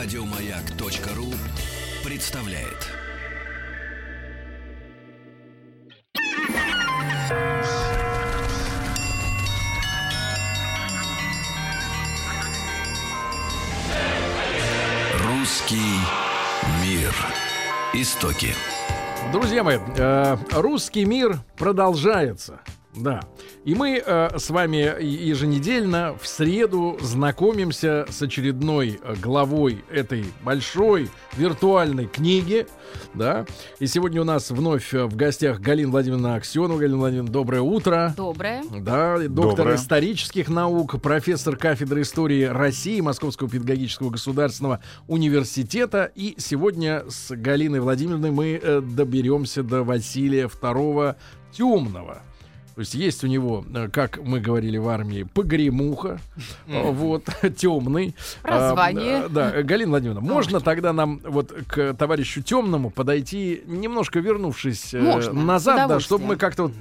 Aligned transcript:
Радиомаяк.ру 0.00 1.26
представляет. 2.08 2.86
Русский 15.26 15.76
мир. 16.80 17.12
Истоки. 17.92 18.54
Друзья 19.32 19.64
мои, 19.64 19.78
э, 19.96 20.36
русский 20.52 21.04
мир 21.06 21.40
продолжается. 21.56 22.60
Да. 22.94 23.22
И 23.64 23.74
мы 23.74 24.02
э, 24.04 24.38
с 24.38 24.50
вами 24.50 25.02
еженедельно 25.02 26.16
в 26.20 26.26
среду 26.26 26.96
знакомимся 27.00 28.06
с 28.08 28.22
очередной 28.22 29.00
э, 29.02 29.14
главой 29.20 29.84
этой 29.90 30.24
большой 30.42 31.10
виртуальной 31.36 32.06
книги. 32.06 32.66
Да. 33.14 33.46
И 33.78 33.86
сегодня 33.86 34.20
у 34.20 34.24
нас 34.24 34.50
вновь 34.50 34.94
э, 34.94 35.04
в 35.04 35.16
гостях 35.16 35.60
Галина 35.60 35.90
Владимировна 35.90 36.36
Аксенова. 36.36 36.78
Галина 36.78 36.98
Владимировна, 36.98 37.32
доброе 37.32 37.60
утро. 37.62 38.14
Доброе. 38.16 38.62
Да, 38.80 39.18
доктор 39.18 39.56
Доброе. 39.56 39.76
исторических 39.76 40.48
наук, 40.48 41.00
профессор 41.02 41.56
кафедры 41.56 42.02
истории 42.02 42.44
России 42.44 43.00
Московского 43.00 43.50
педагогического 43.50 44.10
государственного 44.10 44.80
университета. 45.06 46.10
И 46.14 46.34
сегодня 46.38 47.04
с 47.08 47.34
Галиной 47.34 47.80
Владимировной 47.80 48.30
мы 48.30 48.60
э, 48.62 48.80
доберемся 48.80 49.62
до 49.62 49.82
Василия 49.82 50.46
II 50.46 51.16
Темного. 51.52 52.22
То 52.78 52.82
есть 52.82 52.94
есть 52.94 53.24
у 53.24 53.26
него, 53.26 53.64
э, 53.74 53.88
как 53.88 54.18
мы 54.22 54.38
говорили 54.38 54.78
в 54.78 54.86
армии, 54.86 55.24
погремуха, 55.24 56.20
э, 56.68 56.90
вот, 56.92 57.24
темный. 57.56 58.14
Прозвание. 58.40 59.24
А, 59.24 59.28
Да, 59.28 59.62
Галина 59.64 59.90
Владимировна, 59.90 60.20
можно 60.20 60.60
тогда 60.60 60.92
нам 60.92 61.20
вот 61.24 61.52
к 61.66 61.94
товарищу 61.94 62.40
темному 62.40 62.90
подойти, 62.90 63.64
немножко 63.66 64.20
вернувшись 64.20 64.94
э, 64.94 65.00
Можно, 65.00 65.32
назад, 65.32 65.88
да, 65.88 65.98
чтобы 65.98 66.26
мы 66.26 66.36
как-то 66.36 66.68
вот 66.68 66.72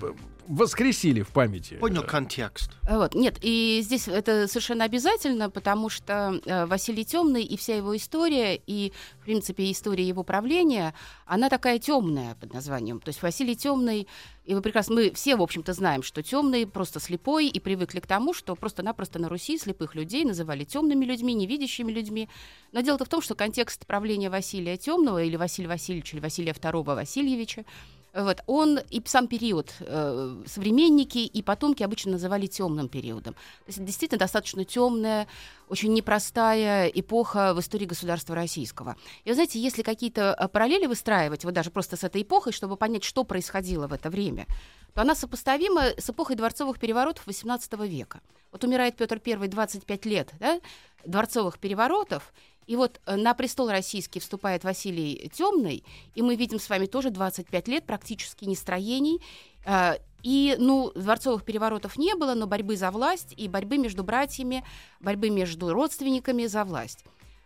воскресили 0.48 1.22
в 1.22 1.30
памяти. 1.30 1.76
Понял 1.76 2.04
контекст. 2.04 2.72
Вот. 2.90 3.14
Нет, 3.14 3.38
и 3.42 3.82
здесь 3.84 4.08
это 4.08 4.48
совершенно 4.48 4.86
обязательно, 4.86 5.50
потому 5.50 5.90
что 5.90 6.40
э, 6.46 6.66
Василий 6.66 7.04
Темный 7.04 7.44
и 7.44 7.58
вся 7.58 7.76
его 7.76 7.96
история, 7.96 8.56
и, 8.56 8.94
в 9.20 9.26
принципе, 9.26 9.70
история 9.72 10.08
его 10.08 10.24
правления, 10.24 10.94
она 11.26 11.50
такая 11.50 11.80
темная 11.80 12.36
под 12.36 12.54
названием. 12.54 13.00
То 13.02 13.10
есть 13.10 13.22
Василий 13.22 13.56
Темный, 13.56 14.08
и 14.46 14.56
вы 14.56 14.62
прекрасно, 14.62 14.96
мы 14.96 15.12
все, 15.12 15.36
в 15.36 15.42
общем-то, 15.42 15.74
знаем, 15.74 16.02
что 16.02 16.24
темный 16.24 16.66
просто 16.66 17.02
слепой, 17.02 17.48
и 17.48 17.60
привыкли 17.60 18.00
к 18.00 18.08
тому, 18.08 18.34
что 18.34 18.56
просто-напросто 18.56 19.20
на 19.20 19.28
Руси 19.28 19.58
слепых 19.58 19.96
людей 19.96 20.24
называли 20.24 20.64
темными 20.64 21.04
людьми, 21.04 21.34
невидящими 21.34 21.92
людьми. 21.92 22.30
Но 22.72 22.80
дело-то 22.82 23.04
в 23.04 23.10
том, 23.10 23.22
что 23.22 23.36
контекст 23.36 23.86
правления 23.86 24.30
Василия 24.30 24.78
Темного 24.78 25.22
или 25.22 25.36
Василия 25.36 25.68
Васильевича, 25.68 26.16
или 26.16 26.24
Василия 26.24 26.54
II 26.54 26.84
Васильевича, 26.84 27.66
вот, 28.14 28.42
он 28.48 28.80
и 28.90 29.02
сам 29.06 29.28
период 29.28 29.74
э, 29.80 30.44
современники 30.46 31.20
и 31.20 31.42
потомки 31.42 31.84
обычно 31.84 32.14
называли 32.14 32.48
темным 32.48 32.90
периодом. 32.90 33.34
То 33.34 33.68
есть 33.68 33.84
действительно 33.84 34.20
достаточно 34.20 34.66
темная, 34.66 35.28
очень 35.70 35.94
непростая 35.94 36.88
эпоха 36.88 37.54
в 37.54 37.60
истории 37.60 37.86
государства 37.86 38.36
российского. 38.36 38.96
И 39.24 39.30
вы 39.30 39.36
знаете, 39.36 39.60
если 39.60 39.84
какие-то 39.84 40.36
э, 40.38 40.48
параллели 40.48 40.88
выстраивать, 40.88 41.44
вот 41.44 41.54
даже 41.54 41.70
просто 41.70 41.96
с 41.96 42.04
этой 42.04 42.24
эпохой, 42.24 42.54
чтобы 42.54 42.78
понять, 42.78 43.04
что 43.04 43.24
происходило 43.24 43.88
в 43.88 43.94
это 43.94 44.10
время, 44.10 44.48
то 44.94 45.02
она 45.02 45.14
сопоставима 45.14 45.90
с 45.98 46.10
эпохой 46.10 46.36
дворцовых 46.36 46.80
переворотов 46.80 47.28
XVIII 47.28 47.88
века. 47.88 48.22
Вот 48.52 48.64
умирает 48.64 48.96
Петр 48.96 49.22
I 49.24 49.48
25 49.48 50.06
лет 50.06 50.32
да, 50.40 50.60
дворцовых 51.06 51.60
переворотов, 51.60 52.34
и 52.68 52.76
вот 52.76 53.00
э, 53.06 53.16
на 53.16 53.34
престол 53.34 53.70
российский 53.70 54.20
вступает 54.20 54.64
Василий 54.64 55.32
Темный, 55.34 55.84
и 56.16 56.22
мы 56.22 56.36
видим 56.36 56.60
с 56.60 56.70
вами 56.70 56.86
тоже 56.86 57.10
25 57.10 57.68
лет 57.70 57.86
практически 57.86 58.46
нестроений. 58.46 59.22
Э, 59.66 59.96
И, 60.24 60.56
ну, 60.60 60.92
дворцовых 60.96 61.44
переворотов 61.44 61.98
не 61.98 62.16
было, 62.16 62.34
но 62.34 62.48
борьбы 62.48 62.76
за 62.76 62.92
власть 62.92 63.34
и 63.38 63.48
борьбы 63.48 63.78
между 63.78 64.04
братьями, 64.04 64.64
борьбы 65.00 65.30
между 65.30 65.74
родственниками 65.74 66.48
за 66.48 66.64
власть. 66.64 67.06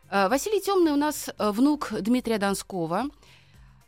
Э, 0.09 0.27
Василий 0.27 0.59
Темный 0.59 0.91
у 0.91 0.97
нас 0.97 1.29
внук 1.37 1.93
Дмитрия 2.01 2.39
Донского. 2.39 3.05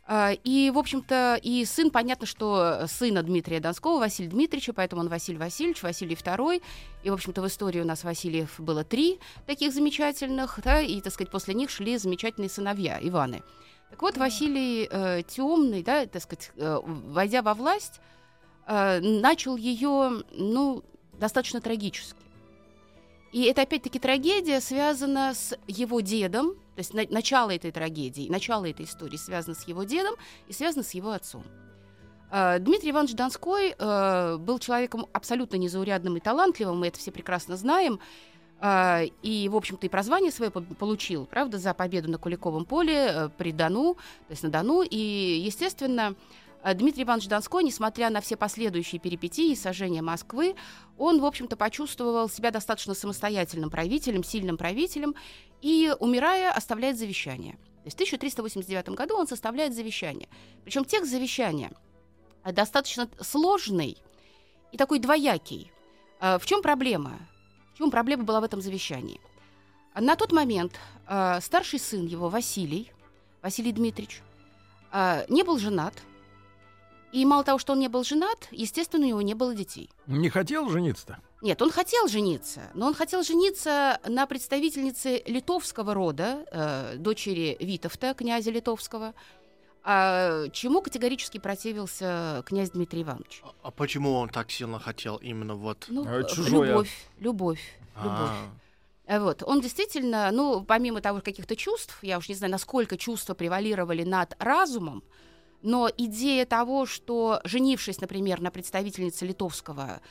Э, 0.06 0.34
И, 0.44 0.70
в 0.74 0.78
общем-то, 0.78 1.38
и 1.42 1.64
сын, 1.64 1.90
понятно, 1.90 2.26
что 2.26 2.86
сына 2.86 3.22
Дмитрия 3.22 3.60
Донского, 3.60 3.98
Василия 3.98 4.28
Дмитриевича, 4.28 4.72
поэтому 4.72 5.02
он 5.02 5.08
Василий 5.08 5.38
Васильевич, 5.38 5.82
Василий 5.82 6.14
II. 6.14 6.62
И, 7.02 7.10
в 7.10 7.12
общем-то, 7.12 7.42
в 7.42 7.46
истории 7.46 7.80
у 7.80 7.86
нас 7.86 8.04
Васильев 8.04 8.58
было 8.58 8.84
три 8.84 9.18
таких 9.46 9.72
замечательных, 9.72 10.60
да, 10.62 10.80
и, 10.80 11.00
так 11.00 11.12
сказать, 11.12 11.30
после 11.30 11.54
них 11.54 11.70
шли 11.70 11.96
замечательные 11.98 12.48
сыновья, 12.48 12.98
Иваны. 13.00 13.42
Так 13.90 14.02
вот, 14.02 14.16
Василий 14.16 14.88
э, 14.90 15.22
Темный, 15.22 15.82
да, 15.82 16.06
так 16.06 16.22
сказать, 16.22 16.50
э, 16.56 16.80
войдя 16.84 17.42
во 17.42 17.54
власть, 17.54 18.00
э, 18.66 19.00
начал 19.00 19.56
ее, 19.56 20.24
ну, 20.32 20.82
достаточно 21.12 21.60
трагически. 21.60 22.23
И 23.34 23.42
это 23.50 23.62
опять-таки 23.62 23.98
трагедия 23.98 24.60
связана 24.60 25.34
с 25.34 25.58
его 25.66 25.98
дедом, 26.00 26.54
то 26.76 26.78
есть 26.78 26.94
на- 26.94 27.06
начало 27.10 27.50
этой 27.52 27.72
трагедии, 27.72 28.28
начало 28.30 28.70
этой 28.70 28.84
истории 28.86 29.16
связано 29.16 29.56
с 29.56 29.66
его 29.66 29.82
дедом 29.82 30.14
и 30.46 30.52
связано 30.52 30.84
с 30.84 30.94
его 30.94 31.10
отцом. 31.10 31.42
Э, 32.30 32.60
Дмитрий 32.60 32.92
Иванович 32.92 33.14
Донской 33.16 33.74
э, 33.76 34.36
был 34.38 34.60
человеком 34.60 35.06
абсолютно 35.12 35.56
незаурядным 35.56 36.16
и 36.16 36.20
талантливым, 36.20 36.78
мы 36.78 36.86
это 36.86 36.98
все 37.00 37.10
прекрасно 37.10 37.56
знаем. 37.56 37.98
Э, 38.60 39.06
И, 39.22 39.48
в 39.48 39.56
общем-то, 39.56 39.84
и 39.84 39.88
прозвание 39.88 40.30
свое 40.30 40.52
по- 40.52 40.60
получил, 40.60 41.26
правда, 41.26 41.58
за 41.58 41.74
победу 41.74 42.08
на 42.08 42.18
Куликовом 42.18 42.64
поле 42.64 42.94
э, 42.94 43.28
при 43.36 43.50
Дону, 43.50 43.94
то 43.94 44.30
есть 44.30 44.44
на 44.44 44.50
Дону. 44.50 44.82
И, 44.88 45.42
естественно, 45.44 46.14
Дмитрий 46.72 47.02
Иванович 47.02 47.28
Донской, 47.28 47.62
несмотря 47.62 48.08
на 48.08 48.22
все 48.22 48.36
последующие 48.36 48.98
перипетии 48.98 49.52
и 49.52 49.56
сожжения 49.56 50.00
Москвы, 50.00 50.56
он, 50.96 51.20
в 51.20 51.26
общем-то, 51.26 51.56
почувствовал 51.56 52.28
себя 52.30 52.50
достаточно 52.50 52.94
самостоятельным 52.94 53.68
правителем, 53.68 54.24
сильным 54.24 54.56
правителем, 54.56 55.14
и, 55.60 55.94
умирая, 56.00 56.50
оставляет 56.52 56.98
завещание. 56.98 57.52
То 57.52 57.86
есть 57.86 57.96
в 57.96 58.00
1389 58.00 58.88
году 58.90 59.16
он 59.16 59.26
составляет 59.26 59.74
завещание. 59.74 60.28
Причем 60.64 60.86
текст 60.86 61.10
завещания 61.10 61.70
достаточно 62.44 63.10
сложный 63.20 63.98
и 64.72 64.78
такой 64.78 65.00
двоякий. 65.00 65.70
Э, 66.20 66.38
В 66.38 66.46
чем 66.46 66.62
проблема? 66.62 67.18
В 67.74 67.78
чем 67.78 67.90
проблема 67.90 68.24
была 68.24 68.40
в 68.40 68.44
этом 68.44 68.62
завещании? 68.62 69.20
На 69.94 70.16
тот 70.16 70.32
момент 70.32 70.78
э, 71.08 71.40
старший 71.42 71.78
сын 71.78 72.06
его, 72.06 72.30
Василий, 72.30 72.90
Василий 73.42 73.72
Дмитриевич, 73.72 74.22
не 75.28 75.42
был 75.42 75.58
женат. 75.58 75.92
И 77.14 77.24
мало 77.24 77.44
того, 77.44 77.60
что 77.60 77.74
он 77.74 77.78
не 77.78 77.86
был 77.88 78.02
женат, 78.02 78.48
естественно, 78.50 79.04
у 79.04 79.08
него 79.08 79.22
не 79.22 79.34
было 79.34 79.54
детей. 79.54 79.88
Не 80.08 80.30
хотел 80.30 80.68
жениться-то? 80.68 81.18
Нет, 81.42 81.62
он 81.62 81.70
хотел 81.70 82.08
жениться, 82.08 82.62
но 82.74 82.86
он 82.88 82.94
хотел 82.94 83.22
жениться 83.22 84.00
на 84.08 84.26
представительнице 84.26 85.22
литовского 85.26 85.94
рода, 85.94 86.44
э, 86.50 86.96
дочери 86.96 87.56
Витовта, 87.60 88.14
князя 88.14 88.50
литовского, 88.50 89.14
а, 89.84 90.48
чему 90.48 90.82
категорически 90.82 91.38
противился 91.38 92.42
князь 92.46 92.70
Дмитрий 92.70 93.02
Иванович. 93.02 93.42
А, 93.44 93.52
а 93.62 93.70
почему 93.70 94.14
он 94.14 94.28
так 94.28 94.50
сильно 94.50 94.80
хотел 94.80 95.16
именно 95.18 95.54
вот? 95.54 95.84
Ну, 95.88 96.04
А, 96.08 96.20
э, 96.22 96.24
чужое. 96.28 96.70
любовь, 96.70 97.06
любовь, 97.20 97.60
любовь. 98.02 98.18
А, 98.18 98.48
Э, 99.06 99.20
Вот. 99.20 99.42
Он 99.46 99.60
действительно, 99.60 100.30
ну, 100.32 100.64
помимо 100.64 101.00
того 101.00 101.20
каких-то 101.20 101.54
чувств, 101.54 101.98
я 102.02 102.18
уж 102.18 102.28
не 102.28 102.34
знаю, 102.34 102.50
насколько 102.50 102.96
чувства 102.96 103.34
превалировали 103.34 104.02
над 104.02 104.34
разумом, 104.38 105.02
но 105.64 105.90
идея 105.96 106.44
того, 106.44 106.84
что, 106.84 107.40
женившись, 107.44 108.00
например, 108.02 108.42
на 108.42 108.50
представительнице 108.50 109.24
литовского 109.24 110.02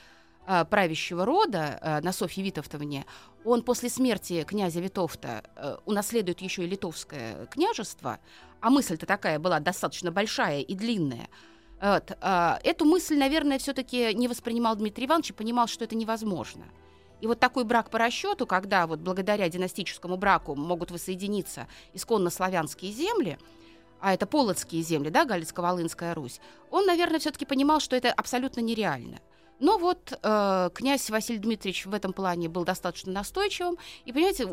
э, 0.47 0.65
правящего 0.65 1.25
рода, 1.25 1.79
э, 1.79 2.01
на 2.01 2.11
Софье 2.11 2.43
Витовтовне, 2.43 3.05
он 3.45 3.61
после 3.61 3.89
смерти 3.89 4.43
князя 4.47 4.79
Витовта 4.79 5.43
э, 5.55 5.77
унаследует 5.85 6.41
еще 6.41 6.63
и 6.63 6.67
литовское 6.67 7.45
княжество, 7.45 8.19
а 8.61 8.71
мысль-то 8.71 9.05
такая 9.05 9.37
была 9.37 9.59
достаточно 9.59 10.11
большая 10.11 10.61
и 10.61 10.73
длинная. 10.73 11.29
Вот, 11.79 12.17
эту 12.63 12.85
мысль, 12.85 13.17
наверное, 13.17 13.59
все-таки 13.59 14.13
не 14.13 14.29
воспринимал 14.29 14.75
Дмитрий 14.77 15.05
Иванович 15.05 15.31
и 15.31 15.33
понимал, 15.33 15.67
что 15.67 15.83
это 15.83 15.95
невозможно. 15.95 16.63
И 17.19 17.27
вот 17.27 17.41
такой 17.41 17.65
брак 17.65 17.89
по 17.89 17.99
расчету, 17.99 18.47
когда 18.47 18.87
вот 18.87 19.01
благодаря 19.01 19.49
династическому 19.49 20.15
браку 20.15 20.55
могут 20.55 20.91
воссоединиться 20.91 21.67
исконно 21.93 22.29
славянские 22.29 22.93
земли, 22.93 23.37
а 24.03 24.13
это 24.13 24.27
полоцкие 24.27 24.81
земли, 24.81 25.09
да, 25.09 25.23
Галицко-Волынская 25.23 26.13
Русь, 26.13 26.41
он, 26.69 26.85
наверное, 26.85 27.19
все-таки 27.19 27.45
понимал, 27.45 27.79
что 27.79 27.95
это 27.95 28.11
абсолютно 28.11 28.59
нереально. 28.59 29.21
Но 29.59 29.77
вот 29.77 30.19
э, 30.21 30.69
князь 30.73 31.09
Василий 31.09 31.39
Дмитриевич 31.39 31.85
в 31.85 31.93
этом 31.93 32.11
плане 32.11 32.49
был 32.49 32.65
достаточно 32.65 33.13
настойчивым. 33.13 33.77
И, 34.03 34.11
понимаете, 34.11 34.45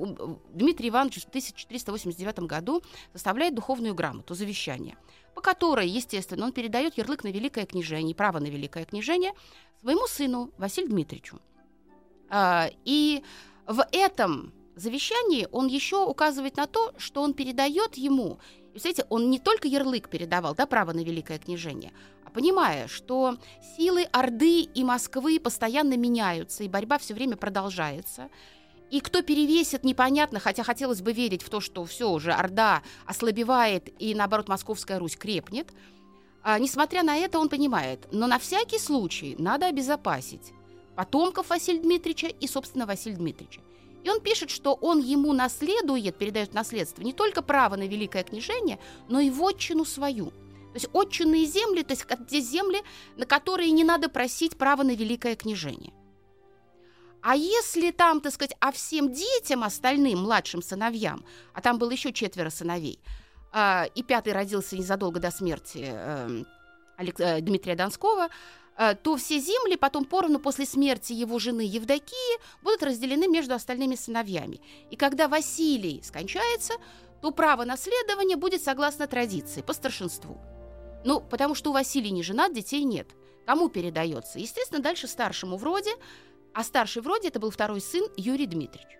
Дмитрий 0.53 0.91
Иванович 0.91 1.25
в 1.25 1.29
1389 1.31 2.39
году 2.41 2.81
составляет 3.13 3.57
духовную 3.57 3.93
грамоту, 3.93 4.35
завещание, 4.35 4.97
по 5.35 5.41
которой, 5.41 5.89
естественно, 5.89 6.45
он 6.45 6.53
передает 6.53 6.97
ярлык 6.97 7.25
на 7.25 7.33
великое 7.33 7.67
княжение, 7.67 8.15
право 8.15 8.39
на 8.39 8.47
великое 8.47 8.85
княжение 8.85 9.33
своему 9.81 10.07
сыну 10.07 10.53
Василию 10.59 10.93
Дмитриевичу. 10.93 11.41
А, 12.29 12.71
и 12.85 13.25
в 13.67 13.85
этом 13.91 14.53
завещании 14.77 15.49
он 15.53 15.67
еще 15.67 16.05
указывает 16.05 16.57
на 16.57 16.67
то, 16.67 16.93
что 16.99 17.23
он 17.23 17.35
передает 17.35 17.97
ему, 17.97 18.39
и, 18.71 18.73
представляете, 18.73 19.07
он 19.11 19.31
не 19.31 19.41
только 19.41 19.67
ярлык 19.67 20.09
передавал, 20.09 20.55
да, 20.55 20.65
право 20.67 20.93
на 20.93 21.01
великое 21.01 21.39
княжение, 21.39 21.93
а 22.25 22.31
понимая, 22.31 22.87
что 22.87 23.37
силы 23.77 24.05
Орды 24.13 24.61
и 24.63 24.85
Москвы 24.85 25.41
постоянно 25.41 25.97
меняются, 25.97 26.63
и 26.63 26.69
борьба 26.69 26.99
все 26.99 27.15
время 27.15 27.37
продолжается, 27.37 28.31
и 28.91 29.01
кто 29.01 29.23
перевесит, 29.23 29.85
непонятно, 29.85 30.39
хотя 30.39 30.63
хотелось 30.63 31.03
бы 31.03 31.13
верить 31.13 31.43
в 31.43 31.51
то, 31.51 31.61
что 31.61 31.85
все 31.85 32.09
уже 32.09 32.33
Орда 32.33 32.83
ослабевает, 33.07 33.89
и 34.01 34.15
наоборот 34.15 34.49
Московская 34.49 34.99
Русь 34.99 35.17
крепнет. 35.17 35.69
А, 36.43 36.59
несмотря 36.59 37.03
на 37.03 37.17
это, 37.17 37.39
он 37.39 37.49
понимает, 37.49 38.09
но 38.13 38.27
на 38.27 38.39
всякий 38.39 38.79
случай 38.79 39.37
надо 39.39 39.67
обезопасить 39.67 40.53
потомков 40.97 41.51
Василия 41.51 41.81
Дмитриевича 41.81 42.29
и, 42.29 42.47
собственно, 42.47 42.87
Василия 42.87 43.17
Дмитриевича. 43.17 43.61
И 44.03 44.11
он 44.11 44.21
пишет, 44.21 44.51
что 44.51 44.75
он 44.75 45.01
ему 45.01 45.33
наследует, 45.33 46.17
передает 46.17 46.55
наследство 46.55 47.03
не 47.03 47.13
только 47.13 47.43
право 47.43 47.77
на 47.77 47.87
великое 47.87 48.23
княжение, 48.23 48.79
но 49.09 49.21
и 49.21 49.31
вотчину 49.31 49.85
свою. 49.85 50.27
То 50.73 50.77
есть 50.77 50.89
отчинные 50.93 51.47
земли, 51.47 51.83
то 51.83 51.93
есть 51.93 52.07
те 52.29 52.41
земли, 52.41 52.83
на 53.17 53.27
которые 53.27 53.71
не 53.73 53.85
надо 53.85 54.09
просить 54.09 54.57
право 54.57 54.83
на 54.83 54.95
великое 54.95 55.35
княжение. 55.35 55.93
А 57.23 57.35
если 57.37 57.91
там, 57.91 58.21
так 58.21 58.33
сказать, 58.33 58.57
а 58.61 58.73
всем 58.73 59.13
детям 59.13 59.63
остальным, 59.63 60.21
младшим 60.21 60.63
сыновьям, 60.63 61.25
а 61.53 61.61
там 61.61 61.79
было 61.79 61.91
еще 61.91 62.13
четверо 62.13 62.51
сыновей, 62.51 62.99
э, 63.53 63.89
и 63.95 64.03
пятый 64.03 64.33
родился 64.33 64.77
незадолго 64.77 65.21
до 65.21 65.31
смерти 65.31 65.85
э, 65.93 66.45
Алек... 66.97 67.21
э, 67.21 67.41
Дмитрия 67.41 67.75
Донского, 67.75 68.29
то 69.03 69.17
все 69.17 69.39
земли 69.39 69.77
потом 69.77 70.05
поровну 70.07 70.39
после 70.39 70.65
смерти 70.65 71.13
его 71.13 71.39
жены 71.39 71.63
Евдокии 71.63 72.41
будут 72.63 72.83
разделены 72.83 73.29
между 73.29 73.55
остальными 73.55 73.95
сыновьями. 73.95 74.61
И 74.91 74.97
когда 74.97 75.29
Василий 75.29 76.01
скончается, 76.03 76.75
то 77.21 77.31
право 77.31 77.65
наследования 77.65 78.37
будет 78.37 78.63
согласно 78.63 79.07
традиции, 79.07 79.61
по 79.61 79.75
старшинству. 79.75 80.41
Ну, 81.05 81.21
потому 81.21 81.55
что 81.55 81.71
у 81.71 81.73
Василия 81.75 82.11
не 82.11 82.23
женат, 82.23 82.55
детей 82.55 82.85
нет. 82.85 83.09
Кому 83.47 83.69
передается? 83.69 84.39
Естественно, 84.39 84.81
дальше 84.81 85.09
старшему 85.09 85.57
вроде, 85.57 85.91
а 86.55 86.65
старший 86.65 87.03
вроде 87.03 87.29
это 87.29 87.41
был 87.41 87.51
второй 87.51 87.81
сын 87.81 88.07
Юрий 88.17 88.47
Дмитриевич. 88.47 89.00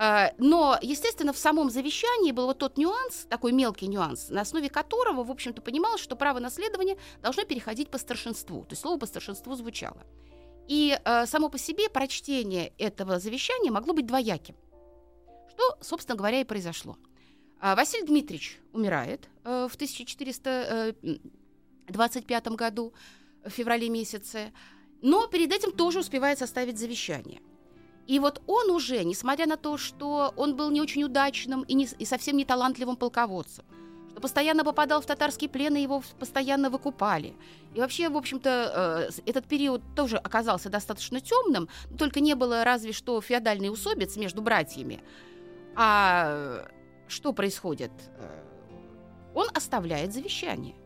А, 0.00 0.32
но, 0.38 0.78
естественно, 0.80 1.32
в 1.32 1.38
самом 1.38 1.70
завещании 1.70 2.30
был 2.30 2.46
вот 2.46 2.58
тот 2.58 2.78
нюанс, 2.78 3.26
такой 3.28 3.50
мелкий 3.50 3.88
нюанс, 3.88 4.30
на 4.30 4.42
основе 4.42 4.70
которого, 4.70 5.24
в 5.24 5.30
общем-то, 5.30 5.60
понималось, 5.60 6.00
что 6.00 6.14
право 6.14 6.38
наследования 6.38 6.96
должно 7.20 7.44
переходить 7.44 7.90
по 7.90 7.98
старшинству. 7.98 8.62
То 8.62 8.74
есть 8.74 8.82
слово 8.82 8.98
по 8.98 9.06
старшинству 9.06 9.56
звучало. 9.56 10.04
И 10.68 10.96
э, 11.04 11.26
само 11.26 11.48
по 11.48 11.58
себе 11.58 11.90
прочтение 11.90 12.72
этого 12.78 13.18
завещания 13.18 13.72
могло 13.72 13.92
быть 13.92 14.06
двояким. 14.06 14.54
Что, 15.50 15.76
собственно 15.80 16.16
говоря, 16.16 16.40
и 16.40 16.44
произошло. 16.44 16.96
А 17.58 17.74
Василий 17.74 18.06
Дмитриевич 18.06 18.60
умирает 18.72 19.28
э, 19.42 19.66
в 19.68 19.74
1425 19.74 22.46
э, 22.46 22.50
году, 22.54 22.94
в 23.44 23.50
феврале 23.50 23.88
месяце, 23.88 24.52
но 25.02 25.26
перед 25.26 25.50
этим 25.50 25.72
тоже 25.72 25.98
успевает 25.98 26.38
составить 26.38 26.78
завещание. 26.78 27.40
И 28.08 28.18
вот 28.20 28.40
он 28.46 28.70
уже, 28.70 29.04
несмотря 29.04 29.46
на 29.46 29.58
то, 29.58 29.76
что 29.76 30.32
он 30.34 30.56
был 30.56 30.70
не 30.70 30.80
очень 30.80 31.04
удачным 31.04 31.62
и, 31.62 31.74
не, 31.74 31.86
и 31.98 32.06
совсем 32.06 32.38
не 32.38 32.46
талантливым 32.46 32.96
полководцем, 32.96 33.66
что 34.10 34.20
постоянно 34.22 34.64
попадал 34.64 35.02
в 35.02 35.06
татарский 35.06 35.46
плен, 35.46 35.76
и 35.76 35.82
его 35.82 36.02
постоянно 36.18 36.70
выкупали. 36.70 37.36
И 37.74 37.80
вообще, 37.80 38.08
в 38.08 38.16
общем-то, 38.16 39.10
э, 39.14 39.20
этот 39.26 39.44
период 39.44 39.82
тоже 39.94 40.16
оказался 40.16 40.70
достаточно 40.70 41.20
темным, 41.20 41.68
только 41.98 42.20
не 42.20 42.34
было 42.34 42.64
разве 42.64 42.92
что 42.92 43.20
феодальный 43.20 43.70
усобиц 43.70 44.16
между 44.16 44.40
братьями. 44.40 45.02
А 45.76 46.66
что 47.08 47.34
происходит? 47.34 47.92
Э, 48.18 48.42
он 49.34 49.48
оставляет 49.52 50.14
завещание. 50.14 50.76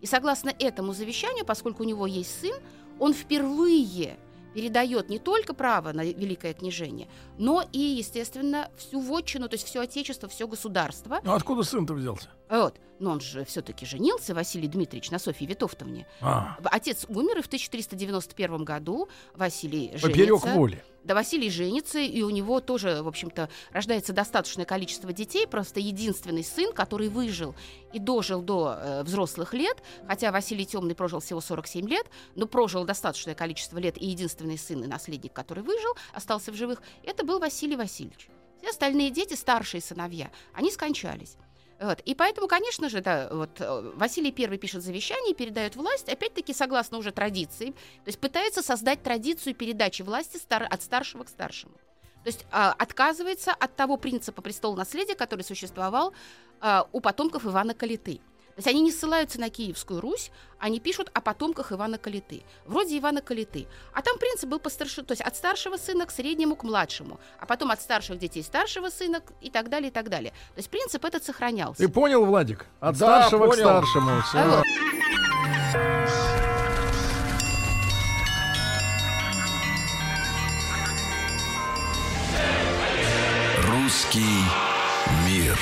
И 0.00 0.06
согласно 0.06 0.50
этому 0.60 0.92
завещанию, 0.92 1.44
поскольку 1.44 1.82
у 1.82 1.86
него 1.86 2.06
есть 2.06 2.40
сын, 2.40 2.54
он 3.00 3.14
впервые 3.14 4.16
передает 4.56 5.10
не 5.10 5.18
только 5.18 5.52
право 5.52 5.92
на 5.92 6.02
великое 6.02 6.54
княжение, 6.54 7.08
но 7.36 7.62
и, 7.72 7.78
естественно, 7.78 8.70
всю 8.78 9.00
вотчину, 9.00 9.50
то 9.50 9.54
есть 9.54 9.66
все 9.66 9.82
отечество, 9.82 10.30
все 10.30 10.48
государство. 10.48 11.20
Ну 11.22 11.34
откуда 11.34 11.62
сын-то 11.62 11.92
взялся? 11.92 12.30
Вот. 12.48 12.78
Но 12.98 13.10
он 13.10 13.20
же 13.20 13.44
все-таки 13.44 13.84
женился, 13.84 14.34
Василий 14.34 14.68
Дмитриевич, 14.68 15.10
на 15.10 15.18
Софье 15.18 15.46
Витовтовне. 15.46 16.06
А. 16.20 16.56
Отец 16.64 17.04
умер, 17.08 17.38
и 17.38 17.42
в 17.42 17.46
1391 17.46 18.64
году 18.64 19.08
Василий 19.34 19.88
женится. 19.88 20.08
Поперек 20.08 20.44
воли. 20.46 20.84
Да, 21.04 21.14
Василий 21.14 21.50
женится, 21.50 22.00
и 22.00 22.22
у 22.22 22.30
него 22.30 22.60
тоже, 22.60 23.02
в 23.02 23.06
общем-то, 23.06 23.48
рождается 23.70 24.12
достаточное 24.12 24.64
количество 24.64 25.12
детей, 25.12 25.46
просто 25.46 25.78
единственный 25.78 26.42
сын, 26.42 26.72
который 26.72 27.08
выжил 27.08 27.54
и 27.92 28.00
дожил 28.00 28.42
до 28.42 28.76
э, 28.76 29.02
взрослых 29.04 29.54
лет, 29.54 29.80
хотя 30.08 30.32
Василий 30.32 30.66
Темный 30.66 30.96
прожил 30.96 31.20
всего 31.20 31.40
47 31.40 31.88
лет, 31.88 32.06
но 32.34 32.46
прожил 32.46 32.84
достаточное 32.84 33.36
количество 33.36 33.78
лет, 33.78 33.96
и 34.02 34.06
единственный 34.06 34.58
сын 34.58 34.82
и 34.82 34.88
наследник, 34.88 35.32
который 35.32 35.62
выжил, 35.62 35.94
остался 36.12 36.50
в 36.50 36.56
живых, 36.56 36.82
это 37.04 37.24
был 37.24 37.38
Василий 37.38 37.76
Васильевич. 37.76 38.28
Все 38.58 38.70
остальные 38.70 39.10
дети, 39.10 39.34
старшие 39.34 39.80
сыновья, 39.80 40.32
они 40.54 40.72
скончались. 40.72 41.36
Вот. 41.78 42.00
И 42.00 42.14
поэтому, 42.14 42.48
конечно 42.48 42.88
же, 42.88 43.02
да, 43.02 43.28
вот 43.30 43.60
э, 43.60 43.92
Василий 43.96 44.34
I 44.36 44.56
пишет 44.56 44.82
завещание 44.82 45.34
передает 45.34 45.76
власть, 45.76 46.08
опять-таки, 46.08 46.54
согласно 46.54 46.96
уже 46.98 47.12
традиции, 47.12 47.70
то 47.70 48.06
есть 48.06 48.18
пытается 48.18 48.62
создать 48.62 49.02
традицию 49.02 49.54
передачи 49.54 50.02
власти 50.02 50.38
стар- 50.38 50.66
от 50.70 50.82
старшего 50.82 51.24
к 51.24 51.28
старшему. 51.28 51.74
То 52.24 52.28
есть 52.28 52.46
а, 52.50 52.72
отказывается 52.72 53.52
от 53.52 53.76
того 53.76 53.98
принципа 53.98 54.42
престола 54.42 54.74
наследия, 54.74 55.14
который 55.14 55.42
существовал 55.42 56.12
а, 56.60 56.88
у 56.92 57.00
потомков 57.00 57.44
Ивана 57.44 57.74
Калиты. 57.74 58.20
То 58.56 58.60
есть 58.60 58.68
они 58.68 58.80
не 58.80 58.90
ссылаются 58.90 59.38
на 59.38 59.50
Киевскую 59.50 60.00
Русь, 60.00 60.30
они 60.58 60.80
пишут 60.80 61.10
о 61.12 61.20
потомках 61.20 61.72
Ивана 61.72 61.98
Калиты. 61.98 62.42
Вроде 62.64 62.96
Ивана 62.96 63.20
Калиты. 63.20 63.66
А 63.92 64.00
там 64.00 64.16
принцип 64.16 64.48
был 64.48 64.58
по 64.58 64.70
старше, 64.70 65.02
то 65.02 65.12
есть 65.12 65.20
от 65.20 65.36
старшего 65.36 65.76
сына 65.76 66.06
к 66.06 66.10
среднему 66.10 66.56
к 66.56 66.62
младшему, 66.62 67.20
а 67.38 67.44
потом 67.44 67.70
от 67.70 67.82
старших 67.82 68.18
детей 68.18 68.42
старшего 68.42 68.88
сына 68.88 69.20
и 69.42 69.50
так 69.50 69.68
далее, 69.68 69.90
и 69.90 69.92
так 69.92 70.08
далее. 70.08 70.30
То 70.54 70.60
есть 70.60 70.70
принцип 70.70 71.04
этот 71.04 71.22
сохранялся. 71.22 71.82
Ты 71.82 71.90
понял, 71.90 72.24
Владик? 72.24 72.64
От 72.80 72.96
да, 72.96 73.28
старшего 73.28 73.46
понял. 73.46 73.52
к 73.52 73.56
старшему. 73.56 74.22
Все. 74.22 74.38
А 74.38 74.48
вот. 74.48 74.64
Русский 83.68 84.40
мир. 85.26 85.58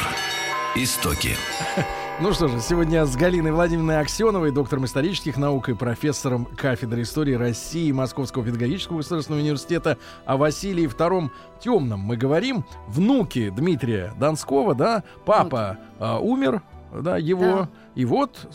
Истоки. 0.77 1.37
Ну 2.21 2.33
что 2.33 2.47
же, 2.47 2.61
сегодня 2.61 3.05
с 3.07 3.17
Галиной 3.17 3.51
Владимировной 3.51 3.99
Аксеновой, 3.99 4.53
доктором 4.53 4.85
исторических 4.85 5.37
наук 5.37 5.69
и 5.69 5.75
профессором 5.75 6.45
кафедры 6.45 7.03
истории 7.03 7.35
России 7.35 7.91
Московского 7.91 8.45
педагогического 8.45 8.99
государственного 8.99 9.43
университета 9.43 9.99
о 10.25 10.37
Василии 10.37 10.89
II 10.89 11.31
Темном 11.59 11.99
мы 11.99 12.17
говорим. 12.17 12.65
Внуки 12.87 13.51
Дмитрия 13.51 14.15
Донского, 14.17 14.77
да, 14.77 15.03
папа 15.27 15.79
а, 15.99 16.21
умер, 16.21 16.63
да, 16.93 17.17
его, 17.17 17.41
да. 17.41 17.69
и 17.97 18.05
вот 18.05 18.47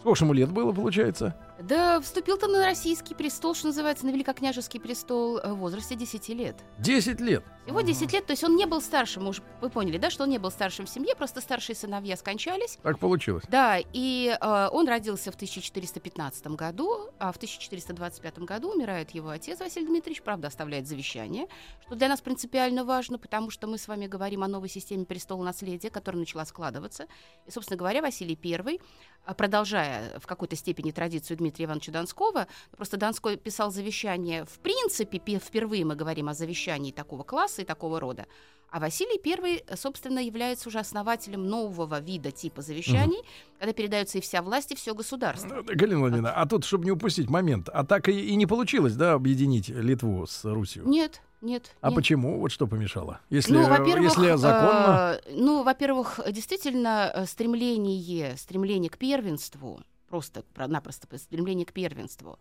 сколько 0.00 0.22
ему 0.22 0.34
лет 0.34 0.52
было, 0.52 0.72
получается? 0.72 1.34
Да, 1.58 2.00
вступил 2.00 2.36
там 2.36 2.52
на 2.52 2.64
российский 2.64 3.14
престол, 3.14 3.54
что 3.54 3.68
называется, 3.68 4.04
на 4.06 4.10
великокняжеский 4.10 4.78
престол 4.78 5.38
э, 5.38 5.52
в 5.52 5.56
возрасте 5.56 5.94
10 5.94 6.28
лет. 6.30 6.56
10 6.78 7.20
лет? 7.20 7.44
Его 7.66 7.80
10 7.80 8.12
лет, 8.12 8.26
то 8.26 8.32
есть 8.32 8.44
он 8.44 8.54
не 8.56 8.66
был 8.66 8.80
старшим, 8.80 9.24
мы 9.24 9.30
уже 9.30 9.42
вы 9.60 9.70
поняли, 9.70 9.98
да, 9.98 10.10
что 10.10 10.24
он 10.24 10.30
не 10.30 10.38
был 10.38 10.50
старшим 10.50 10.86
в 10.86 10.90
семье, 10.90 11.16
просто 11.16 11.40
старшие 11.40 11.74
сыновья 11.74 12.16
скончались. 12.16 12.78
Так 12.82 12.98
получилось. 12.98 13.44
Да, 13.48 13.78
и 13.92 14.36
э, 14.38 14.68
он 14.70 14.86
родился 14.86 15.32
в 15.32 15.34
1415 15.34 16.46
году, 16.48 17.10
а 17.18 17.32
в 17.32 17.36
1425 17.36 18.38
году 18.40 18.72
умирает 18.72 19.10
его 19.10 19.30
отец 19.30 19.58
Василий 19.58 19.86
Дмитриевич, 19.86 20.22
правда, 20.22 20.48
оставляет 20.48 20.86
завещание, 20.86 21.46
что 21.86 21.96
для 21.96 22.08
нас 22.08 22.20
принципиально 22.20 22.84
важно, 22.84 23.18
потому 23.18 23.50
что 23.50 23.66
мы 23.66 23.78
с 23.78 23.88
вами 23.88 24.06
говорим 24.06 24.44
о 24.44 24.48
новой 24.48 24.68
системе 24.68 25.06
престола 25.06 25.42
наследия, 25.42 25.90
которая 25.90 26.20
начала 26.20 26.44
складываться. 26.44 27.06
И, 27.46 27.50
собственно 27.50 27.78
говоря, 27.78 28.02
Василий 28.02 28.38
I 28.44 28.78
а, 29.24 29.34
продолжая 29.34 30.20
в 30.20 30.26
какой-то 30.26 30.54
степени 30.54 30.92
традицию 30.92 31.36
Дмитрия 31.36 31.45
Ивановича 31.56 31.92
Донского, 31.92 32.46
просто 32.76 32.96
Донской 32.96 33.36
писал 33.36 33.70
завещание, 33.70 34.44
в 34.44 34.58
принципе, 34.58 35.18
впервые 35.38 35.84
мы 35.84 35.94
говорим 35.96 36.28
о 36.28 36.34
завещании 36.34 36.92
такого 36.92 37.22
класса 37.22 37.62
и 37.62 37.64
такого 37.64 38.00
рода, 38.00 38.26
а 38.70 38.80
Василий 38.80 39.20
I, 39.24 39.76
собственно, 39.76 40.18
является 40.18 40.68
уже 40.68 40.78
основателем 40.78 41.46
нового 41.46 42.00
вида 42.00 42.30
типа 42.30 42.62
завещаний, 42.62 43.18
угу. 43.18 43.26
когда 43.58 43.72
передается 43.72 44.18
и 44.18 44.20
вся 44.20 44.42
власть, 44.42 44.72
и 44.72 44.74
все 44.74 44.94
государство. 44.94 45.48
Ну, 45.48 45.62
Галина 45.64 46.00
Владимировна, 46.00 46.32
а 46.32 46.46
тут, 46.46 46.64
чтобы 46.64 46.84
не 46.84 46.90
упустить 46.90 47.30
момент, 47.30 47.68
а 47.72 47.84
так 47.84 48.08
и, 48.08 48.12
и 48.12 48.34
не 48.34 48.46
получилось, 48.46 48.94
да, 48.94 49.14
объединить 49.14 49.68
Литву 49.68 50.26
с 50.26 50.44
Русью? 50.44 50.86
Нет, 50.86 51.22
нет. 51.40 51.74
А 51.80 51.88
нет. 51.88 51.96
почему? 51.96 52.40
Вот 52.40 52.50
что 52.50 52.66
помешало? 52.66 53.20
Если, 53.30 53.52
ну, 53.52 53.68
во-первых, 53.68 54.10
если 54.10 54.36
законно... 54.36 55.20
Э, 55.24 55.32
ну, 55.32 55.62
во-первых, 55.62 56.20
действительно, 56.30 57.10
э, 57.14 57.26
стремление, 57.26 58.36
стремление 58.36 58.90
к 58.90 58.98
первенству, 58.98 59.80
просто-напросто 60.08 61.18
стремление 61.18 61.66
к 61.66 61.72
первенству, 61.72 62.38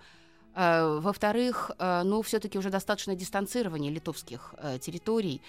Э, 0.56 1.00
Во-вторых, 1.02 1.72
э, 1.78 2.04
ну, 2.04 2.22
все-таки 2.22 2.58
уже 2.58 2.70
достаточно 2.70 3.16
дистанцирование 3.16 3.92
литовских 3.92 4.56
э, 4.58 4.80
территорий 4.80 5.42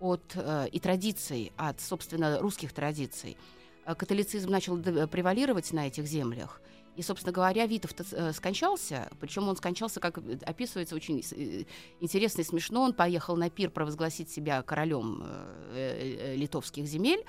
от 0.00 0.36
и 0.72 0.80
традиций, 0.80 1.52
от, 1.56 1.80
собственно, 1.80 2.38
русских 2.40 2.72
традиций. 2.72 3.38
Католицизм 3.86 4.50
начал 4.50 4.76
превалировать 4.76 5.72
на 5.72 5.86
этих 5.86 6.04
землях. 6.06 6.60
И, 6.96 7.02
собственно 7.02 7.32
говоря, 7.32 7.64
Витов 7.66 7.92
скончался, 8.34 9.08
причем 9.20 9.48
он 9.48 9.56
скончался, 9.56 10.00
как 10.00 10.18
описывается, 10.44 10.96
очень 10.96 11.24
интересно 12.00 12.42
и 12.42 12.44
смешно. 12.44 12.82
Он 12.82 12.92
поехал 12.92 13.36
на 13.36 13.48
пир 13.48 13.70
провозгласить 13.70 14.28
себя 14.28 14.60
королем 14.62 15.24
литовских 16.34 16.84
земель, 16.86 17.24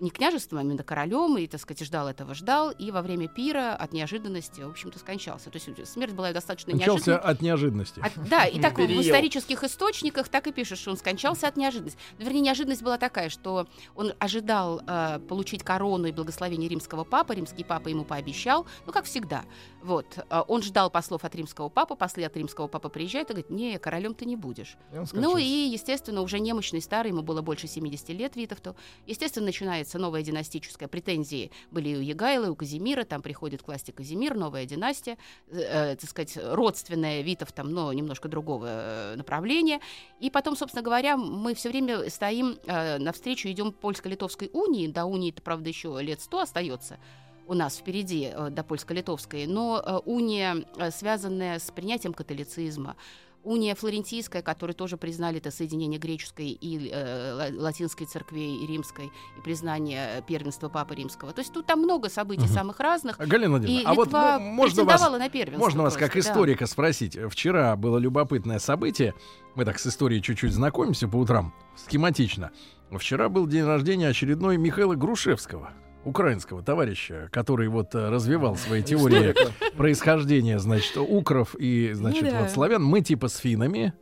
не 0.00 0.10
княжеством, 0.10 0.58
а 0.58 0.62
именно 0.62 0.82
королем, 0.82 1.36
и, 1.38 1.46
так 1.46 1.60
сказать, 1.60 1.86
ждал 1.86 2.08
этого, 2.08 2.34
ждал, 2.34 2.70
и 2.70 2.90
во 2.90 3.02
время 3.02 3.28
пира 3.28 3.74
от 3.74 3.92
неожиданности, 3.92 4.60
в 4.60 4.70
общем-то, 4.70 4.98
скончался. 4.98 5.50
То 5.50 5.56
есть 5.58 5.86
смерть 5.86 6.12
была 6.12 6.32
достаточно 6.32 6.70
Скончался 6.72 7.10
неожиданной. 7.12 7.32
от 7.32 7.42
неожиданности. 7.42 8.00
От- 8.00 8.28
да, 8.28 8.44
и 8.46 8.60
так 8.60 8.76
в 8.78 8.80
исторических 8.80 9.62
источниках 9.64 10.28
так 10.28 10.46
и 10.46 10.52
пишет, 10.52 10.78
что 10.78 10.90
он 10.90 10.96
скончался 10.96 11.48
от 11.48 11.56
неожиданности. 11.56 11.98
Вернее, 12.18 12.40
неожиданность 12.40 12.82
была 12.82 12.98
такая, 12.98 13.28
что 13.28 13.66
он 13.94 14.12
ожидал 14.18 14.82
э, 14.86 15.20
получить 15.28 15.62
корону 15.62 16.06
и 16.06 16.12
благословение 16.12 16.68
римского 16.68 17.04
папы. 17.04 17.34
Римский 17.34 17.64
папа 17.64 17.88
ему 17.88 18.04
пообещал, 18.04 18.66
ну, 18.86 18.92
как 18.92 19.04
всегда. 19.04 19.44
Вот. 19.82 20.18
Э, 20.30 20.42
Он 20.48 20.62
ждал 20.62 20.90
послов 20.90 21.24
от 21.24 21.34
римского 21.34 21.68
папы, 21.68 21.94
после 21.94 22.26
от 22.26 22.36
римского 22.36 22.66
папы 22.68 22.88
приезжает 22.88 23.30
и 23.30 23.32
говорит, 23.32 23.50
не, 23.50 23.78
королем 23.78 24.14
ты 24.14 24.24
не 24.24 24.36
будешь. 24.36 24.76
И 24.92 24.96
Ну 25.12 25.36
и, 25.36 25.44
естественно, 25.44 26.20
уже 26.22 26.40
немощный 26.40 26.80
старый, 26.80 27.10
ему 27.12 27.22
было 27.22 27.42
больше 27.42 27.66
70 27.66 28.08
лет 28.10 28.36
Витовту. 28.36 28.76
Естественно, 29.06 29.46
начинается 29.84 29.98
новая 29.98 30.22
династическая. 30.22 30.88
Претензии 30.88 31.50
были 31.70 31.90
и 31.90 31.96
у 31.96 32.00
Егайла, 32.00 32.46
и 32.46 32.48
у 32.48 32.56
Казимира. 32.56 33.04
Там 33.04 33.22
приходит 33.22 33.62
к 33.62 33.66
власти 33.66 33.90
Казимир, 33.90 34.34
новая 34.34 34.64
династия, 34.66 35.16
э, 35.50 35.92
э, 35.92 35.96
так 35.96 36.10
сказать, 36.10 36.38
родственная 36.42 37.22
Витовтам, 37.22 37.70
но 37.70 37.92
немножко 37.92 38.28
другого 38.28 38.66
э, 38.68 39.16
направления. 39.16 39.80
И 40.20 40.30
потом, 40.30 40.56
собственно 40.56 40.82
говоря, 40.82 41.16
мы 41.16 41.54
все 41.54 41.68
время 41.68 42.08
стоим 42.10 42.56
э, 42.66 42.98
навстречу, 42.98 43.48
идем 43.48 43.72
польско-литовской 43.72 44.50
унии. 44.52 44.88
До 44.88 45.04
унии, 45.04 45.30
это, 45.30 45.42
правда, 45.42 45.68
еще 45.68 45.98
лет 46.00 46.20
100 46.20 46.38
остается 46.40 46.98
у 47.46 47.52
нас 47.52 47.76
впереди 47.76 48.32
э, 48.32 48.48
до 48.50 48.64
польско-литовской, 48.64 49.46
но 49.46 50.02
уния, 50.06 50.64
связанная 50.90 51.58
с 51.58 51.70
принятием 51.70 52.14
католицизма, 52.14 52.96
уния 53.44 53.74
флорентийская, 53.74 54.42
которую 54.42 54.74
тоже 54.74 54.96
признали 54.96 55.38
это 55.38 55.50
соединение 55.50 56.00
греческой 56.00 56.48
и 56.48 56.90
э, 56.92 57.32
ла- 57.34 57.62
латинской 57.62 58.06
церквей 58.06 58.56
и 58.64 58.66
римской, 58.66 59.12
и 59.36 59.40
признание 59.42 60.24
первенства 60.26 60.68
Папы 60.68 60.94
Римского. 60.94 61.32
То 61.32 61.40
есть 61.42 61.52
тут 61.52 61.66
там 61.66 61.80
много 61.80 62.08
событий 62.08 62.44
Мгм. 62.46 62.52
самых 62.54 62.80
разных. 62.80 63.18
Галина 63.18 63.44
И 63.44 63.48
Владимировна, 63.58 63.90
а 63.90 63.94
вот 63.94 64.06
Литва 64.08 64.36
м- 64.36 64.42
можно 64.42 64.84
вас, 64.84 65.00
на 65.10 65.28
первенство. 65.28 65.64
можно 65.64 65.82
вас 65.82 65.94
как 65.96 66.12
просто, 66.12 66.30
да. 66.30 66.34
историка 66.34 66.66
спросить? 66.66 67.18
Вчера 67.30 67.76
было 67.76 67.98
любопытное 67.98 68.58
событие. 68.58 69.14
Мы 69.54 69.64
так 69.64 69.78
с 69.78 69.86
историей 69.86 70.22
чуть-чуть 70.22 70.52
знакомимся 70.52 71.06
по 71.06 71.16
утрам, 71.16 71.54
схематично. 71.76 72.50
Вчера 72.90 73.28
был 73.28 73.46
день 73.46 73.64
рождения 73.64 74.08
очередной 74.08 74.56
Михаила 74.56 74.94
Грушевского, 74.94 75.72
украинского 76.04 76.62
товарища, 76.62 77.28
который 77.32 77.68
вот 77.68 77.94
э, 77.94 78.08
развивал 78.08 78.56
свои 78.56 78.82
теории 78.82 79.34
происхождения, 79.76 80.58
значит, 80.58 80.96
укров 80.96 81.54
и, 81.58 81.92
значит, 81.92 82.24
Ну 82.24 82.40
вот 82.40 82.50
славян. 82.50 82.82
Мы 82.84 83.00
типа 83.00 83.28
с 83.28 83.36
финами, 83.36 83.94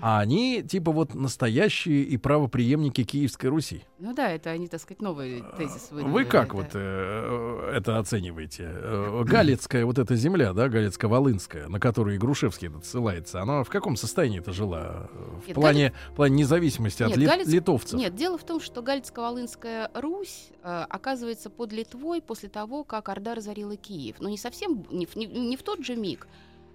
а 0.00 0.20
они 0.20 0.62
типа 0.62 0.90
вот 0.92 1.14
настоящие 1.14 2.02
и 2.02 2.16
правоприемники 2.16 3.04
Киевской 3.04 3.46
Руси. 3.46 3.84
Ну 3.98 4.14
да, 4.14 4.30
это 4.30 4.50
они, 4.50 4.66
так 4.68 4.80
сказать, 4.80 5.00
новый 5.02 5.44
тезис 5.56 5.88
Вы 5.90 5.98
выдвинули, 5.98 6.24
как 6.24 6.48
да. 6.48 6.54
вот 6.54 6.66
э, 6.74 7.72
это 7.76 7.98
оцениваете? 7.98 8.64
Э, 8.72 9.22
Галицкая 9.24 9.84
вот 9.86 9.98
эта 9.98 10.16
земля, 10.16 10.52
да, 10.54 10.68
Галицко-Волынская, 10.68 11.68
на 11.68 11.78
которую 11.78 12.18
Грушевский 12.18 12.70
ссылается, 12.82 13.40
она 13.42 13.62
в 13.64 13.68
каком 13.68 13.96
состоянии 13.96 14.40
это 14.40 14.52
жила? 14.52 15.08
э, 15.12 15.40
В 15.44 15.46
Нет, 15.48 15.54
плане, 15.54 15.92
в 16.12 16.16
плане 16.16 16.36
независимости 16.36 17.02
от 17.02 17.10
Нет, 17.10 17.18
ли- 17.18 17.26
Галиц- 17.26 17.48
литовцев? 17.50 17.98
Нет, 17.98 18.14
дело 18.14 18.38
в 18.38 18.44
том, 18.44 18.60
что 18.60 18.80
Галицко-Волынская 18.82 19.90
Русь 19.94 20.50
э, 20.64 20.84
оказывается 20.88 21.50
под 21.50 21.72
Литвой 21.72 22.20
после 22.22 22.48
того, 22.48 22.84
как 22.84 23.08
Орда 23.08 23.34
разорила 23.34 23.76
Киев. 23.76 24.16
Но 24.20 24.28
не 24.28 24.38
совсем, 24.38 24.84
не, 24.90 25.06
в- 25.06 25.16
не- 25.16 25.26
не 25.26 25.56
в 25.56 25.62
тот 25.62 25.84
же 25.84 25.96
миг. 25.96 26.26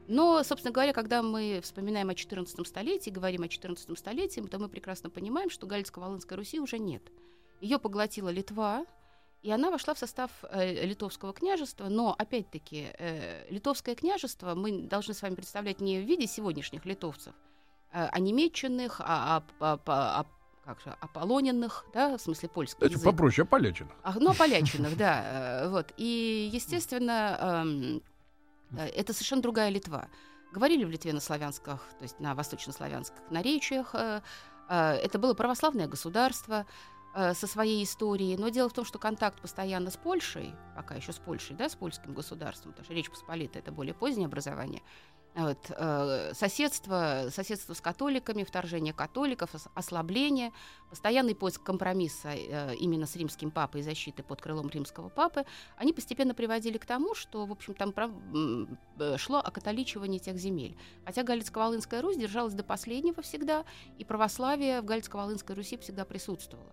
Но, 0.07 0.41
собственно 0.43 0.71
говоря, 0.73 0.93
когда 0.93 1.21
мы 1.21 1.59
вспоминаем 1.61 2.09
о 2.09 2.13
XIV 2.13 2.65
столетии, 2.65 3.09
говорим 3.09 3.43
о 3.43 3.47
XIV 3.47 3.95
столетии, 3.97 4.39
то 4.41 4.57
мы 4.59 4.69
прекрасно 4.69 5.09
понимаем, 5.09 5.49
что 5.49 5.67
Галицко-Волынской 5.67 6.35
Руси 6.37 6.59
уже 6.59 6.79
нет. 6.79 7.03
Ее 7.59 7.77
поглотила 7.77 8.29
Литва, 8.29 8.85
и 9.43 9.51
она 9.51 9.69
вошла 9.69 9.93
в 9.93 9.99
состав 9.99 10.31
э, 10.49 10.85
литовского 10.85 11.33
княжества. 11.33 11.87
Но, 11.89 12.15
опять-таки, 12.17 12.87
э, 12.97 13.45
литовское 13.49 13.95
княжество 13.95 14.55
мы 14.55 14.81
должны 14.83 15.13
с 15.13 15.21
вами 15.21 15.35
представлять 15.35 15.81
не 15.81 15.99
в 15.99 16.05
виде 16.05 16.25
сегодняшних 16.27 16.85
литовцев, 16.85 17.33
э, 17.91 18.07
а 18.11 18.19
немеченных, 18.19 19.01
а, 19.01 19.37
а- 19.37 19.43
а- 19.59 19.79
а- 19.85 20.19
а- 20.21 20.25
как 20.65 20.81
же, 20.81 20.95
ополоненных, 20.99 21.85
да, 21.93 22.17
в 22.17 22.21
смысле 22.21 22.49
Давайте 22.53 22.77
язык. 22.95 23.03
попроще, 23.03 23.45
Полячина. 23.47 23.89
А, 24.03 24.13
ну, 24.19 24.33
полячинах, 24.33 24.95
да. 24.97 25.63
э, 25.65 25.69
Вот. 25.69 25.93
И, 25.97 26.49
естественно, 26.53 27.37
эм, 27.63 27.97
э, 27.97 27.99
это 28.75 29.13
совершенно 29.13 29.41
другая 29.41 29.69
Литва. 29.69 30.07
Говорили 30.51 30.85
в 30.85 30.89
Литве 30.89 31.13
на 31.13 31.19
славянских, 31.19 31.79
то 31.97 32.03
есть 32.03 32.19
на 32.19 32.33
восточнославянских 32.33 33.19
наречиях. 33.29 33.93
э, 33.93 34.21
э, 34.69 34.91
Это 35.03 35.19
было 35.19 35.33
православное 35.33 35.87
государство 35.87 36.65
э, 37.13 37.33
со 37.33 37.47
своей 37.47 37.83
историей. 37.83 38.37
Но 38.37 38.49
дело 38.49 38.69
в 38.69 38.73
том, 38.73 38.85
что 38.85 38.97
контакт 38.97 39.41
постоянно 39.41 39.91
с 39.91 39.97
Польшей, 39.97 40.53
пока 40.75 40.95
еще 40.95 41.11
с 41.11 41.17
Польшей, 41.17 41.55
да, 41.55 41.67
с 41.69 41.75
польским 41.75 42.13
государством, 42.13 42.71
потому 42.71 42.85
что 42.85 42.93
Речь 42.93 43.09
Посполитая— 43.09 43.61
это 43.63 43.71
более 43.71 43.93
позднее 43.93 44.27
образование, 44.27 44.81
вот, 45.37 45.57
э, 45.69 46.33
соседство, 46.33 47.27
соседство 47.29 47.75
с 47.75 47.81
католиками, 47.81 48.43
вторжение 48.43 48.91
католиков, 48.91 49.53
ос- 49.53 49.67
ослабление, 49.75 50.51
постоянный 50.89 51.35
поиск 51.35 51.61
компромисса 51.61 52.29
э, 52.29 52.75
именно 52.75 53.05
с 53.05 53.15
римским 53.15 53.51
папой 53.51 53.81
и 53.81 53.83
защиты 53.83 54.23
под 54.23 54.41
крылом 54.41 54.67
римского 54.69 55.09
папы, 55.09 55.45
они 55.77 55.93
постепенно 55.93 56.33
приводили 56.33 56.79
к 56.79 56.85
тому, 56.87 57.13
что, 57.13 57.45
в 57.45 57.51
общем, 57.51 57.75
там 57.75 57.91
прав- 57.91 58.11
э, 58.99 59.17
шло 59.17 59.37
окатоличивание 59.37 60.19
тех 60.19 60.37
земель. 60.37 60.75
Хотя 61.05 61.21
Галицко-Волынская 61.21 62.01
Русь 62.01 62.17
держалась 62.17 62.55
до 62.55 62.63
последнего 62.63 63.21
всегда, 63.21 63.63
и 63.99 64.03
православие 64.03 64.81
в 64.81 64.85
Галицко-Волынской 64.85 65.53
Руси 65.55 65.77
всегда 65.77 66.03
присутствовало. 66.03 66.71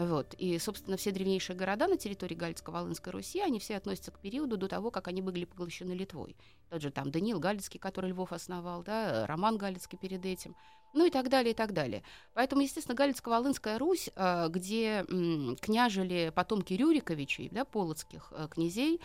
Вот. 0.00 0.34
И, 0.38 0.58
собственно, 0.58 0.96
все 0.96 1.10
древнейшие 1.10 1.54
города 1.54 1.86
на 1.86 1.98
территории 1.98 2.34
Галицко-Волынской 2.34 3.12
Руси, 3.12 3.40
они 3.40 3.58
все 3.58 3.76
относятся 3.76 4.10
к 4.10 4.18
периоду 4.18 4.56
до 4.56 4.66
того, 4.66 4.90
как 4.90 5.08
они 5.08 5.20
были 5.20 5.44
поглощены 5.44 5.92
Литвой. 5.92 6.36
Тот 6.70 6.80
же 6.80 6.90
там 6.90 7.10
Даниил 7.10 7.38
Галицкий, 7.38 7.78
который 7.78 8.10
Львов 8.10 8.32
основал, 8.32 8.82
да, 8.82 9.26
Роман 9.26 9.58
Галицкий 9.58 9.98
перед 9.98 10.24
этим, 10.24 10.56
ну 10.94 11.04
и 11.04 11.10
так 11.10 11.28
далее, 11.28 11.52
и 11.52 11.54
так 11.54 11.74
далее. 11.74 12.02
Поэтому, 12.32 12.62
естественно, 12.62 12.96
Галицко-Волынская 12.96 13.76
Русь, 13.76 14.08
э, 14.16 14.48
где 14.48 15.04
княжили 15.60 16.32
потомки 16.34 16.72
Рюриковичей, 16.72 17.50
да, 17.50 17.66
полоцких 17.66 18.32
э, 18.34 18.48
князей, 18.50 19.02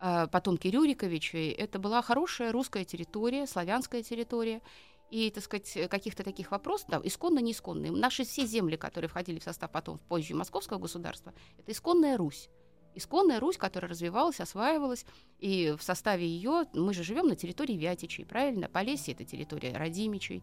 э, 0.00 0.26
потомки 0.28 0.68
Рюриковичей, 0.68 1.50
это 1.50 1.78
была 1.78 2.00
хорошая 2.00 2.50
русская 2.50 2.86
территория, 2.86 3.46
славянская 3.46 4.02
территория, 4.02 4.62
и, 5.10 5.30
так 5.30 5.44
сказать, 5.44 5.76
э, 5.76 5.88
каких-то 5.88 6.22
таких 6.22 6.50
вопросов, 6.50 6.88
да, 6.88 7.00
исконно, 7.02 7.40
не 7.40 7.52
исконные. 7.52 7.92
Наши 7.92 8.24
все 8.24 8.46
земли, 8.46 8.76
которые 8.76 9.08
входили 9.08 9.38
в 9.38 9.44
состав 9.44 9.70
потом 9.70 9.98
позже 9.98 10.34
Московского 10.34 10.78
государства, 10.78 11.34
это 11.58 11.72
исконная 11.72 12.16
Русь. 12.16 12.48
Исконная 12.94 13.38
Русь, 13.38 13.56
которая 13.56 13.90
развивалась, 13.90 14.40
осваивалась, 14.40 15.04
и 15.38 15.74
в 15.78 15.82
составе 15.82 16.26
ее 16.26 16.64
мы 16.74 16.92
же 16.92 17.04
живем 17.04 17.28
на 17.28 17.36
территории 17.36 17.74
Вятичей, 17.74 18.26
правильно? 18.26 18.68
Полесье— 18.68 19.14
это 19.14 19.24
территория 19.24 19.76
Радимичей, 19.76 20.42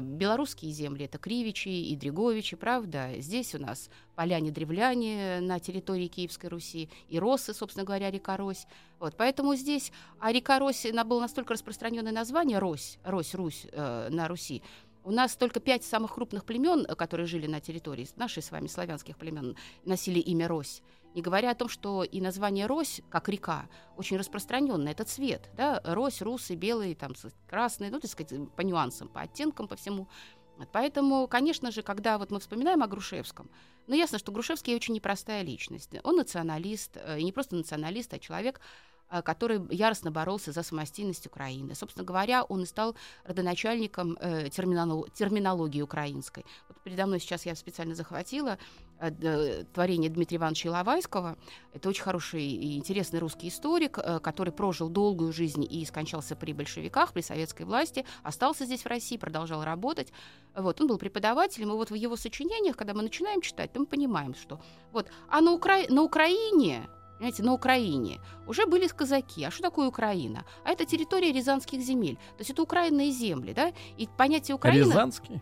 белорусские 0.00 0.70
земли— 0.72 1.04
это 1.06 1.18
Кривичи 1.18 1.68
и 1.68 1.96
Дреговичи, 1.96 2.56
правда? 2.56 3.12
Здесь 3.18 3.54
у 3.54 3.58
нас 3.58 3.88
поляне-древляне 4.14 5.40
на 5.40 5.58
территории 5.60 6.08
Киевской 6.08 6.46
Руси, 6.46 6.90
и 7.08 7.18
Росы, 7.18 7.54
собственно 7.54 7.84
говоря, 7.84 8.10
река 8.10 8.36
Рось. 8.36 8.66
Вот, 8.98 9.14
поэтому 9.16 9.54
здесь, 9.54 9.90
а 10.20 10.30
река 10.30 10.58
Рось, 10.58 10.84
она 10.84 11.04
было 11.04 11.20
настолько 11.20 11.54
распространенное 11.54 12.12
название 12.12 12.58
Рось, 12.58 12.98
Рось, 13.02 13.34
Русь 13.34 13.66
э, 13.72 14.08
на 14.10 14.28
Руси, 14.28 14.62
у 15.04 15.10
нас 15.10 15.34
только 15.34 15.58
пять 15.58 15.84
самых 15.84 16.14
крупных 16.14 16.44
племен, 16.44 16.86
э, 16.88 16.94
которые 16.94 17.26
жили 17.26 17.46
на 17.46 17.60
территории 17.60 18.08
нашей 18.16 18.42
с 18.42 18.50
вами 18.50 18.68
славянских 18.68 19.16
племен, 19.16 19.56
носили 19.84 20.20
имя 20.20 20.48
Рось. 20.48 20.82
Не 21.14 21.22
говоря 21.22 21.50
о 21.50 21.54
том, 21.54 21.68
что 21.68 22.04
и 22.04 22.20
название 22.20 22.66
Рось, 22.66 23.02
как 23.10 23.28
река, 23.28 23.68
очень 23.96 24.16
распространенное. 24.16 24.92
Это 24.92 25.04
цвет, 25.04 25.50
да, 25.56 25.80
Рось, 25.84 26.22
русы, 26.22 26.54
белые, 26.54 26.94
там, 26.94 27.12
красные, 27.48 27.90
ну, 27.90 28.00
так 28.00 28.10
сказать, 28.10 28.32
по 28.56 28.62
нюансам, 28.62 29.08
по 29.08 29.20
оттенкам, 29.20 29.68
по 29.68 29.76
всему. 29.76 30.08
Поэтому, 30.72 31.26
конечно 31.28 31.70
же, 31.70 31.82
когда 31.82 32.18
вот 32.18 32.30
мы 32.30 32.40
вспоминаем 32.40 32.82
о 32.82 32.86
Грушевском, 32.86 33.50
ну, 33.86 33.94
ясно, 33.94 34.18
что 34.18 34.32
Грушевский 34.32 34.74
очень 34.74 34.94
непростая 34.94 35.42
личность. 35.42 35.90
Он 36.04 36.16
националист, 36.16 36.96
э, 36.96 37.18
и 37.18 37.24
не 37.24 37.32
просто 37.32 37.56
националист, 37.56 38.14
а 38.14 38.18
человек, 38.18 38.60
который 39.20 39.60
яростно 39.70 40.10
боролся 40.10 40.52
за 40.52 40.62
самостийность 40.62 41.26
Украины. 41.26 41.74
Собственно 41.74 42.04
говоря, 42.04 42.44
он 42.44 42.62
и 42.62 42.66
стал 42.66 42.96
родоначальником 43.24 44.16
э, 44.20 44.48
терминало- 44.48 45.10
терминологии 45.12 45.82
украинской. 45.82 46.46
Вот 46.68 46.78
передо 46.82 47.06
мной 47.06 47.20
сейчас 47.20 47.44
я 47.44 47.54
специально 47.54 47.94
захватила 47.94 48.56
э, 48.98 49.64
творение 49.74 50.08
Дмитрия 50.08 50.38
Ивановича 50.38 50.70
Иловайского. 50.70 51.36
Это 51.74 51.88
очень 51.88 52.02
хороший 52.02 52.42
и 52.42 52.78
интересный 52.78 53.18
русский 53.18 53.48
историк, 53.48 53.98
э, 53.98 54.20
который 54.20 54.52
прожил 54.52 54.88
долгую 54.88 55.32
жизнь 55.32 55.66
и 55.68 55.84
скончался 55.84 56.34
при 56.34 56.54
большевиках, 56.54 57.12
при 57.12 57.20
советской 57.20 57.66
власти, 57.66 58.06
остался 58.22 58.64
здесь 58.64 58.82
в 58.82 58.86
России, 58.86 59.18
продолжал 59.18 59.64
работать. 59.64 60.12
Вот, 60.54 60.80
он 60.80 60.86
был 60.86 60.98
преподавателем, 60.98 61.70
и 61.70 61.74
вот 61.74 61.90
в 61.90 61.94
его 61.94 62.16
сочинениях, 62.16 62.76
когда 62.76 62.94
мы 62.94 63.02
начинаем 63.02 63.40
читать, 63.40 63.72
то 63.72 63.80
мы 63.80 63.86
понимаем, 63.86 64.34
что 64.34 64.60
вот, 64.92 65.08
а 65.28 65.40
на, 65.40 65.52
Укра... 65.52 65.82
на 65.88 66.02
Украине 66.02 66.88
Понимаете, 67.22 67.44
на 67.44 67.52
Украине 67.52 68.18
уже 68.48 68.66
были 68.66 68.88
казаки. 68.88 69.44
А 69.44 69.52
что 69.52 69.62
такое 69.62 69.86
Украина? 69.86 70.44
А 70.64 70.72
это 70.72 70.84
территория 70.84 71.30
рязанских 71.30 71.80
земель. 71.80 72.16
То 72.16 72.40
есть 72.40 72.50
это 72.50 72.62
украинные 72.62 73.12
земли, 73.12 73.52
да? 73.52 73.72
И 73.96 74.08
понятие 74.18 74.56
Украины... 74.56 74.90
Рязанский? 74.90 75.40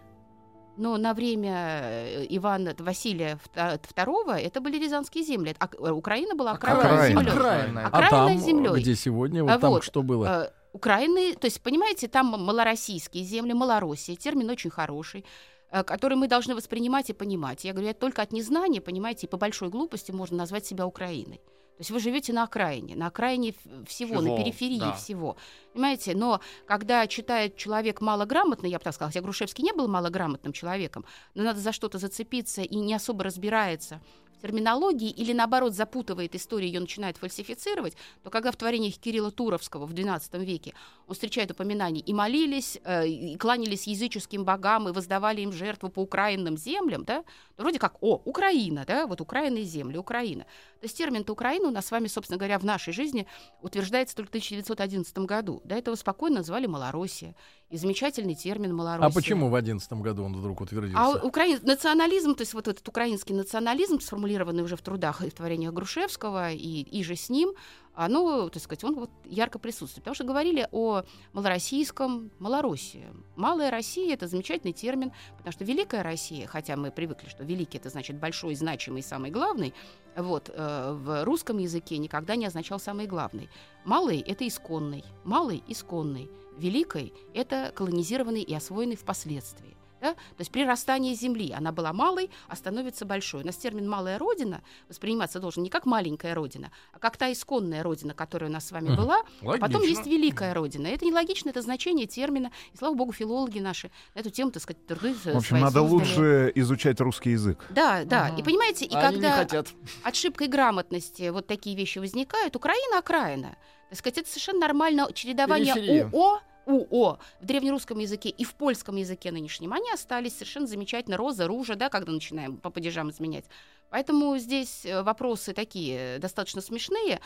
Но 0.76 0.98
на 0.98 1.14
время 1.14 1.80
э, 1.82 2.26
Ивана 2.28 2.74
Василия 2.78 3.38
II 3.54 4.36
это 4.36 4.60
были 4.60 4.78
рязанские 4.78 5.24
земли. 5.24 5.56
А 5.58 5.70
э, 5.72 5.90
Украина 5.90 6.34
была 6.34 6.50
окраинной 6.50 7.08
землей. 7.08 7.32
Окраина. 7.32 7.86
А 7.86 7.98
Окраинной 7.98 8.34
там, 8.34 8.46
землей. 8.46 8.82
где 8.82 8.94
сегодня, 8.94 9.42
вот 9.42 9.52
А 9.52 9.58
там 9.58 9.70
вот, 9.70 9.82
что 9.82 10.02
было? 10.02 10.26
Э, 10.26 10.50
Украины, 10.74 11.34
то 11.34 11.46
есть, 11.46 11.62
понимаете, 11.62 12.08
там 12.08 12.26
малороссийские 12.26 13.24
земли, 13.24 13.54
Малороссия, 13.54 14.16
термин 14.16 14.50
очень 14.50 14.68
хороший, 14.68 15.24
э, 15.70 15.82
который 15.82 16.18
мы 16.18 16.28
должны 16.28 16.54
воспринимать 16.54 17.08
и 17.08 17.14
понимать. 17.14 17.64
Я 17.64 17.72
говорю, 17.72 17.88
это 17.88 18.00
только 18.00 18.20
от 18.20 18.32
незнания, 18.32 18.82
понимаете, 18.82 19.26
и 19.26 19.30
по 19.30 19.38
большой 19.38 19.70
глупости 19.70 20.12
можно 20.12 20.36
назвать 20.36 20.66
себя 20.66 20.86
Украиной. 20.86 21.40
То 21.80 21.82
есть 21.82 21.90
вы 21.92 21.98
живете 22.00 22.34
на 22.34 22.42
окраине, 22.42 22.94
на 22.94 23.06
окраине 23.06 23.54
в- 23.64 23.86
всего, 23.86 24.16
на 24.16 24.20
Всего, 24.20 24.36
периферии 24.36 24.78
да. 24.80 24.92
всего. 24.92 25.38
Понимаете, 25.72 26.14
но 26.14 26.42
когда 26.66 27.06
читает 27.06 27.56
человек 27.56 28.02
малограмотный, 28.02 28.68
я 28.68 28.76
бы 28.76 28.84
так 28.84 28.92
сказала, 28.92 29.10
хотя 29.10 29.22
Грушевский 29.22 29.64
не 29.64 29.72
был 29.72 29.88
малограмотным 29.88 30.52
человеком, 30.52 31.06
но 31.34 31.42
надо 31.42 31.58
за 31.60 31.72
что-то 31.72 31.96
зацепиться 31.96 32.60
и 32.60 32.76
не 32.76 32.92
особо 32.92 33.24
разбирается 33.24 34.02
терминологии 34.40 35.10
или 35.10 35.32
наоборот 35.32 35.74
запутывает 35.74 36.34
историю, 36.34 36.70
ее 36.70 36.80
начинает 36.80 37.16
фальсифицировать, 37.16 37.94
то 38.22 38.30
когда 38.30 38.50
в 38.50 38.56
творениях 38.56 38.94
Кирилла 38.94 39.30
Туровского 39.30 39.86
в 39.86 39.94
XII 39.94 40.44
веке 40.44 40.74
он 41.06 41.14
встречает 41.14 41.50
упоминания 41.50 42.00
и 42.00 42.12
молились, 42.12 42.78
э, 42.84 43.06
и 43.06 43.36
кланялись 43.36 43.86
языческим 43.86 44.44
богам, 44.44 44.88
и 44.88 44.92
воздавали 44.92 45.40
им 45.42 45.52
жертву 45.52 45.88
по 45.88 46.00
украинным 46.00 46.56
землям, 46.56 47.04
да, 47.04 47.22
то 47.56 47.62
вроде 47.62 47.78
как, 47.78 47.96
о, 48.00 48.20
Украина, 48.24 48.84
да, 48.86 49.06
вот 49.06 49.20
украинные 49.20 49.64
земли, 49.64 49.98
Украина. 49.98 50.44
То 50.80 50.86
есть 50.86 50.96
термин-то 50.96 51.32
Украина 51.32 51.68
у 51.68 51.70
нас 51.70 51.86
с 51.86 51.90
вами, 51.90 52.06
собственно 52.06 52.38
говоря, 52.38 52.58
в 52.58 52.64
нашей 52.64 52.92
жизни 52.92 53.26
утверждается 53.60 54.16
только 54.16 54.28
в 54.28 54.30
1911 54.30 55.18
году. 55.18 55.60
До 55.64 55.74
этого 55.74 55.94
спокойно 55.94 56.38
называли 56.38 56.66
Малороссия. 56.66 57.34
И 57.70 57.76
замечательный 57.76 58.34
термин 58.34 58.74
Малороссия. 58.74 59.06
А 59.06 59.14
почему 59.14 59.48
в 59.48 59.54
одиннадцатом 59.54 60.02
году 60.02 60.24
он 60.24 60.36
вдруг 60.36 60.60
утвердился? 60.60 60.98
А 60.98 61.24
украин... 61.24 61.60
национализм, 61.62 62.34
то 62.34 62.42
есть 62.42 62.52
вот 62.52 62.66
этот 62.66 62.86
украинский 62.88 63.32
национализм, 63.32 64.00
сформулированный 64.00 64.64
уже 64.64 64.76
в 64.76 64.82
трудах 64.82 65.22
и 65.22 65.30
в 65.30 65.34
творениях 65.34 65.72
Грушевского, 65.72 66.50
и, 66.50 66.82
и 66.82 67.04
же 67.04 67.14
с 67.14 67.30
ним, 67.30 67.52
оно, 67.94 68.48
так 68.48 68.60
сказать, 68.60 68.82
он 68.82 68.96
вот 68.96 69.10
ярко 69.24 69.60
присутствует. 69.60 70.02
Потому 70.02 70.14
что 70.16 70.24
говорили 70.24 70.66
о 70.72 71.02
малороссийском, 71.32 72.32
Малороссии. 72.40 73.06
Малая 73.36 73.70
Россия— 73.70 74.14
это 74.14 74.26
замечательный 74.26 74.72
термин, 74.72 75.12
потому 75.36 75.52
что 75.52 75.64
Великая 75.64 76.02
Россия, 76.02 76.48
хотя 76.48 76.74
мы 76.76 76.90
привыкли, 76.90 77.28
что 77.28 77.44
великий— 77.44 77.78
это 77.78 77.88
значит 77.88 78.16
большой, 78.16 78.56
значимый, 78.56 79.02
самый 79.02 79.30
главный, 79.30 79.74
вот, 80.16 80.50
э, 80.52 80.92
в 80.92 81.24
русском 81.24 81.58
языке 81.58 81.98
никогда 81.98 82.34
не 82.34 82.46
означал 82.46 82.80
самый 82.80 83.06
главный. 83.06 83.48
Малый— 83.84 84.20
это 84.26 84.46
исконный, 84.46 85.04
малый— 85.24 85.62
исконный, 85.68 86.30
великой— 86.58 87.14
это 87.34 87.72
колонизированный 87.74 88.42
и 88.42 88.54
освоенный 88.54 88.96
впоследствии. 88.96 89.76
Да? 90.00 90.14
То 90.14 90.18
есть 90.38 90.50
при 90.50 90.64
расстании 90.64 91.14
земли 91.14 91.52
она 91.56 91.72
была 91.72 91.92
малой, 91.92 92.30
а 92.48 92.56
становится 92.56 93.04
большой. 93.04 93.42
У 93.42 93.46
нас 93.46 93.56
термин 93.56 93.88
«малая 93.88 94.18
родина» 94.18 94.62
восприниматься 94.88 95.40
должен 95.40 95.62
не 95.62 95.70
как 95.70 95.86
маленькая 95.86 96.34
родина, 96.34 96.70
а 96.92 96.98
как 96.98 97.16
та 97.16 97.30
исконная 97.32 97.82
родина, 97.82 98.14
которая 98.14 98.48
у 98.50 98.52
нас 98.52 98.66
с 98.68 98.72
вами 98.72 98.94
была. 98.96 99.20
А 99.42 99.58
потом 99.58 99.80
Логично. 99.82 99.98
есть 99.98 100.06
великая 100.06 100.54
родина. 100.54 100.86
Это 100.86 101.04
нелогично, 101.04 101.50
это 101.50 101.62
значение 101.62 102.06
термина. 102.06 102.50
И 102.72 102.76
слава 102.76 102.94
богу, 102.94 103.12
филологи 103.12 103.58
наши 103.58 103.90
на 104.14 104.20
эту 104.20 104.30
тему, 104.30 104.50
так 104.50 104.62
сказать, 104.62 104.86
труды 104.86 105.12
В 105.14 105.36
общем, 105.36 105.60
надо 105.60 105.80
создали. 105.80 105.90
лучше 105.90 106.52
изучать 106.54 107.00
русский 107.00 107.30
язык. 107.32 107.66
Да, 107.70 108.04
да. 108.04 108.26
Ага. 108.26 108.36
И 108.40 108.42
понимаете, 108.42 108.86
и 108.86 108.94
А 108.94 109.00
когда 109.00 109.36
хотят. 109.36 109.68
отшибкой 110.02 110.48
грамотности 110.48 111.28
вот 111.30 111.46
такие 111.46 111.76
вещи 111.76 111.98
возникают, 111.98 112.56
Украина 112.56 112.98
окраина. 112.98 113.56
Так 113.90 113.98
сказать, 113.98 114.18
это 114.18 114.28
совершенно 114.28 114.60
нормально 114.60 115.08
чередование 115.12 115.74
Периферия. 115.74 116.08
УО, 116.12 116.40
УО 116.66 117.18
в 117.40 117.44
древнерусском 117.44 117.98
языке 117.98 118.28
и 118.28 118.44
в 118.44 118.54
польском 118.54 118.96
языке 118.96 119.32
нынешнем, 119.32 119.72
они 119.72 119.90
остались 119.92 120.34
совершенно 120.34 120.66
замечательно. 120.66 121.16
Роза, 121.16 121.46
ружа, 121.46 121.74
да, 121.74 121.88
когда 121.88 122.12
начинаем 122.12 122.56
по 122.56 122.70
падежам 122.70 123.10
изменять. 123.10 123.44
Поэтому 123.90 124.38
здесь 124.38 124.86
э, 124.86 125.02
вопросы 125.02 125.52
такие 125.52 126.18
достаточно 126.18 126.60
смешные. 126.60 127.20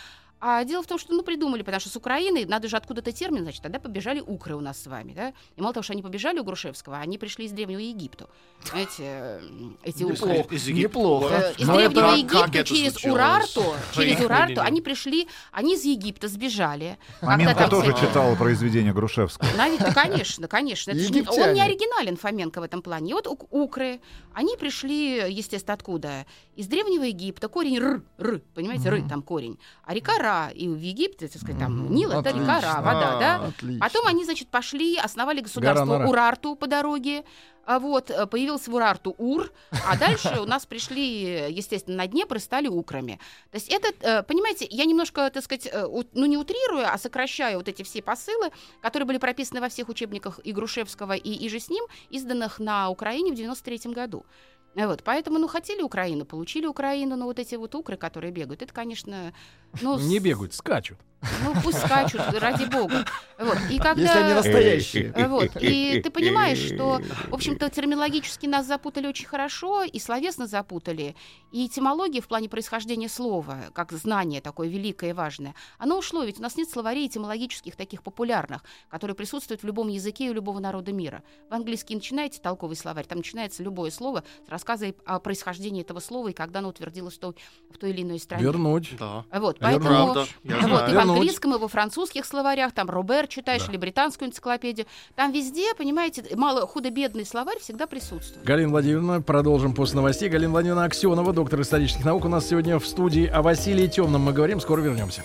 А 0.46 0.62
дело 0.64 0.82
в 0.82 0.86
том, 0.86 0.98
что 0.98 1.14
ну 1.14 1.22
придумали, 1.22 1.62
потому 1.62 1.80
что 1.80 1.88
с 1.88 1.96
Украиной 1.96 2.44
надо 2.44 2.68
же 2.68 2.76
откуда-то 2.76 3.12
термин, 3.12 3.44
значит, 3.44 3.62
тогда 3.62 3.78
побежали 3.80 4.20
укры 4.20 4.54
у 4.54 4.60
нас 4.60 4.82
с 4.82 4.86
вами, 4.86 5.14
да? 5.14 5.32
И 5.56 5.62
мало 5.62 5.72
того, 5.72 5.82
что 5.82 5.94
они 5.94 6.02
побежали 6.02 6.38
у 6.38 6.44
Грушевского, 6.44 6.98
они 6.98 7.16
пришли 7.16 7.46
из 7.46 7.52
Древнего 7.52 7.78
Египта. 7.78 8.28
Знаете, 8.62 9.40
эти 9.82 10.02
укры. 10.04 10.44
Из 10.50 10.68
Египта. 10.68 10.98
Э, 10.98 11.54
Из 11.56 11.66
Но 11.66 11.76
Древнего 11.76 12.12
Египта 12.14 12.62
через? 12.62 13.02
Урарту, 13.06 13.64
через. 13.94 14.20
Урарту 14.20 14.60
они 14.60 14.82
пришли, 14.82 15.28
они 15.50 15.76
из 15.76 15.84
Египта 15.86 16.28
сбежали. 16.28 16.98
Маменко 17.22 17.54
там 17.54 17.70
тоже 17.70 17.94
читал 17.98 18.36
произведение 18.36 18.92
Грушевского. 18.92 19.48
Наве- 19.56 19.78
да, 19.78 19.94
конечно, 19.94 20.46
конечно. 20.46 20.92
Он 20.92 21.54
не 21.54 21.62
оригинален, 21.62 22.18
Фоменко, 22.18 22.60
в 22.60 22.64
этом 22.64 22.82
плане. 22.82 23.12
И 23.12 23.14
вот 23.14 23.26
ук- 23.26 23.46
укры, 23.50 23.98
они 24.34 24.58
пришли, 24.58 25.32
естественно, 25.32 25.72
откуда? 25.72 26.26
Из 26.54 26.66
Древнего 26.66 27.04
Египта. 27.04 27.48
Корень 27.48 27.78
Р, 27.78 28.02
Р, 28.18 28.42
понимаете, 28.54 28.88
Р 28.90 29.08
там 29.08 29.22
корень. 29.22 29.58
А 29.84 29.94
река 29.94 30.18
Ра, 30.18 30.33
и 30.54 30.68
в 30.68 30.78
Египте, 30.78 31.28
так 31.28 31.40
сказать, 31.40 31.60
там 31.60 31.92
Нил, 31.94 32.10
это 32.10 32.30
река 32.30 32.60
Ра, 32.60 32.70
Отлично. 32.70 32.82
вода, 32.82 33.18
да? 33.18 33.46
Отлично. 33.48 33.80
Потом 33.80 34.06
они, 34.06 34.24
значит, 34.24 34.48
пошли, 34.48 34.96
основали 34.96 35.40
государство. 35.40 36.06
Урарту 36.06 36.56
по 36.56 36.66
дороге. 36.66 37.24
А 37.66 37.78
вот 37.78 38.10
э, 38.10 38.26
появился 38.26 38.70
в 38.70 38.74
Урарту 38.74 39.14
Ур, 39.16 39.50
а 39.88 39.96
дальше 39.96 40.28
у 40.40 40.44
нас 40.44 40.66
пришли, 40.66 41.50
естественно, 41.50 41.96
на 41.96 42.06
Днепр 42.06 42.36
и 42.36 42.38
стали 42.38 42.68
украми. 42.68 43.18
То 43.50 43.56
есть 43.56 43.70
это, 43.70 43.88
э, 44.00 44.22
понимаете, 44.22 44.66
я 44.70 44.84
немножко, 44.84 45.30
так 45.30 45.42
сказать, 45.42 45.68
э, 45.72 45.86
ну 46.12 46.26
не 46.26 46.36
утрирую, 46.36 46.86
а 46.86 46.98
сокращаю 46.98 47.58
вот 47.58 47.68
эти 47.68 47.82
все 47.82 48.02
посылы, 48.02 48.50
которые 48.82 49.06
были 49.06 49.18
прописаны 49.18 49.60
во 49.60 49.68
всех 49.68 49.88
учебниках 49.88 50.40
и 50.44 50.52
Грушевского, 50.52 51.14
и, 51.14 51.32
и 51.32 51.48
же 51.48 51.58
с 51.58 51.70
ним, 51.70 51.84
изданных 52.10 52.58
на 52.58 52.90
Украине 52.90 53.32
в 53.32 53.34
93 53.34 53.92
году. 53.92 54.26
Вот, 54.74 55.04
поэтому, 55.04 55.38
ну, 55.38 55.46
хотели 55.46 55.82
Украину, 55.82 56.24
получили 56.24 56.66
Украину, 56.66 57.16
но 57.16 57.26
вот 57.26 57.38
эти 57.38 57.54
вот 57.54 57.74
укры, 57.76 57.96
которые 57.96 58.32
бегают, 58.32 58.60
это, 58.60 58.72
конечно, 58.72 59.32
ну, 59.80 59.98
Не 59.98 60.18
с- 60.18 60.22
бегают, 60.22 60.54
скачут. 60.54 60.98
ну, 61.42 61.54
пусть 61.62 61.78
скачут, 61.78 62.20
ради 62.34 62.66
бога. 62.70 63.06
Вот. 63.38 63.56
И 63.70 63.78
когда... 63.78 64.02
Если 64.02 64.18
они 64.18 64.34
настоящие. 64.34 65.12
Э, 65.16 65.26
Вот. 65.26 65.50
И 65.60 66.00
ты 66.02 66.10
понимаешь, 66.10 66.58
что, 66.58 67.00
в 67.30 67.34
общем-то, 67.34 67.70
терминологически 67.70 68.46
нас 68.46 68.66
запутали 68.66 69.06
очень 69.06 69.26
хорошо, 69.26 69.84
и 69.84 69.98
словесно 69.98 70.46
запутали, 70.46 71.16
и 71.50 71.66
этимология 71.66 72.20
в 72.20 72.28
плане 72.28 72.48
происхождения 72.50 73.08
слова, 73.08 73.58
как 73.72 73.92
знание 73.92 74.40
такое 74.42 74.68
великое 74.68 75.10
и 75.10 75.12
важное, 75.14 75.54
оно 75.78 75.96
ушло, 75.98 76.24
ведь 76.24 76.40
у 76.40 76.42
нас 76.42 76.56
нет 76.56 76.68
словарей 76.68 77.06
этимологических 77.06 77.74
таких 77.74 78.02
популярных, 78.02 78.62
которые 78.90 79.16
присутствуют 79.16 79.62
в 79.62 79.66
любом 79.66 79.88
языке 79.88 80.26
и 80.26 80.30
у 80.30 80.34
любого 80.34 80.60
народа 80.60 80.92
мира. 80.92 81.22
В 81.48 81.54
английский 81.54 81.94
начинаете 81.94 82.40
толковый 82.40 82.76
словарь, 82.76 83.06
там 83.06 83.18
начинается 83.18 83.62
любое 83.62 83.90
слово 83.90 84.24
с 84.46 84.50
рассказа 84.50 84.92
о 85.06 85.20
происхождении 85.20 85.80
этого 85.82 86.00
слова 86.00 86.28
и 86.28 86.32
когда 86.34 86.58
оно 86.58 86.68
утвердилось 86.68 87.14
в 87.14 87.18
той, 87.18 87.34
в 87.72 87.78
той 87.78 87.90
или 87.90 88.02
иной 88.02 88.18
стране. 88.18 88.44
Вернуть. 88.44 88.90
Да. 88.98 89.24
Вот, 89.32 89.58
Вернуть. 89.58 89.60
Поэтому... 89.64 89.88
Правда, 89.88 90.26
я 90.44 90.54
Вот, 90.56 90.64
и 90.64 90.66
знаю. 90.68 90.84
в 90.86 90.88
Вернуть. 90.92 91.16
английском, 91.16 91.54
и 91.54 91.58
во 91.58 91.68
французских 91.68 92.24
словарях, 92.24 92.72
там 92.72 92.88
Робер 92.90 93.26
читаешь, 93.26 93.64
Да. 93.64 93.72
или 93.72 93.76
британскую 93.78 94.28
энциклопедию. 94.28 94.86
Там 95.14 95.32
везде, 95.32 95.74
понимаете, 95.74 96.24
мало 96.36 96.66
худо-бедный 96.66 97.26
словарь 97.26 97.58
всегда 97.60 97.86
присутствует. 97.86 98.44
Галина 98.44 98.70
Владимировна, 98.70 99.20
продолжим 99.22 99.74
после 99.74 99.96
новостей. 99.96 100.28
Галина 100.28 100.52
Владимировна 100.52 100.84
Аксенова, 100.84 101.32
доктор 101.32 101.60
исторических 101.60 102.04
наук, 102.04 102.24
у 102.24 102.28
нас 102.28 102.46
сегодня 102.48 102.78
в 102.78 102.86
студии. 102.86 103.26
О 103.26 103.42
Василии 103.42 103.86
Темном 103.86 104.22
мы 104.22 104.32
говорим, 104.32 104.60
скоро 104.60 104.80
вернемся. 104.80 105.22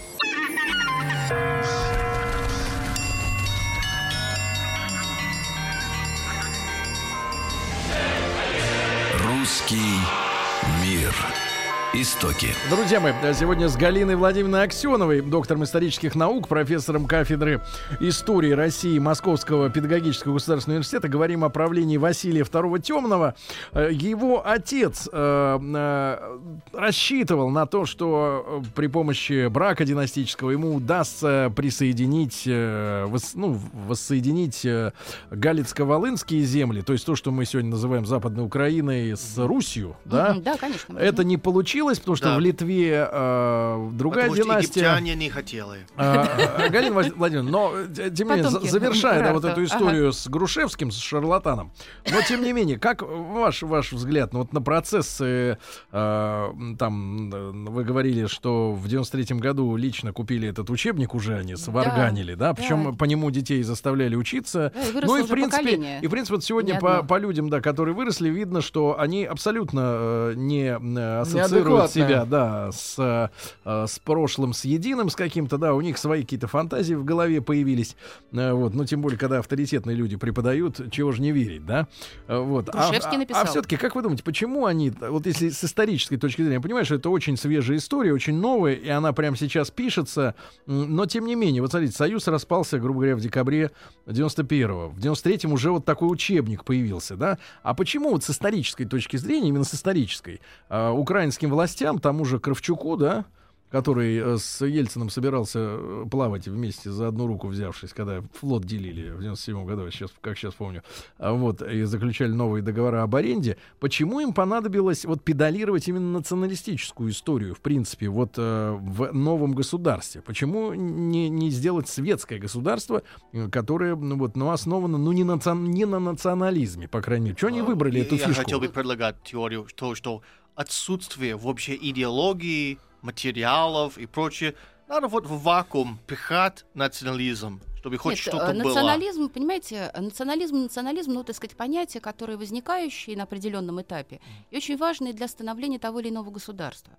Истоки. 11.99 12.47
Друзья 12.69 13.01
мои, 13.01 13.11
сегодня 13.33 13.67
с 13.67 13.75
Галиной 13.75 14.15
Владимировной 14.15 14.63
Аксеновой, 14.63 15.19
доктором 15.21 15.65
исторических 15.65 16.15
наук, 16.15 16.47
профессором 16.47 17.05
кафедры 17.05 17.61
истории 17.99 18.51
России 18.51 18.97
Московского 18.99 19.69
педагогического 19.69 20.33
государственного 20.35 20.77
университета, 20.77 21.09
говорим 21.09 21.43
о 21.43 21.49
правлении 21.49 21.97
Василия 21.97 22.43
II 22.43 22.79
Темного. 22.79 23.35
Э, 23.73 23.89
Его 23.91 24.41
отец 24.47 25.09
э, 25.11 25.59
э, 25.61 26.39
рассчитывал 26.71 27.49
на 27.49 27.65
то, 27.65 27.85
что 27.85 28.61
э, 28.63 28.67
при 28.75 28.87
помощи 28.87 29.47
брака 29.47 29.83
династического 29.83 30.51
ему 30.51 30.75
удастся 30.75 31.51
присоединить, 31.55 32.43
э, 32.45 33.07
вос- 33.09 33.31
ну, 33.33 33.59
воссоединить 33.87 34.63
э, 34.63 34.93
Галицко-Волынские 35.31 36.43
земли, 36.43 36.81
то 36.81 36.93
есть 36.93 37.05
то, 37.05 37.15
что 37.15 37.31
мы 37.31 37.43
сегодня 37.45 37.71
называем 37.71 38.05
Западной 38.05 38.45
Украиной 38.45 39.17
с 39.17 39.37
Русью, 39.37 39.97
да? 40.05 40.35
Да, 40.39 40.55
конечно. 40.55 40.97
Это 40.97 41.23
не 41.23 41.37
получилось, 41.37 41.88
потому 41.97 42.15
что 42.15 42.25
Да. 42.29 42.37
в 42.37 42.39
Литве 42.39 43.07
э, 43.11 43.89
другая 43.93 44.25
Потому 44.29 44.35
что 44.35 44.43
династия. 44.43 44.79
египтяне 44.81 45.15
не 45.15 45.29
хотели. 45.29 45.87
А, 45.97 46.69
Галина 46.69 46.93
Влади- 46.93 47.13
Владимировна, 47.15 47.51
но 47.51 47.73
э, 47.75 48.11
тем 48.11 48.27
не 48.27 48.35
менее, 48.35 48.49
завершая 48.49 49.23
да, 49.23 49.33
вот 49.33 49.45
эту 49.45 49.63
историю 49.63 50.11
с 50.13 50.27
Грушевским, 50.27 50.91
с 50.91 50.97
шарлатаном, 50.97 51.71
но 52.11 52.21
тем 52.21 52.43
не 52.43 52.53
менее, 52.53 52.77
как 52.77 53.01
ваш 53.01 53.63
ваш 53.63 53.91
взгляд 53.93 54.33
ну, 54.33 54.39
вот 54.39 54.53
на 54.53 54.61
процессы, 54.61 55.57
э, 55.91 56.53
там 56.77 57.31
э, 57.33 57.51
вы 57.69 57.83
говорили, 57.83 58.27
что 58.27 58.73
в 58.73 58.87
93 58.87 59.37
году 59.37 59.75
лично 59.75 60.13
купили 60.13 60.47
этот 60.47 60.69
учебник 60.69 61.15
уже 61.15 61.37
они 61.37 61.55
сварганили, 61.55 62.35
да, 62.35 62.53
причем 62.53 62.91
да. 62.91 62.97
по 62.97 63.05
нему 63.05 63.31
детей 63.31 63.63
заставляли 63.63 64.15
учиться. 64.15 64.71
Да, 64.75 64.99
и 64.99 65.05
ну 65.05 65.17
и 65.17 65.23
в 65.23 65.27
принципе, 65.27 65.57
поколение. 65.63 65.99
и 66.01 66.07
в 66.07 66.09
принципе 66.11 66.35
вот 66.35 66.43
сегодня 66.43 66.79
по, 66.79 67.03
по 67.03 67.17
людям, 67.17 67.49
да, 67.49 67.61
которые 67.61 67.95
выросли, 67.95 68.29
видно, 68.29 68.61
что 68.61 68.99
они 68.99 69.25
абсолютно 69.25 69.81
э, 69.83 70.33
не 70.35 70.77
э, 70.77 71.19
ассоциируют 71.21 71.78
Неадекватные. 71.83 72.07
себя, 72.07 72.25
да, 72.25 72.71
с, 72.71 73.31
э, 73.65 73.85
с 73.87 73.99
прошлым, 73.99 74.53
с 74.53 74.65
единым, 74.65 75.09
с 75.09 75.15
каким-то, 75.15 75.57
да, 75.57 75.73
у 75.73 75.81
них 75.81 75.97
свои 75.97 76.21
какие-то 76.21 76.47
фантазии 76.47 76.93
в 76.93 77.03
голове 77.05 77.41
появились, 77.41 77.95
Э, 78.31 78.53
вот, 78.53 78.73
ну 78.73 78.85
тем 78.85 79.01
более, 79.01 79.17
когда 79.17 79.39
авторитетные 79.39 79.95
люди 79.95 80.15
преподают, 80.17 80.79
чего 80.91 81.11
же 81.11 81.21
не 81.21 81.31
верить, 81.31 81.65
да, 81.65 81.87
Э, 82.27 82.39
вот. 82.39 82.69
А- 82.69 82.89
а, 82.89 83.17
написал. 83.17 83.45
все-таки, 83.45 83.77
как 83.77 83.95
вы 83.95 84.01
думаете, 84.01 84.23
почему 84.23 84.65
они, 84.65 84.91
вот 84.91 85.25
если 85.25 85.49
с 85.49 85.63
исторической 85.63 86.17
точки 86.17 86.41
зрения, 86.41 86.55
я 86.55 86.61
понимаю, 86.61 86.85
что 86.85 86.95
это 86.95 87.09
очень 87.09 87.37
свежая 87.37 87.77
история, 87.77 88.13
очень 88.13 88.35
новая, 88.35 88.73
и 88.73 88.89
она 88.89 89.13
прямо 89.13 89.35
сейчас 89.37 89.71
пишется, 89.71 90.35
но 90.65 91.05
тем 91.05 91.25
не 91.25 91.35
менее, 91.35 91.61
вот 91.61 91.71
смотрите, 91.71 91.95
Союз 91.95 92.27
распался, 92.27 92.79
грубо 92.79 92.99
говоря, 92.99 93.15
в 93.15 93.21
декабре 93.21 93.71
91-го. 94.07 94.89
В 94.89 94.99
93-м 94.99 95.53
уже 95.53 95.71
вот 95.71 95.85
такой 95.85 96.11
учебник 96.11 96.63
появился, 96.65 97.15
да? 97.15 97.37
А 97.63 97.73
почему 97.73 98.11
вот 98.11 98.23
с 98.23 98.29
исторической 98.29 98.85
точки 98.85 99.17
зрения, 99.17 99.49
именно 99.49 99.63
с 99.63 99.73
исторической, 99.73 100.41
а, 100.69 100.91
украинским 100.91 101.49
властям, 101.49 101.68
тому 101.75 102.25
же 102.25 102.39
Кравчуку, 102.39 102.95
да, 102.97 103.25
который 103.71 104.17
э, 104.17 104.37
с 104.37 104.65
Ельциным 104.65 105.09
собирался 105.09 105.59
э, 105.59 106.05
плавать 106.09 106.47
вместе 106.47 106.89
за 106.89 107.07
одну 107.07 107.27
руку 107.27 107.47
взявшись, 107.47 107.93
когда 107.93 108.23
флот 108.33 108.65
делили 108.65 109.11
в 109.11 109.21
97 109.21 109.65
году, 109.65 109.85
я 109.85 109.91
сейчас, 109.91 110.09
как 110.21 110.37
сейчас 110.37 110.55
помню, 110.55 110.81
а 111.19 111.33
вот, 111.33 111.61
и 111.61 111.83
заключали 111.83 112.31
новые 112.31 112.63
договора 112.63 113.03
об 113.03 113.15
аренде, 113.15 113.57
почему 113.79 114.21
им 114.21 114.33
понадобилось 114.33 115.05
вот 115.05 115.23
педалировать 115.23 115.87
именно 115.87 116.11
националистическую 116.13 117.11
историю, 117.11 117.53
в 117.53 117.61
принципе, 117.61 118.09
вот 118.09 118.33
э, 118.37 118.75
в 118.81 119.13
новом 119.13 119.53
государстве? 119.53 120.21
Почему 120.23 120.73
не, 120.73 121.29
не 121.29 121.51
сделать 121.51 121.87
светское 121.87 122.39
государство, 122.39 123.03
которое, 123.51 123.95
ну, 123.95 124.17
вот, 124.17 124.35
ну, 124.35 124.49
основано, 124.49 124.97
ну, 124.97 125.11
не, 125.11 125.23
наци- 125.23 125.55
не 125.55 125.85
на 125.85 125.99
национализме, 125.99 126.87
по 126.87 127.01
крайней 127.03 127.25
мере? 127.25 127.35
Чего 127.35 127.49
они 127.49 127.61
выбрали 127.61 127.99
И 127.99 128.01
эту 128.01 128.15
я 128.15 128.25
фишку? 128.25 128.41
хотел 128.41 128.59
бы 128.59 128.69
предлагать 128.69 129.21
теорию, 129.23 129.67
то, 129.75 129.93
что 129.93 130.23
отсутствие 130.59 131.37
вообще 131.37 131.73
идеологии, 131.75 132.79
материалов 133.01 133.97
и 133.97 134.05
прочее, 134.05 134.55
надо 134.89 135.07
вот 135.07 135.25
в 135.25 135.41
вакуум 135.41 135.99
пихать 136.05 136.65
национализм, 136.73 137.61
чтобы 137.77 137.97
хоть 137.97 138.15
Нет, 138.15 138.19
что-то 138.19 138.51
было. 138.51 138.63
национализм, 138.63 139.29
понимаете, 139.29 139.89
национализм, 139.97 140.63
национализм, 140.63 141.13
ну, 141.13 141.23
так 141.23 141.37
сказать, 141.37 141.55
понятия, 141.55 142.01
которые 142.01 142.37
возникающие 142.37 143.15
на 143.15 143.23
определенном 143.23 143.81
этапе 143.81 144.19
и 144.51 144.57
очень 144.57 144.75
важные 144.75 145.13
для 145.13 145.29
становления 145.29 145.79
того 145.79 146.01
или 146.01 146.09
иного 146.09 146.29
государства. 146.29 146.91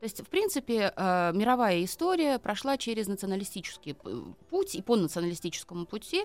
То 0.00 0.04
есть, 0.04 0.20
в 0.22 0.30
принципе, 0.30 0.94
э, 0.96 1.32
мировая 1.34 1.84
история 1.84 2.38
прошла 2.38 2.78
через 2.78 3.08
националистический 3.08 3.94
путь 4.48 4.74
и 4.74 4.80
по 4.80 4.96
националистическому 4.96 5.84
пути 5.84 6.24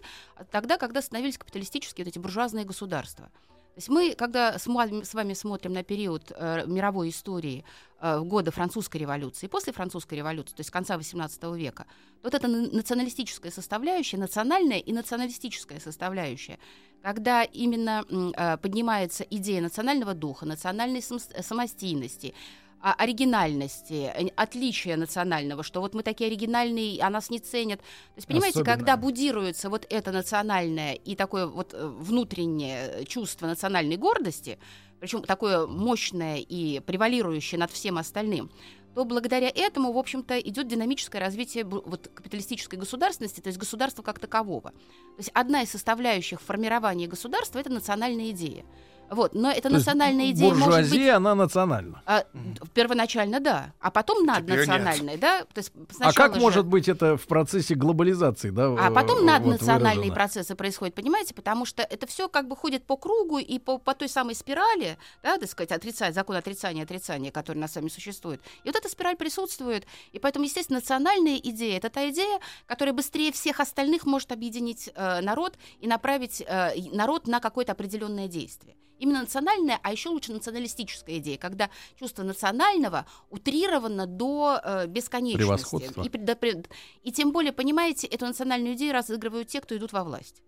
тогда, 0.52 0.78
когда 0.78 1.02
становились 1.02 1.38
капиталистические 1.38 2.06
вот 2.06 2.12
эти 2.12 2.17
буржуазные 2.17 2.63
государства. 2.63 3.30
То 3.77 3.79
есть 3.79 3.89
мы, 3.89 4.15
когда 4.15 4.57
с 4.57 4.65
вами, 4.65 5.33
смотрим 5.33 5.71
на 5.71 5.83
период 5.83 6.31
э, 6.35 6.65
мировой 6.65 7.09
истории 7.09 7.63
э, 8.01 8.21
года 8.21 8.49
французской 8.49 8.97
революции, 8.97 9.45
после 9.45 9.71
французской 9.71 10.15
революции, 10.15 10.55
то 10.55 10.61
есть 10.61 10.71
конца 10.71 10.95
XVIII 10.97 11.55
века, 11.55 11.85
вот 12.23 12.33
эта 12.33 12.47
на- 12.47 12.71
националистическая 12.71 13.51
составляющая, 13.51 14.17
национальная 14.17 14.79
и 14.79 14.91
националистическая 14.91 15.79
составляющая, 15.79 16.57
когда 17.03 17.43
именно 17.43 18.03
э, 18.09 18.57
поднимается 18.57 19.23
идея 19.29 19.61
национального 19.61 20.15
духа, 20.15 20.47
национальной 20.47 21.03
сам- 21.03 21.19
самостийности, 21.19 22.33
а, 22.33 22.66
оригинальности, 22.81 24.11
э, 24.13 24.27
отличия 24.35 24.97
национального, 24.97 25.63
что 25.63 25.81
вот 25.81 25.93
мы 25.93 26.03
такие 26.03 26.27
оригинальные, 26.27 27.01
а 27.01 27.09
нас 27.09 27.29
не 27.29 27.39
ценят. 27.39 27.79
То 27.79 28.17
есть, 28.17 28.27
понимаете, 28.27 28.59
Особенно. 28.61 28.77
когда 28.77 28.97
будируется 28.97 29.69
вот 29.69 29.85
это 29.89 30.11
национальное 30.11 30.93
и 30.93 31.15
такое 31.15 31.47
вот 31.47 31.73
э, 31.73 31.87
внутреннее 31.87 33.05
чувство 33.05 33.47
национальной 33.47 33.97
гордости, 33.97 34.59
причем 34.99 35.23
такое 35.23 35.67
мощное 35.67 36.37
и 36.37 36.79
превалирующее 36.79 37.59
над 37.59 37.71
всем 37.71 37.97
остальным, 37.97 38.49
то 38.97 39.05
благодаря 39.05 39.51
этому, 39.53 39.91
в 39.91 39.97
общем-то, 39.99 40.39
идет 40.39 40.67
динамическое 40.67 41.21
развитие 41.21 41.65
вот, 41.65 42.09
капиталистической 42.15 42.77
государственности, 42.77 43.41
то 43.41 43.47
есть 43.47 43.59
государства 43.59 44.01
как 44.01 44.17
такового. 44.17 44.71
То 44.71 45.19
есть 45.19 45.29
одна 45.35 45.61
из 45.61 45.69
составляющих 45.69 46.41
формирования 46.41 47.05
государства– 47.05 47.59
это 47.59 47.69
национальная 47.69 48.31
идея. 48.31 48.65
Вот, 49.10 49.34
но 49.34 49.52
эта 49.52 49.70
То 49.70 49.76
есть 49.76 49.86
национальная 49.86 50.32
идея 50.32 50.50
может 50.50 50.58
быть 50.58 50.65
буржуазия, 50.65 51.15
она 51.15 51.36
национальна. 51.36 52.02
а, 52.06 52.26
первоначально, 52.74 53.39
да, 53.39 53.74
а 53.80 53.91
потом 53.91 54.26
наднациональная, 54.26 55.17
да. 55.17 55.46
То 55.46 55.60
есть 55.60 55.72
А 56.00 56.12
как 56.13 56.36
же- 56.36 56.41
может 56.41 56.65
быть 56.65 56.88
это 56.89 57.17
в 57.17 57.26
процессе 57.28 57.76
глобализации, 57.76 58.50
да? 58.50 58.67
а 58.67 58.89
э, 58.89 58.93
потом 58.93 59.17
вот 59.17 59.26
наднациональные 59.26 59.96
выражено? 59.96 60.15
процессы 60.15 60.56
происходят, 60.56 60.96
понимаете, 60.96 61.34
потому 61.34 61.65
что 61.65 61.84
это 61.84 62.06
все 62.08 62.28
как 62.28 62.48
бы 62.48 62.56
ходит 62.56 62.84
по 62.86 62.98
кругу 62.98 63.38
и 63.38 63.60
по, 63.60 63.78
по 63.78 63.93
той 63.93 64.10
самой 64.10 64.36
спирали, 64.36 64.98
да, 65.24 65.38
так 65.38 65.50
сказать, 65.50 65.72
отрицать, 65.72 66.13
закон 66.13 66.36
отрицания 66.36 66.84
отрицания, 66.84 67.32
который 67.32 67.58
на 67.60 67.67
самом 67.67 67.89
существует. 67.89 68.41
И 68.63 68.67
вот 68.67 68.76
эта 68.76 68.89
спираль 68.89 69.15
присутствует, 69.15 69.86
и 70.12 70.20
поэтому, 70.20 70.46
естественно, 70.46 70.80
национальная 70.80 71.38
идея— 71.38 71.78
это 71.80 71.89
та 71.89 72.10
идея, 72.10 72.39
которая 72.65 72.93
быстрее 72.93 73.32
всех 73.32 73.60
остальных 73.60 74.06
может 74.06 74.32
объединить 74.32 74.89
э, 74.93 75.22
народ 75.22 75.58
и 75.80 75.88
направить 75.88 76.43
э, 76.46 76.72
народ 76.91 77.28
на 77.28 77.39
какое-то 77.39 77.72
определенное 77.72 78.28
действие. 78.28 78.76
Именно 78.99 79.21
национальная, 79.21 79.79
а 79.83 79.91
еще 79.91 80.10
лучше 80.10 80.31
националистическая 80.33 81.17
идея, 81.19 81.38
когда 81.38 81.69
чувство 81.99 82.23
национального 82.23 83.05
утрировано 83.29 84.05
до 84.07 84.60
э, 84.63 84.88
бесконечности. 84.88 85.38
Превосходства. 85.38 86.03
И, 86.03 86.10
пред- 86.10 86.69
и 87.03 87.12
тем 87.12 87.31
более, 87.31 87.51
понимаете, 87.53 88.07
эту 88.07 88.25
национальную 88.25 88.75
идею 88.75 88.93
разыгрывают 88.93 89.47
те, 89.47 89.62
кто 89.62 89.75
идут 89.77 89.93
во 89.93 90.03
власть. 90.03 90.41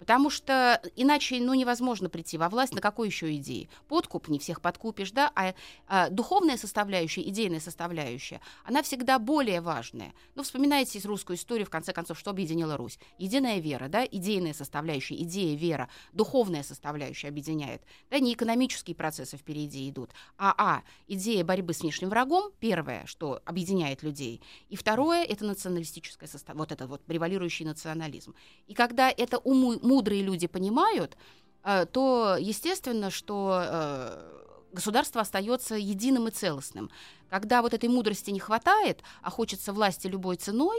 Потому 0.00 0.30
что 0.30 0.80
иначе 0.96 1.38
ну, 1.40 1.52
невозможно 1.52 2.08
прийти 2.08 2.38
во 2.38 2.48
власть 2.48 2.74
на 2.74 2.80
какой 2.80 3.08
еще 3.08 3.36
идее? 3.36 3.68
Подкуп, 3.86 4.28
не 4.28 4.38
всех 4.38 4.62
подкупишь, 4.62 5.12
да, 5.12 5.30
а, 5.34 5.54
а, 5.86 6.08
духовная 6.08 6.56
составляющая, 6.56 7.20
идейная 7.28 7.60
составляющая, 7.60 8.40
она 8.64 8.82
всегда 8.82 9.18
более 9.18 9.60
важная. 9.60 10.14
Ну, 10.34 10.42
вспоминайте 10.42 10.98
русскую 11.06 11.36
историю, 11.36 11.66
в 11.66 11.70
конце 11.70 11.92
концов, 11.92 12.18
что 12.18 12.30
объединила 12.30 12.78
Русь. 12.78 12.98
Единая 13.18 13.58
вера, 13.58 13.88
да, 13.88 14.06
идейная 14.06 14.54
составляющая, 14.54 15.16
идея, 15.16 15.54
вера, 15.54 15.90
духовная 16.14 16.62
составляющая 16.62 17.28
объединяет. 17.28 17.82
Да, 18.10 18.18
не 18.18 18.32
экономические 18.32 18.96
процессы 18.96 19.36
впереди 19.36 19.88
идут, 19.90 20.12
а, 20.38 20.54
а 20.56 20.82
идея 21.08 21.44
борьбы 21.44 21.74
с 21.74 21.80
внешним 21.80 22.08
врагом, 22.08 22.52
первое, 22.58 23.04
что 23.04 23.42
объединяет 23.44 24.02
людей, 24.02 24.40
и 24.70 24.76
второе, 24.76 25.24
это 25.24 25.44
националистическая 25.44 26.26
состав, 26.26 26.56
вот 26.56 26.72
этот 26.72 26.88
вот 26.88 27.04
превалирующий 27.04 27.66
национализм. 27.66 28.34
И 28.66 28.72
когда 28.72 29.10
это 29.10 29.36
уму, 29.36 29.78
мудрые 29.90 30.22
люди 30.22 30.46
понимают, 30.46 31.16
э, 31.64 31.86
то 31.86 32.36
естественно, 32.38 33.10
что 33.10 33.62
э, 33.62 34.30
государство 34.72 35.20
остается 35.20 35.74
единым 35.74 36.28
и 36.28 36.30
целостным. 36.30 36.90
Когда 37.28 37.62
вот 37.62 37.74
этой 37.74 37.88
мудрости 37.88 38.30
не 38.32 38.40
хватает, 38.40 39.02
а 39.22 39.30
хочется 39.30 39.72
власти 39.72 40.08
любой 40.08 40.36
ценой, 40.36 40.78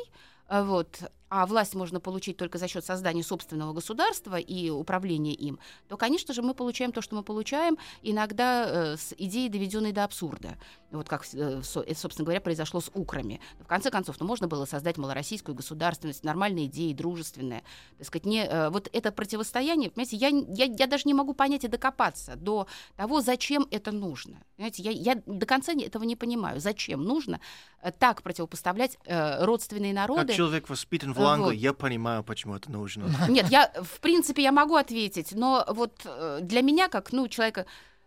э, 0.50 0.64
вот, 0.64 1.12
а 1.32 1.46
власть 1.46 1.76
можно 1.76 2.02
получить 2.02 2.36
только 2.36 2.58
за 2.58 2.68
счет 2.68 2.84
создания 2.84 3.24
собственного 3.24 3.72
государства 3.72 4.36
и 4.36 4.70
управления 4.70 5.34
им, 5.34 5.60
то, 5.88 5.96
конечно 5.96 6.34
же, 6.34 6.42
мы 6.42 6.54
получаем 6.54 6.92
то, 6.92 7.02
что 7.02 7.16
мы 7.16 7.24
получаем, 7.24 7.78
иногда 8.02 8.66
э, 8.68 8.98
с 8.98 9.16
идеей, 9.18 9.48
доведенной 9.48 9.94
до 9.94 10.04
абсурда. 10.04 10.58
Вот 10.92 11.08
как, 11.08 11.26
э, 11.34 11.62
собственно 11.64 12.26
говоря, 12.26 12.42
произошло 12.42 12.82
с 12.82 12.92
украми. 12.94 13.40
В 13.62 13.66
конце 13.66 13.90
концов, 13.90 14.20
ну, 14.20 14.28
можно 14.28 14.50
было 14.50 14.66
создать 14.66 14.98
малороссийскую 14.98 15.56
государственность, 15.56 16.26
нормальные 16.26 16.66
идеи, 16.66 16.92
дружественные. 16.92 17.64
Так 17.98 18.08
сказать, 18.08 18.26
не, 18.26 18.46
э, 18.46 18.70
вот 18.70 18.90
это 18.92 19.14
противостояние, 19.14 19.90
понимаете, 19.90 20.18
я, 20.18 20.28
я, 20.28 20.66
я 20.66 20.86
даже 20.86 21.04
не 21.06 21.14
могу 21.14 21.34
понять 21.34 21.64
и 21.64 21.70
докопаться 21.70 22.36
до 22.36 22.68
того, 22.98 23.22
зачем 23.22 23.68
это 23.72 23.94
нужно. 23.94 24.44
Понимаете, 24.58 24.84
я, 24.84 24.92
я 24.92 25.22
до 25.26 25.46
конца 25.46 25.72
этого 25.72 26.04
не 26.04 26.18
понимаю. 26.18 26.60
Зачем 26.60 27.06
нужно 27.06 27.40
э, 27.82 27.94
так 27.94 28.22
противопоставлять 28.22 28.98
э, 29.06 29.46
родственные 29.46 29.94
народы? 29.94 30.28
Как 30.28 30.36
человек 30.36 30.70
воспитан 30.70 31.14
в 31.14 31.21
Вот. 31.22 31.30
Англии, 31.30 31.58
я 31.58 31.74
понимаю, 31.74 32.24
почему 32.24 32.56
это 32.56 32.72
нужно. 32.72 33.10
Нет, 33.30 33.48
я, 33.50 33.72
в 33.82 34.00
принципе, 34.00 34.44
я 34.44 34.52
могу 34.52 34.76
ответить, 34.76 35.32
но 35.34 35.66
вот 35.70 35.94
э, 36.06 36.40
для 36.42 36.62
меня, 36.62 36.88
как, 36.90 37.12
ну, 37.14 37.28
человека, 37.28 37.66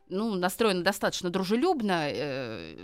ну, 0.09 0.35
настроена 0.35 0.83
достаточно 0.83 1.31
дружелюбно, 1.31 2.09
э, 2.11 2.77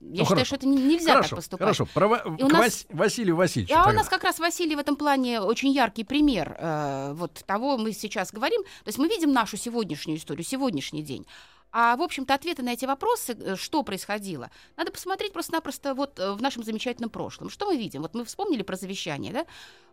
я 0.00 0.24
считаю, 0.24 0.26
хорошо. 0.26 0.44
что 0.44 0.56
это 0.56 0.66
не- 0.68 0.82
нельзя 0.82 1.10
хорошо, 1.12 1.28
так 1.30 1.36
поступать. 1.38 1.60
хорошо. 1.64 1.86
Про, 1.92 2.16
И 2.38 2.42
у 2.44 2.48
к 2.48 2.52
нас- 2.52 2.60
Вас- 2.60 2.86
Василию 2.90 3.36
Васильевичу. 3.36 3.74
А 3.74 3.80
у 3.80 3.84
тогда. 3.86 3.98
нас 3.98 4.08
как 4.08 4.22
раз 4.24 4.38
Василий 4.38 4.76
в 4.76 4.78
этом 4.78 4.94
плане 4.96 5.40
очень 5.40 5.70
яркий 5.70 6.04
пример 6.04 6.56
э, 6.58 7.12
вот 7.14 7.42
того 7.46 7.76
мы 7.76 7.92
сейчас 7.92 8.32
говорим. 8.32 8.62
То 8.62 8.88
есть 8.88 8.98
мы 8.98 9.08
видим 9.08 9.32
нашу 9.32 9.56
сегодняшнюю 9.56 10.18
историю, 10.18 10.44
сегодняшний 10.44 11.02
день. 11.02 11.26
А, 11.76 11.96
в 11.96 12.02
общем-то, 12.02 12.32
ответы 12.32 12.62
на 12.62 12.72
эти 12.72 12.84
вопросы, 12.84 13.32
э, 13.32 13.56
что 13.56 13.82
происходило, 13.82 14.48
надо 14.76 14.92
посмотреть 14.92 15.32
просто-напросто 15.32 15.94
вот 15.94 16.20
э, 16.20 16.32
в 16.32 16.40
нашем 16.40 16.62
замечательном 16.62 17.10
прошлом. 17.10 17.50
Что 17.50 17.66
мы 17.66 17.76
видим? 17.76 18.02
Вот 18.02 18.14
мы 18.14 18.24
вспомнили 18.24 18.62
про 18.62 18.76
завещание, 18.76 19.32
да? 19.32 19.44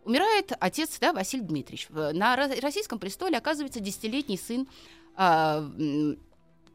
Умирает 0.04 0.52
отец, 0.60 0.96
да, 1.00 1.12
Василий 1.12 1.42
Дмитриевич. 1.42 1.88
На 1.90 2.36
ро- 2.36 2.60
российском 2.60 3.00
престоле 3.00 3.36
оказывается 3.36 3.80
десятилетний 3.80 4.38
сын 4.38 4.68
а, 5.16 5.58
м, 5.58 6.20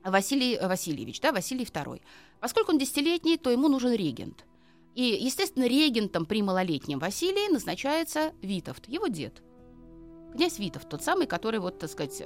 Василий 0.03 0.59
Васильевич, 0.61 1.21
да, 1.21 1.31
Василий 1.31 1.63
II. 1.63 2.01
Поскольку 2.41 2.73
он 2.73 2.77
десятилетний, 2.77 3.37
то 3.37 3.49
ему 3.49 3.69
нужен 3.69 3.93
регент. 3.93 4.43
И, 4.93 5.03
естественно, 5.03 5.67
регентом 5.67 6.25
при 6.25 6.41
малолетнем 6.41 6.99
Василии 6.99 7.49
назначается 7.49 8.33
Витовт, 8.41 8.89
его 8.89 9.07
дед. 9.07 9.41
Князь 10.33 10.59
Витовт, 10.59 10.89
тот 10.89 11.01
самый, 11.01 11.27
который, 11.27 11.61
вот, 11.61 11.79
так 11.79 11.89
сказать, 11.89 12.21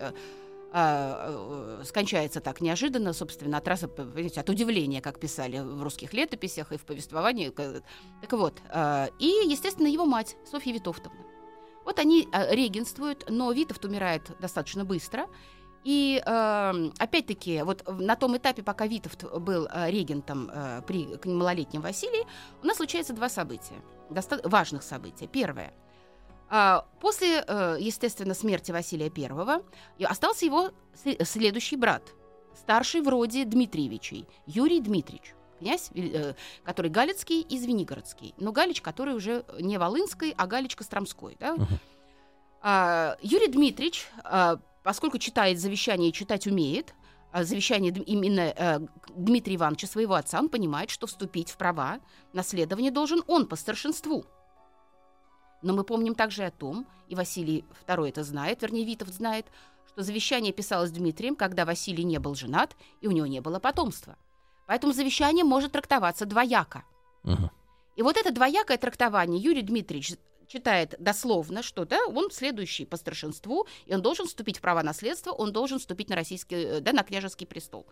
а, 0.74 1.80
э, 1.82 1.84
скончается 1.86 2.40
так 2.40 2.62
неожиданно, 2.62 3.14
собственно, 3.14 3.58
от, 3.58 3.68
раз, 3.68 3.84
от 3.84 4.50
удивления, 4.50 5.02
как 5.02 5.20
писали 5.20 5.60
в 5.60 5.84
русских 5.84 6.14
летописях 6.14 6.72
и 6.72 6.78
в 6.78 6.86
повествовании. 6.86 7.50
Так 7.50 8.32
вот, 8.32 8.62
э, 8.70 9.08
и, 9.20 9.28
естественно, 9.48 9.88
его 9.88 10.06
мать, 10.06 10.38
Софья 10.50 10.74
Витовтовна. 10.74 11.20
Вот 11.84 12.00
они 12.00 12.28
э, 12.32 12.56
регенствуют, 12.56 13.26
но 13.30 13.52
Витовт 13.52 13.84
умирает 13.84 14.32
достаточно 14.40 14.86
быстро. 14.86 15.28
И 15.84 16.22
э, 16.24 16.90
опять-таки, 17.00 17.64
вот 17.64 17.84
на 17.88 18.16
том 18.16 18.38
этапе, 18.38 18.64
пока 18.64 18.86
Витовт 18.86 19.24
был 19.40 19.68
э, 19.68 19.90
регентом 19.90 20.50
э, 20.54 20.84
при 20.86 21.08
малолетнем 21.26 21.82
Василии, 21.82 22.26
у 22.62 22.68
нас 22.68 22.78
случается 22.78 23.14
два 23.14 23.30
события, 23.30 23.82
доста- 24.10 24.48
важных 24.48 24.84
события. 24.84 25.28
Первое. 25.28 25.74
А, 26.54 26.86
После, 27.00 27.46
э, 27.48 27.78
естественно, 27.80 28.34
смерти 28.34 28.74
Василия 28.74 29.10
I 29.16 30.06
остался 30.06 30.46
его 30.46 30.72
сле- 30.94 31.24
следующий 31.24 31.78
брат, 31.78 32.04
старший 32.56 33.00
вроде 33.00 33.46
Дмитриевичей, 33.46 34.28
Юрий 34.46 34.82
Дмитриевич, 34.82 35.34
князь, 35.60 35.90
э, 35.96 36.34
который 36.66 36.92
Галицкий 36.92 37.40
и 37.40 37.58
Звенигородский. 37.58 38.36
Но 38.38 38.52
Галич, 38.52 38.82
который 38.82 39.16
уже 39.16 39.46
не 39.62 39.78
Волынской, 39.78 40.36
а 40.38 40.46
Галич 40.46 40.76
Костромской. 40.76 41.38
Да? 41.40 41.56
А, 42.62 43.16
Юрий 43.22 43.48
Дмитриевич, 43.48 44.08
а, 44.26 44.60
поскольку 44.84 45.20
читает 45.20 45.58
завещание 45.58 46.10
и 46.10 46.14
читать 46.14 46.48
умеет, 46.48 46.94
а 47.32 47.46
завещание 47.46 47.94
именно 47.94 48.42
э, 48.42 48.80
Дмитрия 49.16 49.56
Ивановича, 49.56 49.88
своего 49.88 50.16
отца, 50.16 50.38
он 50.38 50.50
понимает, 50.50 50.90
что 50.90 51.08
вступить 51.08 51.50
в 51.50 51.56
права 51.56 52.02
наследования 52.34 52.92
должен 52.92 53.24
он 53.26 53.48
по 53.48 53.56
старшинству. 53.56 54.26
Но 55.62 55.74
мы 55.74 55.84
помним 55.84 56.16
также 56.16 56.44
о 56.44 56.52
том, 56.52 56.88
и 57.08 57.16
Василий 57.16 57.66
II 57.88 58.10
это 58.10 58.24
знает, 58.24 58.62
вернее, 58.62 58.86
Витовт 58.86 59.14
знает, 59.14 59.46
что 59.88 60.04
завещание 60.04 60.54
писалось 60.54 60.92
Дмитрием, 60.92 61.36
когда 61.36 61.66
Василий 61.66 62.04
не 62.04 62.20
был 62.20 62.36
женат, 62.36 62.76
и 63.02 63.08
у 63.08 63.12
него 63.12 63.28
не 63.28 63.42
было 63.42 63.60
потомства. 63.60 64.18
Поэтому 64.66 64.94
завещание 64.94 65.44
может 65.44 65.74
трактоваться 65.74 66.26
двояко. 66.26 66.84
Мгм. 67.24 67.52
И 67.96 68.02
вот 68.02 68.18
это 68.18 68.32
двоякое 68.32 68.78
трактование 68.78 69.42
Юрий 69.42 69.62
Дмитриевич 69.62 70.14
читает 70.48 70.96
дословно, 71.00 71.62
что 71.64 71.86
да, 71.86 72.00
он 72.06 72.32
следующий 72.32 72.86
по 72.86 72.98
старшинству, 72.98 73.68
и 73.86 73.94
он 73.94 74.02
должен 74.02 74.28
вступить 74.28 74.58
в 74.58 74.62
права 74.62 74.84
наследства, 74.84 75.32
он 75.32 75.52
должен 75.52 75.80
вступить 75.80 76.10
на 76.10 76.16
российский, 76.16 76.56
э, 76.56 76.80
да, 76.82 76.94
на 76.94 77.04
княжеский 77.04 77.48
престол. 77.48 77.86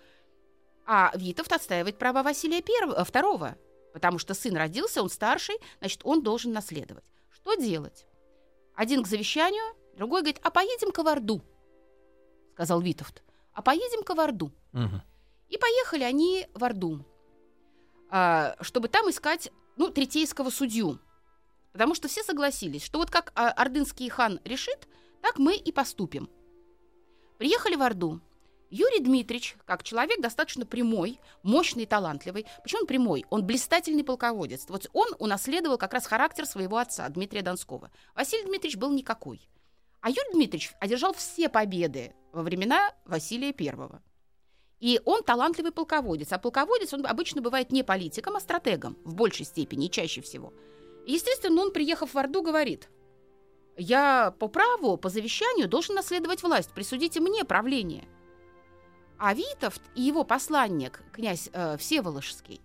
А 0.86 1.12
Витовт 1.16 1.52
отстаивает 1.52 1.98
права 1.98 2.24
Василия 2.24 2.58
I, 2.58 3.04
II, 3.04 3.56
потому 3.94 4.20
что 4.20 4.34
сын 4.34 4.56
родился, 4.56 5.02
он 5.02 5.10
старший, 5.10 5.56
значит, 5.80 6.02
он 6.04 6.22
должен 6.22 6.52
наследовать. 6.52 7.06
Что 7.50 7.60
делать? 7.60 8.06
Один 8.76 9.02
к 9.02 9.08
завещанию, 9.08 9.76
другой 9.96 10.22
говорит, 10.22 10.40
а 10.44 10.52
поедем-ка 10.52 11.02
в 11.02 11.08
Орду, 11.08 11.42
сказал 12.54 12.80
Витовт. 12.80 13.24
А 13.54 13.64
поедем-ка 13.64 14.14
в 14.14 14.20
Орду. 14.20 14.52
Мгм. 14.72 15.02
И 15.48 15.58
поехали 15.58 16.04
они 16.04 16.48
в 16.54 16.64
Орду, 16.64 17.04
а, 18.12 18.56
чтобы 18.62 18.88
там 18.88 19.10
искать, 19.10 19.52
ну, 19.78 19.90
третейского 19.90 20.52
судью. 20.52 21.00
Потому 21.72 21.96
что 21.96 22.08
все 22.08 22.22
согласились, 22.22 22.84
что 22.84 23.00
вот 23.00 23.10
как 23.10 23.32
а, 23.34 23.50
ордынский 23.50 24.10
хан 24.10 24.40
решит, 24.44 24.88
так 25.24 25.40
мы 25.40 25.56
и 25.56 25.72
поступим. 25.72 26.30
Приехали 27.40 27.76
в 27.76 27.82
Орду. 27.82 28.22
Юрий 28.70 29.00
Дмитриевич, 29.00 29.56
как 29.66 29.84
человек 29.84 30.22
достаточно 30.22 30.66
прямой, 30.66 31.20
мощный 31.42 31.84
и 31.84 31.88
талантливый. 31.88 32.46
Почему 32.62 32.82
он 32.82 32.88
прямой? 32.88 33.26
Он 33.30 33.44
блистательный 33.44 34.04
полководец. 34.04 34.66
Вот 34.70 34.88
он 34.94 35.08
унаследовал 35.18 35.78
как 35.78 35.94
раз 35.94 36.06
характер 36.06 36.46
своего 36.46 36.78
отца, 36.78 37.10
Дмитрия 37.10 37.42
Донского. 37.42 37.92
Василий 38.14 38.46
Дмитриевич 38.46 38.78
был 38.78 38.92
никакой. 38.92 39.42
А 40.02 40.10
Юрий 40.10 40.34
Дмитриевич 40.34 40.74
одержал 40.80 41.14
все 41.14 41.50
победы 41.50 42.14
во 42.32 42.44
времена 42.44 42.94
Василия 43.06 43.54
Первого. 43.54 44.04
И 44.80 45.02
он 45.04 45.24
талантливый 45.24 45.72
полководец. 45.72 46.32
А 46.32 46.38
полководец, 46.38 46.94
он 46.94 47.06
обычно 47.06 47.42
бывает 47.42 47.72
не 47.72 47.84
политиком, 47.84 48.36
а 48.36 48.40
стратегом 48.40 48.98
в 49.04 49.16
большей 49.16 49.46
степени 49.46 49.88
и 49.88 49.92
чаще 49.92 50.22
всего. 50.22 50.54
Естественно, 51.08 51.62
он, 51.62 51.74
приехав 51.74 52.14
в 52.14 52.18
Орду, 52.18 52.44
говорит, 52.44 52.88
я 53.78 54.32
по 54.38 54.48
праву, 54.48 54.98
по 54.98 55.10
завещанию 55.10 55.68
должен 55.68 55.96
наследовать 55.96 56.44
власть, 56.44 56.72
присудите 56.72 57.20
мне 57.20 57.44
правление. 57.44 58.08
А 59.20 59.34
Витовт 59.34 59.82
и 59.96 60.02
его 60.02 60.24
посланник, 60.24 61.04
князь 61.12 61.50
э, 61.52 61.76
Всеволожский, 61.78 62.62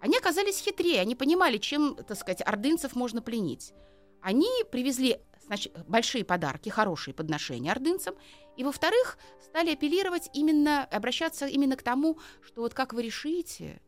они 0.00 0.18
оказались 0.18 0.58
хитрее, 0.58 1.00
они 1.00 1.14
понимали, 1.14 1.56
чем, 1.56 1.94
так 1.94 2.18
сказать, 2.18 2.42
ордынцев 2.44 2.96
можно 2.96 3.22
пленить. 3.22 3.72
Они 4.20 4.48
привезли 4.72 5.20
значит, 5.46 5.72
большие 5.86 6.24
подарки, 6.24 6.68
хорошие 6.68 7.14
подношения 7.14 7.70
ордынцам, 7.70 8.14
и, 8.56 8.64
во-вторых, 8.64 9.18
стали 9.40 9.72
апеллировать 9.72 10.30
именно, 10.34 10.84
обращаться 10.84 11.46
именно 11.46 11.76
к 11.76 11.82
тому, 11.82 12.18
что 12.42 12.62
вот 12.62 12.74
как 12.74 12.92
вы 12.92 13.02
решите, 13.02 13.80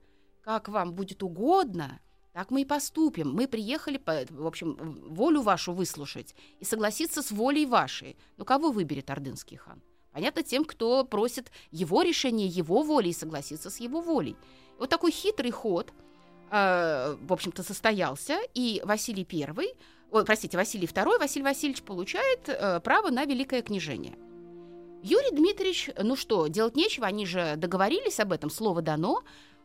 как 0.42 0.68
вам 0.68 0.94
будет 0.94 1.24
угодно, 1.24 2.00
так 2.32 2.50
мы 2.50 2.62
и 2.62 2.64
поступим. 2.64 3.32
Мы 3.32 3.48
приехали, 3.48 4.00
в 4.30 4.46
общем, 4.46 4.76
волю 5.08 5.42
вашу 5.42 5.72
выслушать 5.72 6.36
и 6.60 6.64
согласиться 6.64 7.22
с 7.22 7.32
волей 7.32 7.66
вашей. 7.66 8.16
Но 8.36 8.44
кого 8.44 8.70
выберет 8.70 9.10
ордынский 9.10 9.56
хан? 9.56 9.82
Понятно, 10.16 10.42
тем, 10.42 10.64
кто 10.64 11.04
просит 11.04 11.52
его 11.70 12.00
решения, 12.00 12.46
его 12.46 12.82
воли 12.82 13.08
и 13.08 13.12
согласиться 13.12 13.68
с 13.68 13.80
его 13.80 14.00
волей. 14.00 14.34
Вот 14.78 14.88
такой 14.88 15.10
хитрый 15.10 15.50
ход, 15.50 15.92
э, 16.50 17.16
в 17.20 17.30
общем-то, 17.34 17.62
состоялся, 17.62 18.38
и 18.54 18.80
Василий 18.82 19.28
I, 19.30 19.74
ой, 20.10 20.24
простите, 20.24 20.56
Василий 20.56 20.86
II, 20.86 21.18
Василий 21.18 21.44
Васильевич 21.44 21.82
получает 21.82 22.48
э, 22.48 22.80
право 22.80 23.10
на 23.10 23.26
великое 23.26 23.60
княжение. 23.60 24.16
Юрий 25.02 25.32
Дмитриевич, 25.32 25.90
ну 26.02 26.16
что, 26.16 26.46
делать 26.46 26.76
нечего, 26.76 27.06
они 27.06 27.26
же 27.26 27.56
договорились 27.58 28.18
об 28.18 28.32
этом, 28.32 28.48
слово 28.48 28.80
дано, 28.80 29.22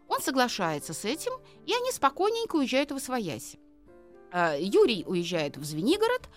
он 0.10 0.20
соглашается 0.20 0.94
с 0.94 1.06
этим, 1.06 1.32
и 1.66 1.74
они 1.74 1.94
спокойненько 1.94 2.58
уезжают 2.58 2.92
в 2.92 2.96
Освояси. 2.98 3.58
Э, 4.34 4.58
Юрий 4.60 5.06
уезжает 5.08 5.56
в 5.56 5.64
Звенигород 5.64 6.28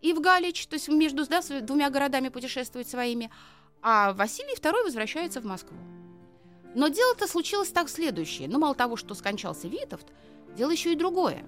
и 0.00 0.12
в 0.12 0.20
Галич, 0.20 0.66
то 0.66 0.74
есть 0.74 0.86
между 0.88 1.26
да, 1.26 1.40
двумя 1.62 1.88
городами 1.88 2.28
путешествует 2.28 2.86
своими, 2.86 3.30
а 3.86 4.14
Василий 4.14 4.54
II 4.54 4.82
возвращается 4.82 5.42
в 5.42 5.44
Москву. 5.44 5.76
Но 6.74 6.88
дело-то 6.88 7.28
случилось 7.28 7.68
так 7.68 7.90
следующее. 7.90 8.48
Ну, 8.48 8.58
мало 8.58 8.74
того, 8.74 8.96
что 8.96 9.14
скончался 9.14 9.68
Витовт, 9.68 10.06
дело 10.56 10.70
еще 10.70 10.94
и 10.94 10.96
другое. 10.96 11.44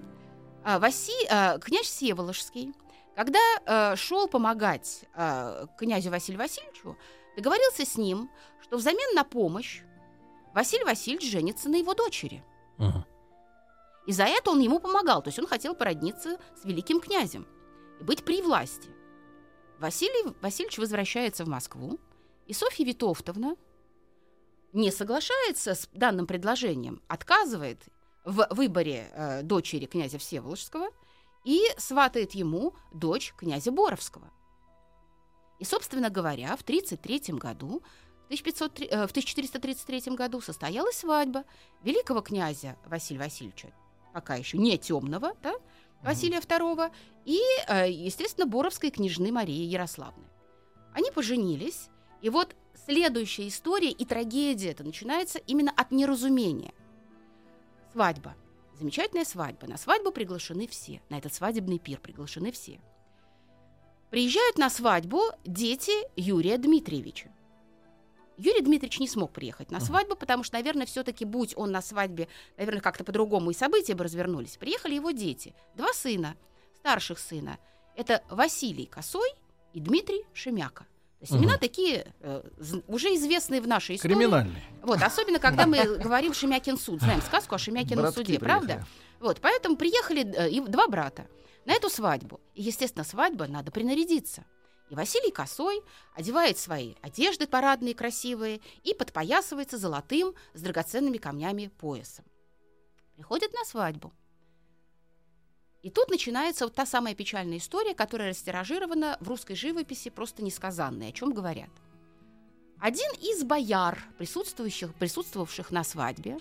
А, 0.63 0.77
Васи, 0.77 1.25
а, 1.29 1.57
князь 1.57 1.87
Всеволожский, 1.87 2.73
когда 3.15 3.39
а, 3.65 3.95
шел 3.95 4.27
помогать 4.27 5.05
князю 5.79 6.11
Василию 6.11 6.39
Васильевичу, 6.39 6.95
договорился 7.35 7.85
с 7.85 7.97
ним, 7.97 8.29
что 8.61 8.77
взамен 8.77 9.15
на 9.15 9.23
помощь 9.23 9.81
Василий 10.53 10.83
Васильевич 10.83 11.29
женится 11.29 11.69
на 11.69 11.77
его 11.77 11.95
дочери. 11.95 12.45
Мгм. 12.77 13.03
И 14.05 14.11
за 14.11 14.25
это 14.25 14.51
он 14.51 14.59
ему 14.59 14.79
помогал. 14.79 15.23
То 15.23 15.29
есть 15.29 15.39
он 15.39 15.47
хотел 15.47 15.73
породниться 15.73 16.37
с 16.55 16.65
великим 16.65 17.01
князем 17.01 17.47
и 17.99 18.03
быть 18.03 18.23
при 18.23 18.43
власти. 18.43 18.91
Василий 19.79 20.35
Васильевич 20.39 20.77
возвращается 20.77 21.43
в 21.43 21.47
Москву, 21.47 21.99
и 22.47 22.53
Софья 22.53 22.85
Витовтовна 22.85 23.55
не 24.73 24.91
соглашается 24.91 25.75
с 25.75 25.89
данным 25.93 26.27
предложением, 26.27 27.01
отказывает 27.07 27.81
в 28.23 28.47
выборе 28.51 29.09
э, 29.13 29.41
дочери 29.43 29.85
князя 29.85 30.17
Всеволожского 30.17 30.89
и 31.45 31.61
сватает 31.77 32.33
ему 32.33 32.73
дочь 32.93 33.33
князя 33.37 33.71
Боровского. 33.71 34.29
И, 35.59 35.65
собственно 35.65 36.09
говоря, 36.09 36.55
в 36.55 36.61
1933 36.61 37.35
году, 37.35 37.81
в, 38.23 38.25
1500, 38.25 38.81
э, 38.81 39.07
в 39.07 39.11
1433 39.11 40.13
году 40.15 40.41
состоялась 40.41 40.97
свадьба 40.97 41.45
великого 41.83 42.21
князя 42.21 42.77
Василия 42.85 43.21
Васильевича, 43.21 43.73
пока 44.13 44.35
еще 44.35 44.57
не 44.57 44.77
темного, 44.77 45.33
да, 45.41 45.55
Василия 46.03 46.39
II, 46.39 46.91
и, 47.25 47.39
э, 47.67 47.89
естественно, 47.89 48.45
Боровской 48.45 48.91
княжны 48.91 49.31
Марии 49.31 49.63
Ярославны. 49.63 50.25
Они 50.93 51.11
поженились, 51.11 51.89
и 52.21 52.29
вот 52.29 52.55
следующая 52.85 53.47
история 53.47 53.91
и 53.91 54.05
трагедия 54.05 54.71
это 54.71 54.83
начинается 54.83 55.39
именно 55.39 55.71
от 55.75 55.91
неразумения. 55.91 56.73
Свадьба. 57.91 58.35
Замечательная 58.79 59.25
свадьба. 59.25 59.67
На 59.67 59.77
свадьбу 59.77 60.11
приглашены 60.11 60.67
все. 60.67 61.01
На 61.09 61.17
этот 61.17 61.33
свадебный 61.33 61.79
пир 61.79 61.99
приглашены 61.99 62.51
все. 62.51 62.79
Приезжают 64.09 64.57
на 64.57 64.69
свадьбу 64.69 65.21
дети 65.45 65.91
Юрия 66.15 66.57
Дмитриевича. 66.57 67.31
Юрий 68.37 68.61
Дмитриевич 68.61 68.99
не 68.99 69.07
смог 69.07 69.31
приехать 69.31 69.71
на 69.71 69.79
свадьбу, 69.79 70.15
потому 70.15 70.43
что, 70.43 70.57
наверное, 70.57 70.85
все-таки, 70.85 71.25
будь 71.25 71.57
он 71.57 71.71
на 71.71 71.81
свадьбе, 71.81 72.27
наверное, 72.55 72.81
как-то 72.81 73.03
по-другому 73.03 73.49
и 73.49 73.55
события 73.55 73.95
бы 73.95 74.03
развернулись. 74.03 74.57
Приехали 74.57 74.93
его 74.93 75.09
дети, 75.09 75.55
два 75.75 75.91
сына, 75.91 76.37
старших 76.77 77.17
сына. 77.17 77.57
Это 77.95 78.23
Василий 78.29 78.85
Косой 78.85 79.29
и 79.73 79.79
Дмитрий 79.79 80.23
Шемяка. 80.33 80.85
Есть 81.19 81.33
имена 81.33 81.57
такие 81.57 82.13
э, 82.19 82.43
уже 82.87 83.07
известные 83.15 83.59
в 83.59 83.67
нашей 83.67 83.95
истории. 83.95 84.13
Криминальный. 84.13 84.63
Вот, 84.83 85.01
особенно 85.01 85.39
когда 85.39 85.65
мы 85.65 85.97
говорим 85.97 86.33
Шемякин 86.33 86.77
суд, 86.77 87.01
знаем 87.01 87.21
сказку 87.21 87.55
о 87.55 87.57
Шемякином 87.57 88.03
Братки 88.03 88.15
суде, 88.17 88.39
приехали. 88.39 88.47
правда? 88.47 88.87
Вот, 89.19 89.39
поэтому 89.41 89.77
приехали 89.77 90.23
э, 90.23 90.49
и 90.49 90.61
два 90.61 90.87
брата 90.87 91.25
на 91.65 91.73
эту 91.73 91.89
свадьбу. 91.89 92.39
И, 92.53 92.61
естественно, 92.61 93.03
свадьба 93.03 93.47
надо 93.47 93.71
принарядиться. 93.71 94.45
И 94.89 94.95
Василий 94.95 95.31
Косой 95.31 95.81
одевает 96.15 96.57
свои 96.57 96.93
одежды 97.01 97.47
парадные, 97.47 97.95
красивые, 97.95 98.61
и 98.83 98.93
подпоясывается 98.93 99.77
золотым 99.77 100.33
с 100.53 100.61
драгоценными 100.61 101.17
камнями 101.17 101.71
поясом. 101.79 102.25
Приходит 103.15 103.53
на 103.53 103.65
свадьбу. 103.65 104.13
И 105.83 105.89
тут 105.89 106.09
начинается 106.09 106.65
вот 106.65 106.73
та 106.73 106.85
самая 106.85 107.15
печальная 107.15 107.57
история, 107.57 107.93
которая 107.93 108.29
растиражирована 108.29 109.17
в 109.19 109.27
русской 109.27 109.55
живописи 109.55 110.09
просто 110.09 110.43
несказанная, 110.43 111.09
о 111.09 111.11
чем 111.11 111.33
говорят. 111.33 111.69
Один 112.79 113.11
из 113.21 113.43
бояр, 113.43 113.99
присутствующих, 114.17 114.93
присутствовавших 114.95 115.71
на 115.71 115.83
свадьбе, 115.83 116.39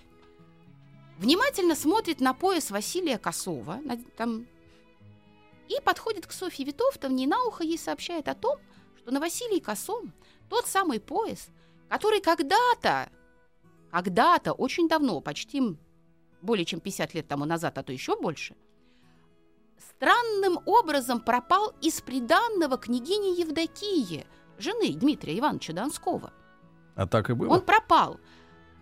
внимательно 1.19 1.75
смотрит 1.75 2.21
на 2.21 2.35
пояс 2.35 2.71
Василия 2.71 3.19
Косова, 3.19 3.81
на- 3.83 3.97
там, 4.17 4.47
и 5.69 5.81
подходит 5.83 6.27
к 6.27 6.33
Софье 6.33 6.65
Витовтовне 6.65 7.25
и 7.25 7.27
на 7.27 7.43
ухо 7.45 7.65
ей 7.65 7.79
сообщает 7.79 8.29
о 8.29 8.35
том, 8.35 8.59
что 8.99 9.11
на 9.11 9.21
Василии 9.21 9.61
Косом 9.61 10.13
тот 10.49 10.67
самый 10.67 11.01
пояс, 11.01 11.49
который 11.89 12.21
когда-то, 12.21 13.11
когда-то, 13.91 14.53
очень 14.53 14.89
давно, 14.89 15.21
почти 15.21 15.63
более 16.43 16.65
чем 16.65 16.81
50 16.81 17.15
лет 17.15 17.27
тому 17.29 17.45
назад, 17.47 17.79
а 17.79 17.83
то 17.83 17.93
еще 17.93 18.17
больше, 18.21 18.55
странным 19.79 20.61
образом 20.65 21.21
пропал 21.21 21.73
из 21.81 22.01
приданного 22.01 22.77
княгини 22.77 23.41
Евдокии, 23.41 24.27
жены 24.59 24.93
Дмитрия 24.93 25.39
Ивановича 25.39 25.73
Донского. 25.73 26.33
А 26.95 27.07
так 27.07 27.31
и 27.31 27.35
было. 27.35 27.53
Он 27.53 27.61
пропал. 27.61 28.19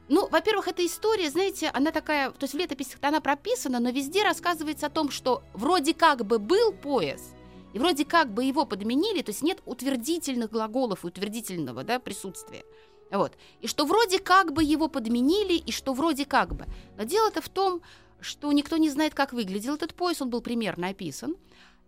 Ну, 0.08 0.28
во-первых, 0.28 0.68
эта 0.68 0.84
история, 0.84 1.30
знаете, 1.30 1.70
она 1.72 1.90
такая, 1.90 2.30
то 2.30 2.44
есть 2.44 2.54
в 2.54 2.58
летописях 2.58 2.98
она 3.00 3.20
прописана, 3.20 3.80
но 3.80 3.90
везде 3.90 4.22
рассказывается 4.22 4.86
о 4.86 4.90
том, 4.90 5.10
что 5.10 5.42
вроде 5.54 5.94
как 5.94 6.26
бы 6.26 6.38
был 6.38 6.72
пояс, 6.72 7.32
и 7.72 7.78
вроде 7.78 8.04
как 8.04 8.32
бы 8.32 8.44
его 8.44 8.66
подменили, 8.66 9.22
то 9.22 9.30
есть 9.30 9.42
нет 9.42 9.62
утвердительных 9.64 10.50
глаголов 10.50 11.04
и 11.04 11.06
утвердительного 11.06 11.84
да, 11.84 11.98
присутствия. 11.98 12.64
Вот. 13.10 13.32
И 13.60 13.66
что 13.66 13.86
вроде 13.86 14.18
как 14.18 14.52
бы 14.52 14.62
его 14.62 14.88
подменили, 14.88 15.54
и 15.54 15.72
что 15.72 15.94
вроде 15.94 16.26
как 16.26 16.54
бы. 16.54 16.66
Но 16.96 17.04
дело-то 17.04 17.40
в 17.40 17.48
том, 17.48 17.80
что 18.20 18.52
никто 18.52 18.76
не 18.76 18.90
знает, 18.90 19.14
как 19.14 19.32
выглядел 19.32 19.74
этот 19.74 19.94
пояс, 19.94 20.22
он 20.22 20.30
был 20.30 20.40
примерно 20.40 20.88
описан. 20.88 21.36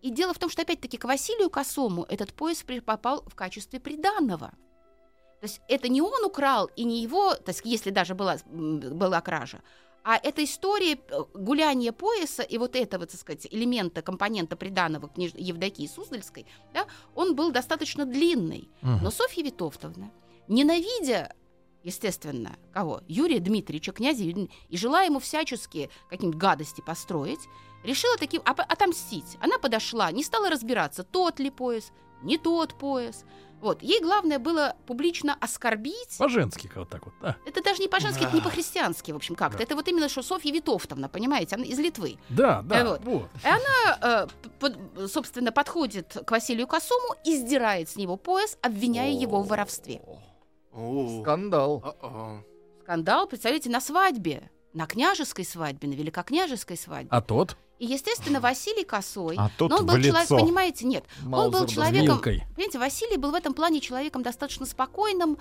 И 0.03 0.11
дело 0.11 0.35
в 0.35 0.39
том, 0.39 0.51
что 0.51 0.63
опять-таки 0.63 0.99
к 0.99 1.05
Василию 1.05 1.51
Косому 1.51 2.05
этот 2.05 2.33
пояс 2.35 2.65
попал 2.85 3.25
в 3.27 3.35
качестве 3.35 3.81
приданного. 3.81 4.53
То 5.41 5.45
есть 5.45 5.61
это 5.69 5.89
не 5.89 6.01
он 6.01 6.25
украл, 6.25 6.71
и 6.77 6.85
не 6.85 7.03
его, 7.03 7.35
то 7.35 7.51
есть 7.51 7.63
если 7.65 7.91
даже 7.91 8.15
была, 8.15 8.39
была 8.47 9.21
кража, 9.21 9.63
а 10.03 10.21
эта 10.23 10.45
история 10.45 10.95
э, 10.95 11.25
гуляния 11.35 11.91
пояса 11.91 12.43
и 12.43 12.59
вот 12.59 12.77
этого, 12.77 13.07
так 13.07 13.19
сказать, 13.19 13.49
элемента, 13.51 14.03
компонента 14.03 14.55
приданого 14.57 15.09
княж... 15.09 15.33
Евдокии 15.35 15.89
Суздальской, 15.89 16.47
да, 16.73 16.87
он 17.17 17.35
был 17.35 17.51
достаточно 17.51 18.07
длинный. 18.07 18.69
Мгм. 18.83 19.01
Но 19.03 19.11
Софья 19.11 19.43
Витовтовна, 19.43 20.13
ненавидя, 20.47 21.35
естественно, 21.87 22.57
кого? 22.75 23.01
Юрия 23.09 23.39
Дмитриевича, 23.41 23.93
князя, 23.93 24.23
Юрия- 24.25 24.49
и 24.69 24.77
желая 24.77 25.07
ему 25.07 25.19
всячески 25.21 25.89
какие-нибудь 26.11 26.39
гадости 26.41 26.83
построить, 26.83 27.41
решила 27.85 28.17
таким 28.19 28.43
оп- 28.43 28.61
отомстить. 28.61 29.39
Она 29.41 29.59
подошла, 29.59 30.11
не 30.13 30.23
стала 30.25 30.51
разбираться, 30.51 31.05
тот 31.05 31.39
ли 31.41 31.51
пояс, 31.51 31.93
не 32.23 32.37
тот 32.39 32.75
пояс. 32.75 33.25
Вот. 33.63 33.83
Ей 33.83 34.01
главное 34.03 34.39
было 34.39 34.77
публично 34.87 35.35
оскорбить. 35.41 36.19
По-женски 36.19 36.71
вот 36.75 36.91
так 36.91 37.07
вот. 37.07 37.15
да. 37.23 37.37
Это 37.47 37.63
даже 37.63 37.81
не 37.81 37.89
по-женски, 37.89 38.25
это 38.25 38.35
не 38.35 38.43
по-христиански, 38.43 39.13
в 39.13 39.17
общем, 39.17 39.35
как-то. 39.35 39.57
Да. 39.59 39.65
Это 39.65 39.75
вот 39.77 39.89
именно 39.89 40.11
что 40.11 40.23
Софья 40.23 40.53
Витовтовна, 40.53 41.09
понимаете, 41.09 41.55
она 41.57 41.65
из 41.65 41.79
Литвы. 41.79 42.19
Да, 42.29 42.61
да, 42.63 42.85
вот. 42.85 43.05
вот. 43.05 43.29
И 43.43 43.47
она, 43.49 43.99
э, 44.03 44.49
под- 44.61 45.11
собственно, 45.11 45.53
подходит 45.53 46.19
к 46.27 46.31
Василию 46.31 46.67
Косому 46.67 47.15
и 47.25 47.35
сдирает 47.37 47.89
с 47.89 47.97
него 47.97 48.17
пояс, 48.19 48.59
обвиняя 48.61 49.11
его 49.11 49.41
в 49.41 49.49
воровстве. 49.49 50.03
О, 50.77 51.21
Скандал. 51.23 51.97
Скандал, 52.83 53.27
представляете, 53.27 53.71
на 53.71 53.81
свадьбе, 53.81 54.51
на 54.73 54.87
княжеской 54.87 55.45
свадьбе, 55.45 55.89
на 55.89 55.95
великокняжеской 55.95 56.77
свадьбе. 56.77 57.09
А 57.11 57.21
тот 57.21 57.57
И, 57.79 57.87
естественно, 57.87 58.41
Василий 58.41 58.85
Косой. 58.85 59.37
А 59.39 59.51
тут 59.59 59.71
но 59.71 59.79
он 59.79 59.87
был 59.87 59.95
в 59.95 60.03
человек, 60.03 60.23
лицо. 60.23 60.39
понимаете, 60.39 60.87
нет, 60.87 61.05
он 61.25 61.31
Маузер 61.31 61.53
был 61.53 61.61
да. 61.61 61.67
с 61.67 61.71
человеком, 61.73 62.07
вилкой. 62.17 62.45
понимаете, 62.55 62.79
Василий 62.79 63.17
был 63.17 63.31
в 63.33 63.35
этом 63.35 63.55
плане 63.55 63.81
человеком 63.81 64.23
достаточно 64.23 64.67
спокойным. 64.67 65.39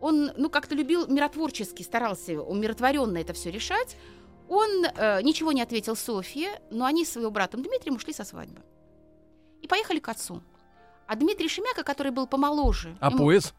Он, 0.00 0.30
ну, 0.36 0.50
как-то 0.50 0.74
любил 0.74 1.06
миротворчески, 1.06 1.82
старался 1.82 2.40
умиротворенно 2.40 3.18
это 3.18 3.32
все 3.32 3.50
решать. 3.50 3.96
Он 4.48 4.84
э, 4.84 5.22
ничего 5.22 5.52
не 5.52 5.62
ответил 5.62 5.96
Софье, 5.96 6.60
но 6.70 6.84
они 6.84 7.04
с 7.04 7.12
своим 7.12 7.30
братом 7.30 7.62
Дмитрием 7.62 7.96
ушли 7.96 8.12
со 8.12 8.24
свадьбы. 8.24 8.62
И 9.62 9.66
поехали 9.66 9.98
к 9.98 10.08
отцу. 10.08 10.42
А 11.08 11.16
Дмитрий 11.16 11.48
Шемяка, 11.48 11.82
который 11.82 12.12
был 12.12 12.26
помоложе, 12.26 12.96
А 13.00 13.08
ему- 13.10 13.18
пояс? 13.18 13.54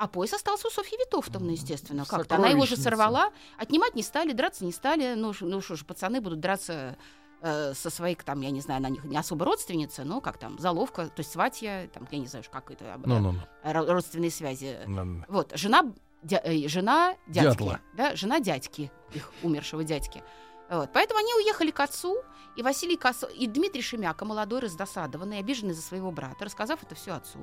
А 0.00 0.08
пояс 0.08 0.32
остался 0.32 0.68
у 0.68 0.70
Софьи 0.70 0.96
Витовтовны, 0.98 1.50
естественно. 1.50 2.06
Как-то 2.06 2.36
она 2.36 2.48
его 2.48 2.64
же 2.64 2.76
сорвала, 2.76 3.32
отнимать 3.58 3.94
не 3.94 4.02
стали, 4.02 4.32
драться 4.32 4.64
не 4.64 4.72
стали. 4.72 5.12
Ну, 5.14 5.34
ну 5.40 5.60
что 5.60 5.76
ж, 5.76 5.84
пацаны 5.84 6.22
будут 6.22 6.40
драться 6.40 6.96
э, 7.42 7.74
со 7.74 7.90
своей, 7.90 8.14
там, 8.14 8.40
я 8.40 8.50
не 8.50 8.62
знаю, 8.62 8.78
она 8.78 8.88
не, 8.88 8.98
не 9.04 9.18
особо 9.18 9.44
родственница, 9.44 10.04
но 10.04 10.22
как 10.22 10.38
там, 10.38 10.58
заловка, 10.58 11.08
то 11.08 11.20
есть 11.20 11.30
сватья, 11.30 11.86
там, 11.92 12.08
я 12.10 12.18
не 12.18 12.26
знаю, 12.26 12.46
как 12.50 12.70
это, 12.70 12.98
Ну-ну-ну. 13.04 13.40
э, 13.62 13.72
ро- 13.72 13.92
родственные 13.92 14.30
связи. 14.30 14.78
Ну-ну. 14.86 15.22
Вот, 15.28 15.52
жена, 15.54 15.82
дя- 16.22 16.40
э, 16.44 16.66
жена 16.68 17.14
дядьки, 17.26 17.58
Дятла. 17.58 17.80
да, 17.94 18.16
жена 18.16 18.40
дядьки, 18.40 18.90
их 19.12 19.30
умершего 19.42 19.84
дядьки. 19.84 20.22
Вот, 20.70 20.88
поэтому 20.94 21.20
они 21.20 21.34
уехали 21.34 21.70
к 21.72 21.80
отцу, 21.80 22.16
и 22.56 22.62
Василий 22.62 22.96
Косо... 22.96 23.26
и 23.26 23.46
Дмитрий 23.46 23.82
Шемяка, 23.82 24.24
молодой, 24.24 24.60
раздосадованный, 24.60 25.40
обиженный 25.40 25.74
за 25.74 25.82
своего 25.82 26.10
брата, 26.10 26.46
рассказав 26.46 26.82
это 26.82 26.94
все 26.94 27.12
отцу, 27.12 27.38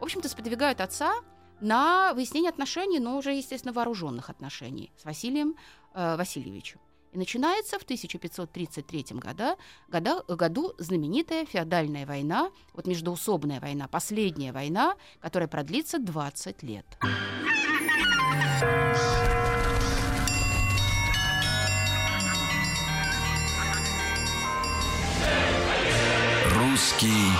в 0.00 0.02
общем-то, 0.02 0.28
сподвигают 0.28 0.80
отца 0.80 1.14
на 1.60 2.12
выяснение 2.14 2.50
отношений, 2.50 2.98
но 2.98 3.16
уже, 3.16 3.32
естественно, 3.32 3.72
вооруженных 3.72 4.30
отношений 4.30 4.92
с 4.96 5.04
Василием 5.04 5.56
э, 5.94 6.16
Васильевичем. 6.16 6.80
И 7.12 7.18
начинается 7.18 7.78
в 7.78 7.82
1533 7.82 9.06
года, 9.12 9.56
года, 9.88 10.22
году 10.28 10.72
знаменитая 10.78 11.44
феодальная 11.44 12.06
война, 12.06 12.50
вот 12.72 12.86
междоусобная 12.86 13.60
война, 13.60 13.86
последняя 13.86 14.52
война, 14.52 14.96
которая 15.20 15.48
продлится 15.48 15.98
20 15.98 16.62
лет. 16.62 16.86
Русский 26.56 27.30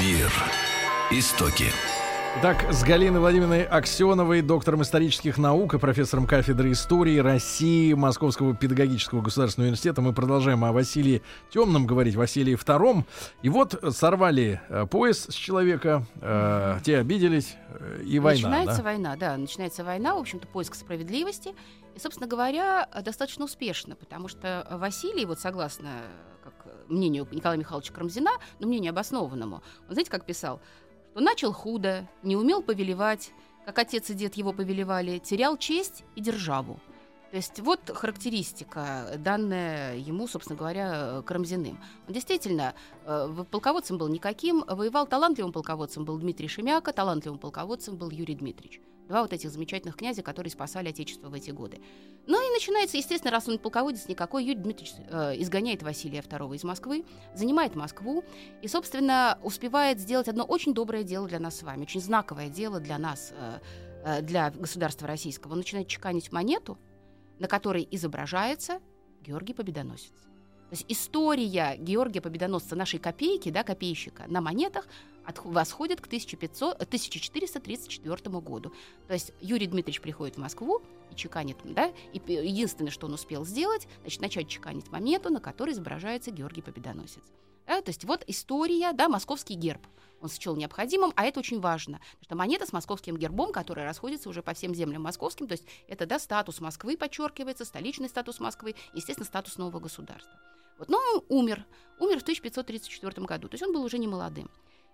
мир. 0.00 0.32
Истоки. 1.10 1.72
Так, 2.36 2.72
с 2.72 2.84
Галиной 2.84 3.18
Владимировной 3.18 3.64
Аксеновой, 3.64 4.42
доктором 4.42 4.82
исторических 4.82 5.38
наук 5.38 5.74
и 5.74 5.78
профессором 5.78 6.24
кафедры 6.24 6.70
истории 6.70 7.18
России 7.18 7.92
Московского 7.94 8.54
педагогического 8.54 9.22
государственного 9.22 9.66
университета 9.66 10.02
мы 10.02 10.12
продолжаем 10.12 10.64
о 10.64 10.70
Василии 10.70 11.20
Темном 11.50 11.84
говорить, 11.84 12.14
Василии 12.14 12.54
Втором. 12.54 13.06
И 13.42 13.48
вот 13.48 13.82
сорвали 13.90 14.60
э, 14.68 14.86
пояс 14.86 15.24
с 15.24 15.34
человека, 15.34 16.06
э, 16.20 16.78
те 16.84 16.98
обиделись, 16.98 17.56
э, 17.70 18.02
и 18.06 18.20
война. 18.20 18.48
Начинается 18.48 18.82
да? 18.82 18.84
война, 18.84 19.16
да, 19.16 19.36
начинается 19.36 19.82
война, 19.82 20.14
в 20.14 20.18
общем-то, 20.18 20.46
поиск 20.46 20.76
справедливости. 20.76 21.56
И, 21.96 21.98
собственно 21.98 22.28
говоря, 22.28 22.88
достаточно 23.04 23.46
успешно, 23.46 23.96
потому 23.96 24.28
что 24.28 24.64
Василий, 24.70 25.26
вот 25.26 25.40
согласно 25.40 25.88
как 26.44 26.54
мнению 26.88 27.26
Николая 27.32 27.58
Михайловича 27.58 27.92
Карамзина, 27.92 28.30
но 28.60 28.66
мнению 28.68 28.90
обоснованному, 28.90 29.56
он, 29.88 29.92
знаете, 29.92 30.10
как 30.10 30.24
писал, 30.24 30.60
что 31.10 31.20
начал 31.20 31.52
худо, 31.52 32.06
не 32.22 32.36
умел 32.36 32.62
повелевать, 32.62 33.32
как 33.66 33.78
отец 33.78 34.08
и 34.10 34.14
дед 34.14 34.34
его 34.34 34.52
повелевали, 34.52 35.18
терял 35.18 35.56
честь 35.56 36.04
и 36.16 36.20
державу. 36.20 36.80
То 37.30 37.36
есть 37.36 37.60
вот 37.60 37.90
характеристика, 37.90 39.12
данная 39.18 39.96
ему, 39.96 40.26
собственно 40.26 40.58
говоря, 40.58 41.22
Карамзиным. 41.26 41.78
Он 42.06 42.14
действительно 42.14 42.74
э, 43.04 43.44
полководцем 43.50 43.98
был 43.98 44.08
никаким, 44.08 44.64
воевал 44.66 45.06
талантливым 45.06 45.52
полководцем 45.52 46.06
был 46.06 46.16
Дмитрий 46.16 46.48
Шемяка, 46.48 46.92
талантливым 46.92 47.38
полководцем 47.38 47.96
был 47.96 48.08
Юрий 48.10 48.34
Дмитриевич. 48.34 48.80
Два 49.08 49.22
вот 49.22 49.32
этих 49.32 49.50
замечательных 49.50 49.96
князя, 49.96 50.22
которые 50.22 50.50
спасали 50.50 50.90
Отечество 50.90 51.28
в 51.28 51.34
эти 51.34 51.50
годы. 51.50 51.80
Ну 52.26 52.36
и 52.46 52.52
начинается, 52.52 52.98
естественно, 52.98 53.30
раз 53.30 53.48
он 53.48 53.58
полководец 53.58 54.06
никакой, 54.06 54.44
Юрий 54.44 54.60
Дмитриевич 54.60 54.94
э, 55.08 55.40
изгоняет 55.40 55.82
Василия 55.82 56.20
II 56.20 56.54
из 56.54 56.62
Москвы, 56.62 57.04
занимает 57.34 57.74
Москву 57.74 58.22
и, 58.60 58.68
собственно, 58.68 59.38
успевает 59.42 59.98
сделать 59.98 60.28
одно 60.28 60.44
очень 60.44 60.74
доброе 60.74 61.04
дело 61.04 61.26
для 61.26 61.40
нас 61.40 61.56
с 61.56 61.62
вами, 61.62 61.82
очень 61.82 62.02
знаковое 62.02 62.50
дело 62.50 62.80
для 62.80 62.98
нас, 62.98 63.32
э, 63.32 63.58
э, 64.04 64.22
для 64.22 64.50
государства 64.50 65.08
российского. 65.08 65.52
Он 65.52 65.58
начинает 65.58 65.88
чеканить 65.88 66.30
монету, 66.30 66.78
на 67.38 67.48
которой 67.48 67.88
изображается 67.90 68.80
Георгий 69.22 69.54
Победоносец. 69.54 70.12
То 70.68 70.74
есть 70.74 70.84
история 70.88 71.76
Георгия 71.78 72.20
Победоносца 72.20 72.76
нашей 72.76 72.98
копейки, 72.98 73.50
да, 73.50 73.62
копейщика, 73.62 74.24
на 74.26 74.42
монетах 74.42 74.86
восходит 75.44 76.00
к 76.00 76.06
1500, 76.06 76.74
1434 76.74 78.40
году. 78.40 78.72
То 79.06 79.14
есть 79.14 79.32
Юрий 79.40 79.66
Дмитриевич 79.66 80.00
приходит 80.00 80.36
в 80.36 80.38
Москву 80.38 80.82
и 81.10 81.14
чеканит, 81.14 81.58
да, 81.64 81.92
и 82.12 82.20
единственное, 82.32 82.90
что 82.90 83.06
он 83.06 83.14
успел 83.14 83.44
сделать, 83.44 83.86
значит, 84.00 84.20
начать 84.20 84.48
чеканить 84.48 84.90
монету, 84.90 85.30
на 85.30 85.40
которой 85.40 85.70
изображается 85.72 86.30
Георгий 86.30 86.62
Победоносец. 86.62 87.22
Да, 87.66 87.82
то 87.82 87.90
есть 87.90 88.04
вот 88.04 88.24
история, 88.26 88.92
да, 88.92 89.08
московский 89.08 89.54
герб. 89.54 89.86
Он 90.20 90.28
счел 90.30 90.56
необходимым, 90.56 91.12
а 91.14 91.26
это 91.26 91.38
очень 91.38 91.60
важно, 91.60 91.98
потому 91.98 92.24
что 92.24 92.34
монета 92.34 92.66
с 92.66 92.72
московским 92.72 93.16
гербом, 93.16 93.52
которая 93.52 93.86
расходится 93.86 94.28
уже 94.28 94.42
по 94.42 94.52
всем 94.52 94.74
землям 94.74 95.02
московским, 95.02 95.46
то 95.46 95.52
есть 95.52 95.64
это, 95.86 96.06
да, 96.06 96.18
статус 96.18 96.60
Москвы 96.60 96.96
подчеркивается, 96.96 97.64
столичный 97.64 98.08
статус 98.08 98.40
Москвы, 98.40 98.74
естественно, 98.94 99.26
статус 99.26 99.58
нового 99.58 99.78
государства. 99.78 100.32
Вот, 100.78 100.88
но 100.88 100.98
он 100.98 101.24
умер, 101.28 101.64
умер 102.00 102.18
в 102.18 102.22
1534 102.22 103.26
году, 103.26 103.48
то 103.48 103.54
есть 103.54 103.62
он 103.62 103.72
был 103.72 103.84
уже 103.84 103.98
не 103.98 104.08
молодым. 104.08 104.50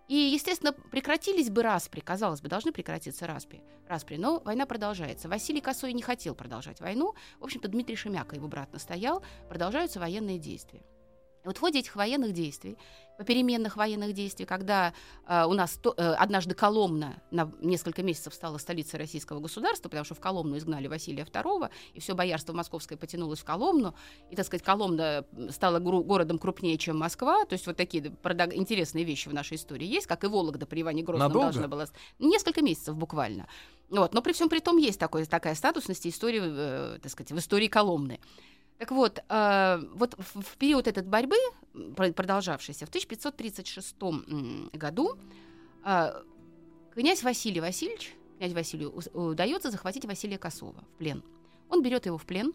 И, 0.08 0.14
естественно, 0.14 0.72
прекратились 0.72 1.50
бы 1.50 1.62
распри, 1.62 2.00
казалось 2.00 2.40
бы, 2.40 2.48
должны 2.48 2.72
прекратиться 2.72 3.26
распри, 3.26 3.62
распри, 3.88 4.16
но 4.16 4.40
война 4.40 4.66
продолжается. 4.66 5.28
Василий 5.28 5.60
Косой 5.60 5.92
не 5.92 6.02
хотел 6.02 6.34
продолжать 6.34 6.80
войну, 6.80 7.14
в 7.40 7.44
общем-то, 7.44 7.68
Дмитрий 7.68 7.96
Шемяка, 7.96 8.36
его 8.36 8.48
брат, 8.48 8.72
настоял, 8.72 9.22
продолжаются 9.48 10.00
военные 10.00 10.38
действия. 10.38 10.82
Вот 11.44 11.56
в 11.56 11.60
ходе 11.60 11.80
этих 11.80 11.96
военных 11.96 12.32
действий 12.32 12.76
попеременных 13.16 13.76
военных 13.76 14.12
действий, 14.12 14.44
когда 14.44 14.92
э, 15.26 15.44
у 15.44 15.52
нас 15.52 15.78
то, 15.80 15.94
э, 15.96 16.14
однажды 16.14 16.54
Коломна 16.54 17.22
на 17.30 17.50
несколько 17.60 18.02
месяцев 18.02 18.34
стала 18.34 18.58
столицей 18.58 18.98
российского 18.98 19.40
государства, 19.40 19.88
потому 19.88 20.04
что 20.04 20.14
в 20.14 20.20
Коломну 20.20 20.56
изгнали 20.56 20.86
Василия 20.86 21.24
II, 21.24 21.70
и 21.94 22.00
все 22.00 22.14
боярство 22.14 22.52
московское 22.52 22.98
потянулось 22.98 23.40
в 23.40 23.44
Коломну, 23.44 23.94
и, 24.30 24.36
так 24.36 24.46
сказать, 24.46 24.64
Коломна 24.64 25.24
стала 25.50 25.78
городом 25.78 26.38
крупнее, 26.38 26.76
чем 26.78 26.98
Москва, 26.98 27.44
то 27.44 27.52
есть 27.52 27.66
вот 27.66 27.76
такие 27.76 28.04
интересные 28.04 29.04
вещи 29.04 29.28
в 29.28 29.34
нашей 29.34 29.56
истории 29.56 29.86
есть, 29.86 30.06
как 30.06 30.24
и 30.24 30.26
Вологда 30.26 30.66
при 30.66 30.82
Иване 30.82 31.02
Грозном 31.02 31.28
Надолго? 31.28 31.52
должна 31.52 31.68
была... 31.68 31.86
Несколько 32.18 32.62
месяцев 32.62 32.96
буквально. 32.96 33.46
Вот, 33.90 34.14
но 34.14 34.22
при 34.22 34.32
всем 34.32 34.48
при 34.48 34.60
том 34.60 34.76
есть 34.78 34.98
такой, 34.98 35.24
такая 35.26 35.54
статусность 35.54 36.06
истории, 36.06 36.40
э, 36.42 36.98
так 37.00 37.12
сказать, 37.12 37.32
в 37.32 37.38
истории 37.38 37.68
Коломны. 37.68 38.18
Так 38.84 38.90
вот, 38.90 39.18
э, 39.30 39.78
вот 39.94 40.14
в, 40.18 40.58
период 40.58 40.86
этой 40.86 41.02
борьбы, 41.02 41.36
продолжавшейся 41.96 42.84
в 42.84 42.90
1536 42.90 43.96
году, 44.74 45.16
э, 45.86 46.22
князь 46.92 47.22
Василий 47.22 47.62
Васильевич, 47.62 48.14
князь 48.36 48.52
Василию 48.52 48.92
удается 49.14 49.70
захватить 49.70 50.04
Василия 50.04 50.36
Косова 50.36 50.84
в 50.92 50.98
плен. 50.98 51.22
Он 51.70 51.82
берет 51.82 52.04
его 52.04 52.18
в 52.18 52.26
плен, 52.26 52.52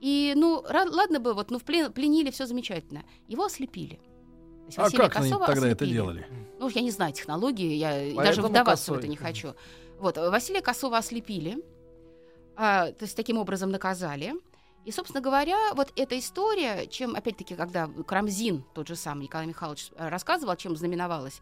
и, 0.00 0.32
ну, 0.34 0.64
ладно 0.66 1.20
бы, 1.20 1.34
вот, 1.34 1.50
ну, 1.50 1.58
в 1.58 1.64
плен, 1.64 1.92
пленили, 1.92 2.30
все 2.30 2.46
замечательно. 2.46 3.02
Его 3.28 3.44
ослепили. 3.44 4.00
а 4.78 4.88
как 4.90 5.16
они 5.16 5.32
тогда 5.32 5.44
ослепили. 5.48 5.72
это 5.72 5.86
делали? 5.86 6.26
Ну, 6.60 6.68
я 6.70 6.80
не 6.80 6.90
знаю 6.90 7.12
технологии, 7.12 7.74
я 7.74 7.90
Поэтому 7.90 8.22
даже 8.22 8.40
вдаваться 8.40 8.86
Косой. 8.86 8.96
в 8.96 8.98
это 9.00 9.08
не 9.08 9.16
хочу. 9.16 9.54
Вот, 9.98 10.16
Василия 10.16 10.62
Косова 10.62 10.96
ослепили, 10.96 11.62
а, 12.56 12.86
то 12.92 13.04
есть 13.04 13.14
таким 13.14 13.36
образом 13.36 13.68
наказали. 13.68 14.32
И, 14.84 14.90
собственно 14.90 15.20
говоря, 15.20 15.74
вот 15.74 15.92
эта 15.94 16.18
история, 16.18 16.86
чем, 16.88 17.14
опять-таки, 17.14 17.54
когда 17.54 17.86
Крамзин, 17.86 18.64
тот 18.74 18.88
же 18.88 18.96
самый 18.96 19.24
Николай 19.24 19.46
Михайлович, 19.46 19.90
э, 19.94 20.08
рассказывал, 20.08 20.56
чем 20.56 20.76
знаменовалось 20.76 21.40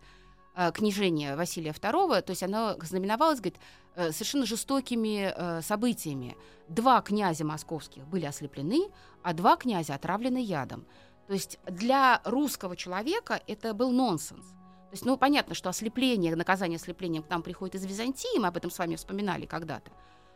э, 0.55 0.71
книжение 0.73 1.37
Василия 1.37 1.71
II, 1.71 2.21
то 2.21 2.31
есть 2.31 2.43
оно 2.43 2.77
знаменовалось, 2.83 3.39
говорит, 3.41 3.59
э, 3.95 4.13
совершенно 4.13 4.45
жестокими 4.45 5.63
событиями. 5.63 6.37
Два 6.69 7.01
князя 7.01 7.45
московских 7.45 8.07
были 8.07 8.27
ослеплены, 8.27 8.91
а 9.23 9.33
два 9.33 9.57
князя 9.57 9.95
отравлены 9.95 10.39
ядом. 10.39 10.87
То 11.27 11.33
есть 11.33 11.59
для 11.65 12.21
русского 12.25 12.77
человека 12.77 13.41
это 13.47 13.73
был 13.73 13.91
нонсенс. 13.91 14.45
То 14.91 14.95
есть, 14.95 15.05
ну, 15.05 15.17
понятно, 15.17 15.55
что 15.55 15.71
ослепление, 15.71 16.35
наказание 16.35 16.77
ослеплением 16.77 17.23
к 17.23 17.31
нам 17.31 17.43
приходит 17.43 17.77
из 17.77 17.87
Византии, 17.87 18.39
мы 18.39 18.49
об 18.49 18.57
этом 18.57 18.73
с 18.73 18.79
вами 18.79 18.97
вспоминали 18.97 19.47
когда-то. 19.47 19.93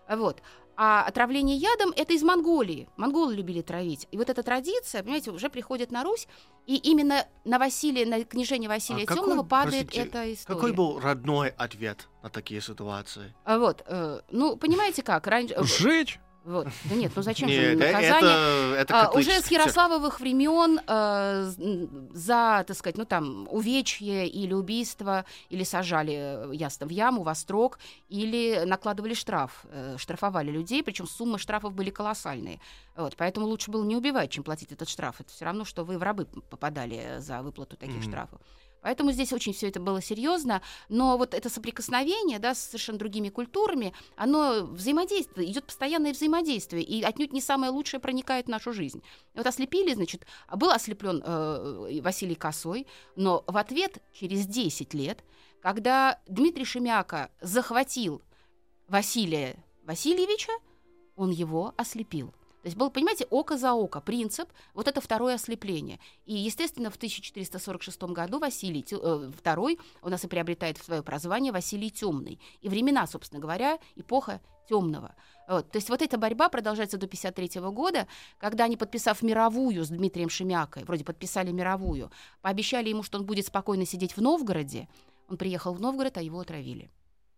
Вот. 0.09 0.42
А 0.77 1.05
отравление 1.05 1.57
ядом 1.57 1.93
это 1.97 2.12
из 2.12 2.22
Монголии. 2.22 2.89
Монголы 2.97 3.35
любили 3.35 3.62
травить. 3.62 4.09
И 4.11 4.16
вот 4.16 4.29
эта 4.29 4.43
традиция, 4.43 5.03
понимаете, 5.03 5.31
уже 5.31 5.49
приходит 5.49 5.93
на 5.93 6.03
Русь, 6.03 6.27
и 6.66 6.77
именно 6.77 7.27
на 7.45 7.59
Василия, 7.59 8.07
на 8.07 8.25
книжение 8.25 8.68
Василия 8.68 9.05
а 9.07 9.14
Темного 9.14 9.43
падает 9.43 9.87
простите, 9.87 10.09
эта 10.09 10.33
история. 10.33 10.59
Какой 10.59 10.72
был 10.72 10.99
родной 10.99 11.49
ответ 11.51 12.09
на 12.22 12.31
такие 12.31 12.61
ситуации? 12.61 13.35
А 13.45 13.59
вот, 13.59 13.83
э, 13.87 14.20
ну, 14.31 14.57
понимаете 14.57 15.03
как? 15.03 15.27
Раньше... 15.27 15.55
Сжечь? 15.62 16.18
Вот. 16.45 16.68
Да 16.84 16.95
нет, 16.95 17.11
ну 17.16 17.22
зачем 17.22 17.49
же 17.49 17.74
наказание? 17.74 18.74
Это, 18.74 18.76
это 18.80 19.01
а, 19.09 19.11
уже 19.18 19.40
с 19.40 19.51
Ярославовых 19.51 20.20
времен 20.20 20.78
э, 20.86 21.53
за, 22.12 22.64
так 22.66 22.76
сказать, 22.76 22.99
ну 22.99 23.07
там 23.07 23.49
увечье 23.51 24.28
или 24.28 24.53
убийство, 24.53 25.24
или 25.49 25.64
сажали, 25.64 26.51
э, 26.51 26.55
ясно, 26.55 26.86
в 26.86 26.90
яму, 26.90 27.22
во 27.22 27.34
строк, 27.34 27.78
или 28.11 28.64
накладывали 28.66 29.14
штраф, 29.14 29.64
э, 29.70 29.97
штрафовали 29.99 30.51
людей, 30.51 30.82
причем 30.82 31.07
суммы 31.07 31.38
штрафов 31.38 31.72
были 31.72 31.88
колоссальные. 31.88 32.61
Вот, 32.95 33.16
поэтому 33.16 33.47
лучше 33.47 33.70
было 33.70 33.82
не 33.82 33.97
убивать, 33.97 34.30
чем 34.30 34.45
платить 34.45 34.70
этот 34.70 34.90
штраф. 34.90 35.20
Это 35.20 35.30
все 35.30 35.47
равно, 35.47 35.64
что 35.64 35.84
вы 35.84 35.97
в 35.97 36.03
рабы 36.03 36.26
попадали 36.26 37.16
за 37.20 37.40
выплату 37.40 37.76
таких 37.76 37.97
mm-hmm. 37.97 38.09
штрафов. 38.09 38.40
Поэтому 38.85 39.12
здесь 39.12 39.32
очень 39.32 39.55
все 39.55 39.68
это 39.68 39.80
было 39.80 40.03
серьезно, 40.03 40.61
но 40.91 41.16
вот 41.16 41.32
это 41.32 41.49
соприкосновение 41.49 42.39
да, 42.39 42.55
с 42.55 42.66
совершенно 42.66 42.99
другими 42.99 43.30
культурами, 43.30 43.95
оно 44.14 44.66
взаимодействует, 44.66 45.49
идет 45.49 45.64
постоянное 45.64 46.12
взаимодействие, 46.12 46.85
и 46.85 47.03
отнюдь 47.03 47.32
не 47.32 47.41
самое 47.41 47.72
лучшее 47.72 47.99
проникает 47.99 48.45
в 48.45 48.51
нашу 48.51 48.74
жизнь. 48.74 49.03
Вот 49.35 49.47
ослепили, 49.47 49.95
значит, 49.95 50.26
был 50.55 50.70
ослеплен 50.70 51.22
э, 51.24 52.01
Василий 52.03 52.35
Косой, 52.35 52.87
но 53.16 53.43
в 53.47 53.57
ответ 53.57 54.03
через 54.12 54.47
10 54.47 54.93
лет, 54.93 55.24
когда 55.62 56.20
Дмитрий 56.26 56.66
Шемяка 56.66 57.30
захватил 57.41 58.20
Василия 58.87 59.64
Васильевича, 59.85 60.53
он 61.16 61.30
его 61.30 61.72
ослепил. 61.78 62.35
То 62.65 62.69
есть 62.69 62.79
был, 62.79 62.89
понимаете, 62.89 63.27
око 63.29 63.59
за 63.59 63.75
око, 63.75 64.01
принцип, 64.01 64.49
вот 64.73 64.89
это 64.89 65.03
второе 65.03 65.35
ослепление. 65.35 66.01
И, 66.25 66.33
естественно, 66.33 66.91
в 66.91 66.97
1446 66.97 68.05
году 68.05 68.39
Василий 68.39 68.81
II 68.81 69.79
у 70.01 70.09
нас 70.09 70.25
и 70.25 70.29
приобретает 70.29 70.79
свое 70.79 71.03
прозвание 71.03 71.53
Василий 71.53 71.91
Темный. 71.91 72.41
И 72.62 72.71
времена, 72.71 73.07
собственно 73.07 73.39
говоря, 73.39 73.79
эпоха 73.97 74.41
темного. 74.67 75.15
Вот. 75.47 75.71
То 75.73 75.77
есть 75.77 75.91
вот 75.91 76.01
эта 76.01 76.17
борьба 76.17 76.49
продолжается 76.49 76.97
до 76.97 77.05
1953 77.05 77.61
года, 77.71 78.09
когда 78.39 78.65
они, 78.65 78.79
подписав 78.79 79.21
мировую 79.21 79.85
с 79.85 79.89
Дмитрием 79.89 80.31
Шемякой, 80.31 80.85
вроде 80.85 81.05
подписали 81.05 81.53
мировую, 81.53 82.11
пообещали 82.41 82.89
ему, 82.89 83.03
что 83.03 83.19
он 83.19 83.27
будет 83.27 83.47
спокойно 83.47 83.85
сидеть 83.85 84.17
в 84.17 84.23
Новгороде, 84.23 84.89
он 85.29 85.37
приехал 85.37 85.75
в 85.75 85.83
Новгород, 85.83 86.17
а 86.17 86.23
его 86.23 86.41
отравили. 86.41 86.91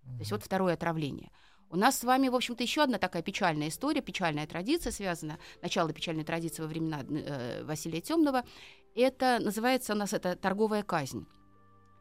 То 0.05 0.20
есть 0.20 0.31
вот 0.31 0.45
второе 0.45 0.74
отравление. 0.74 1.33
У 1.70 1.76
нас 1.76 1.98
с 1.98 2.04
вами, 2.04 2.28
в 2.28 2.34
общем-то, 2.34 2.62
еще 2.62 2.82
одна 2.82 2.98
такая 2.98 3.22
печальная 3.22 3.68
история, 3.68 4.00
печальная 4.00 4.46
традиция 4.46 4.92
связана, 4.92 5.38
начало 5.62 5.92
печальной 5.92 6.24
традиции 6.24 6.62
во 6.62 6.68
времена 6.68 7.04
э, 7.08 7.64
Василия 7.64 8.00
Темного. 8.00 8.44
Это 8.94 9.38
называется 9.40 9.92
у 9.92 9.96
нас 9.96 10.12
это 10.12 10.36
торговая 10.36 10.82
казнь. 10.82 11.26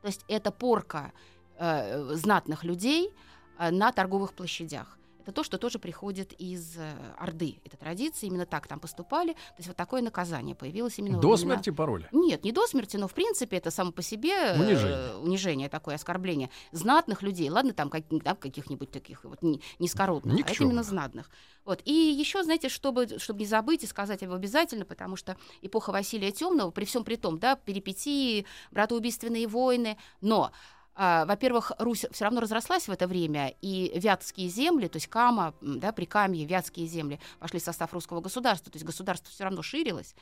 То 0.01 0.07
есть 0.07 0.23
это 0.27 0.51
порка 0.51 1.13
э, 1.57 2.13
знатных 2.13 2.63
людей 2.63 3.11
э, 3.57 3.71
на 3.71 3.91
торговых 3.91 4.33
площадях. 4.33 4.97
Это 5.25 5.31
то, 5.31 5.43
что 5.43 5.57
тоже 5.57 5.79
приходит 5.79 6.33
из 6.33 6.77
э, 6.77 6.93
Орды. 7.17 7.59
Это 7.65 7.77
традиция, 7.77 8.27
именно 8.27 8.45
так 8.45 8.67
там 8.67 8.79
поступали. 8.79 9.33
То 9.33 9.39
есть 9.57 9.67
вот 9.67 9.75
такое 9.75 10.03
наказание 10.03 10.55
появилось 10.55 10.99
именно 10.99 11.19
До 11.19 11.29
времена- 11.33 11.55
смерти 11.55 11.71
пароля. 11.71 12.07
нет, 12.11 12.43
не 12.43 12.51
до 12.51 12.67
смерти, 12.67 12.97
но 12.97 13.07
в 13.07 13.13
принципе 13.15 13.57
это 13.57 13.71
само 13.71 13.91
по 13.91 14.03
себе 14.03 14.29
э, 14.31 14.59
Унижение. 14.59 15.15
унижение 15.17 15.69
такое, 15.69 15.95
оскорбление 15.95 16.51
знатных 16.71 17.23
людей. 17.23 17.49
Ладно, 17.49 17.73
там 17.73 17.89
как- 17.89 18.03
да, 18.09 18.35
каких-нибудь 18.35 18.91
таких 18.91 19.23
вот 19.23 19.41
не- 19.41 19.61
низкородных, 19.79 20.35
а 20.45 20.51
это 20.51 20.63
именно 20.63 20.83
знатных. 20.83 21.31
Вот. 21.65 21.81
И 21.85 21.91
еще, 21.91 22.43
знаете, 22.43 22.69
чтобы, 22.69 23.17
чтобы 23.17 23.39
не 23.39 23.47
забыть 23.47 23.83
и 23.83 23.87
сказать 23.87 24.21
его 24.21 24.35
обязательно, 24.35 24.85
потому 24.85 25.15
что 25.15 25.35
эпоха 25.63 25.89
Василия 25.91 26.31
Темного, 26.31 26.69
при 26.69 26.85
всем 26.85 27.03
при 27.03 27.15
том, 27.15 27.39
да, 27.39 27.55
перипетии, 27.55 28.45
братоубийственные 28.69 29.47
войны, 29.47 29.97
но 30.21 30.51
во-первых, 30.95 31.73
Русь 31.77 32.05
все 32.11 32.23
равно 32.23 32.41
разрослась 32.41 32.87
в 32.87 32.91
это 32.91 33.07
время, 33.07 33.53
и 33.61 33.91
вятские 33.99 34.47
земли, 34.47 34.87
то 34.87 34.97
есть 34.97 35.07
Кама, 35.07 35.53
да, 35.61 35.91
Прикамье, 35.91 36.45
вятские 36.45 36.87
земли 36.87 37.19
вошли 37.39 37.59
в 37.59 37.63
состав 37.63 37.93
русского 37.93 38.21
государства, 38.21 38.71
то 38.71 38.77
есть 38.77 38.85
государство 38.85 39.29
все 39.31 39.43
равно 39.43 39.61
ширилось. 39.61 40.15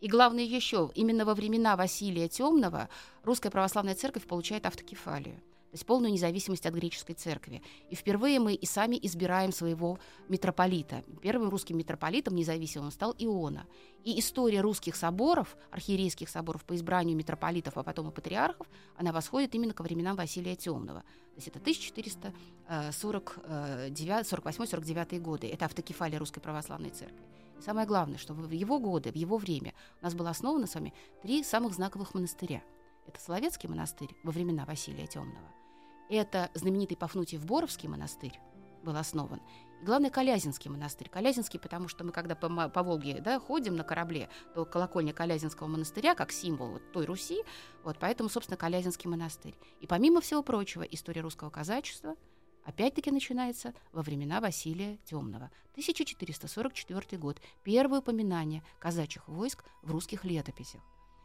И 0.00 0.08
главное 0.08 0.44
еще, 0.44 0.90
именно 0.94 1.24
во 1.24 1.34
времена 1.34 1.76
Василия 1.76 2.28
Темного 2.28 2.88
русская 3.22 3.50
православная 3.50 3.94
церковь 3.94 4.26
получает 4.26 4.66
автокефалию, 4.66 5.36
то 5.36 5.55
есть 5.76 5.86
полную 5.86 6.12
независимость 6.12 6.66
от 6.66 6.74
греческой 6.74 7.14
церкви. 7.14 7.62
И 7.90 7.94
впервые 7.94 8.40
мы 8.40 8.54
и 8.54 8.66
сами 8.66 8.98
избираем 9.02 9.52
своего 9.52 10.00
митрополита. 10.28 11.04
Первым 11.22 11.50
русским 11.50 11.78
митрополитом 11.78 12.34
независимым 12.34 12.90
стал 12.90 13.14
Иона. 13.18 13.66
И 14.04 14.18
история 14.18 14.60
русских 14.60 14.96
соборов, 14.96 15.56
архиерейских 15.70 16.28
соборов 16.28 16.64
по 16.64 16.74
избранию 16.74 17.16
митрополитов, 17.16 17.76
а 17.76 17.82
потом 17.82 18.08
и 18.08 18.12
патриархов, 18.12 18.66
она 18.96 19.12
восходит 19.12 19.54
именно 19.54 19.74
ко 19.74 19.82
временам 19.82 20.16
Василия 20.16 20.56
Темного. 20.56 21.00
То 21.00 21.36
есть 21.36 21.48
это 21.48 21.58
э, 21.58 21.62
1448-49 22.90 25.20
годы. 25.20 25.48
Это 25.48 25.66
автокефалия 25.66 26.18
Русской 26.18 26.40
Православной 26.40 26.90
Церкви. 26.90 27.22
И 27.58 27.62
самое 27.62 27.86
главное, 27.86 28.18
что 28.18 28.34
в 28.34 28.50
его 28.50 28.78
годы, 28.78 29.12
в 29.12 29.16
его 29.16 29.36
время 29.36 29.74
у 30.00 30.04
нас 30.04 30.14
было 30.14 30.30
основано 30.30 30.66
с 30.66 30.74
вами 30.74 30.94
три 31.22 31.44
самых 31.44 31.74
знаковых 31.74 32.14
монастыря. 32.14 32.62
Это 33.06 33.20
Соловецкий 33.20 33.68
монастырь 33.68 34.16
во 34.24 34.32
времена 34.32 34.64
Василия 34.64 35.06
Темного. 35.06 35.55
Это 36.08 36.50
знаменитый 36.54 36.96
Пафнутиев 36.96 37.44
Боровский 37.44 37.88
монастырь 37.88 38.38
был 38.82 38.96
основан. 38.96 39.40
И 39.82 39.84
главное, 39.84 40.10
Калязинский 40.10 40.70
монастырь. 40.70 41.08
Калязинский, 41.08 41.58
потому 41.58 41.88
что 41.88 42.04
мы, 42.04 42.12
когда 42.12 42.34
по, 42.34 42.68
по 42.68 42.82
Волге 42.82 43.20
да, 43.20 43.38
ходим 43.38 43.76
на 43.76 43.84
корабле, 43.84 44.28
то 44.54 44.64
колокольня 44.64 45.12
Калязинского 45.12 45.66
монастыря, 45.66 46.14
как 46.14 46.32
символ 46.32 46.70
вот 46.72 46.92
той 46.92 47.04
Руси, 47.04 47.42
вот 47.82 47.98
поэтому, 47.98 48.28
собственно, 48.28 48.56
Калязинский 48.56 49.10
монастырь. 49.10 49.54
И 49.80 49.86
помимо 49.86 50.20
всего 50.20 50.42
прочего, 50.42 50.82
история 50.82 51.20
русского 51.20 51.50
казачества 51.50 52.14
опять-таки 52.64 53.10
начинается 53.10 53.74
во 53.92 54.02
времена 54.02 54.40
Василия 54.40 54.98
Темного. 55.04 55.50
1444 55.72 57.18
год. 57.18 57.40
Первое 57.64 57.98
упоминание 57.98 58.62
казачьих 58.78 59.28
войск 59.28 59.64
в 59.82 59.90
русских 59.90 60.24
летописях. 60.24 60.80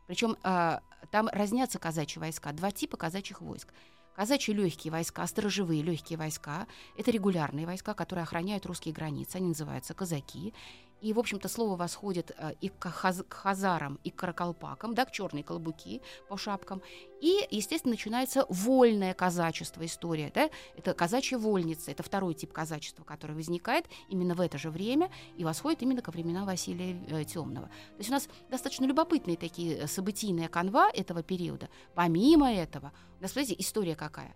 Причем 0.08 0.36
а, 0.44 0.82
там 1.10 1.30
разнятся 1.32 1.80
казачьи 1.80 2.20
войска, 2.20 2.52
два 2.52 2.72
типа 2.72 2.98
казачьих 2.98 3.40
войск. 3.40 3.74
Казачьи 4.16 4.54
легкие 4.54 4.92
войска, 4.92 5.26
сторожевые 5.26 5.82
легкие 5.82 6.18
войска– 6.18 6.68
это 6.98 7.12
регулярные 7.12 7.66
войска, 7.66 7.94
которые 7.94 8.24
охраняют 8.24 8.66
русские 8.66 8.94
границы, 8.94 9.38
они 9.38 9.48
называются 9.48 9.94
казаки. 9.94 10.54
И, 11.02 11.14
в 11.14 11.20
общем-то, 11.20 11.50
слово 11.50 11.76
восходит 11.76 12.32
э, 12.38 12.54
и 12.62 12.70
к, 12.70 12.86
хаз- 12.86 13.24
к 13.24 13.34
хазарам, 13.34 14.00
и 14.04 14.12
к 14.12 14.16
каракалпакам, 14.16 14.94
да, 14.94 15.06
к 15.06 15.12
черной 15.12 15.42
колбуки 15.42 16.02
по 16.30 16.38
шапкам. 16.38 16.82
И, 17.20 17.48
естественно, 17.50 17.94
начинается 17.94 18.46
вольное 18.50 19.14
казачество, 19.14 19.84
история. 19.86 20.32
Да? 20.34 20.50
Это 20.76 20.94
казачья 20.94 21.38
вольница, 21.38 21.92
это 21.92 22.04
второй 22.04 22.36
тип 22.36 22.54
казачества, 22.54 23.04
который 23.04 23.36
возникает 23.36 23.88
именно 24.10 24.36
в 24.36 24.42
это 24.42 24.58
же 24.58 24.70
время 24.70 25.12
и 25.36 25.44
восходит 25.44 25.82
именно 25.82 26.02
ко 26.02 26.12
временам 26.12 26.46
Василия 26.46 27.26
Темного. 27.26 27.68
То 27.68 27.98
есть 27.98 28.10
у 28.10 28.14
нас 28.14 28.30
достаточно 28.50 28.86
любопытные 28.86 29.38
такие 29.38 29.78
э, 29.78 29.88
событийная 29.88 30.50
канва 30.50 30.90
этого 30.94 31.24
периода. 31.24 31.70
Помимо 31.96 32.54
этого, 32.54 32.92
у 33.20 33.24
нас, 33.24 33.32
смотрите, 33.32 33.56
история 33.60 33.96
какая. 33.96 34.36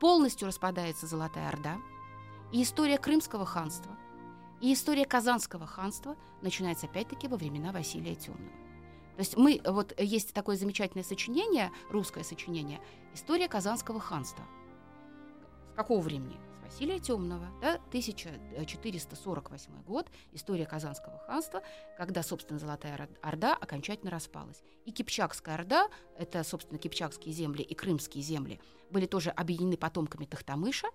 Полностью 0.00 0.48
распадается 0.48 1.06
Золотая 1.06 1.48
Орда, 1.48 1.76
и 2.52 2.62
история 2.62 2.96
Крымского 2.96 3.44
ханства, 3.44 3.94
и 4.60 4.72
история 4.72 5.04
Казанского 5.04 5.66
ханства 5.66 6.16
начинается 6.42 6.86
опять-таки 6.86 7.28
во 7.28 7.36
времена 7.36 7.72
Василия 7.72 8.14
Темного. 8.14 8.52
То 9.16 9.20
есть 9.20 9.36
мы, 9.36 9.60
вот 9.64 9.98
есть 10.00 10.32
такое 10.32 10.56
замечательное 10.56 11.04
сочинение, 11.04 11.72
русское 11.90 12.22
сочинение, 12.22 12.80
история 13.14 13.48
Казанского 13.48 13.98
ханства. 13.98 14.44
С 15.72 15.74
какого 15.74 16.00
времени? 16.00 16.38
С 16.68 16.74
Василия 16.74 16.98
Темного, 17.00 17.48
да, 17.60 17.74
1448 17.88 19.82
год, 19.82 20.06
история 20.32 20.66
Казанского 20.66 21.18
ханства, 21.26 21.62
когда, 21.96 22.22
собственно, 22.22 22.58
Золотая 22.58 22.94
Ор- 22.94 23.08
Орда 23.22 23.54
окончательно 23.54 24.10
распалась. 24.10 24.62
И 24.84 24.92
Кипчакская 24.92 25.54
Орда, 25.54 25.88
это, 26.16 26.44
собственно, 26.44 26.78
Кипчакские 26.78 27.32
земли 27.34 27.62
и 27.62 27.74
Крымские 27.74 28.22
земли, 28.22 28.60
были 28.90 29.06
тоже 29.06 29.30
объединены 29.30 29.76
потомками 29.76 30.26
Тахтамыша, 30.26 30.88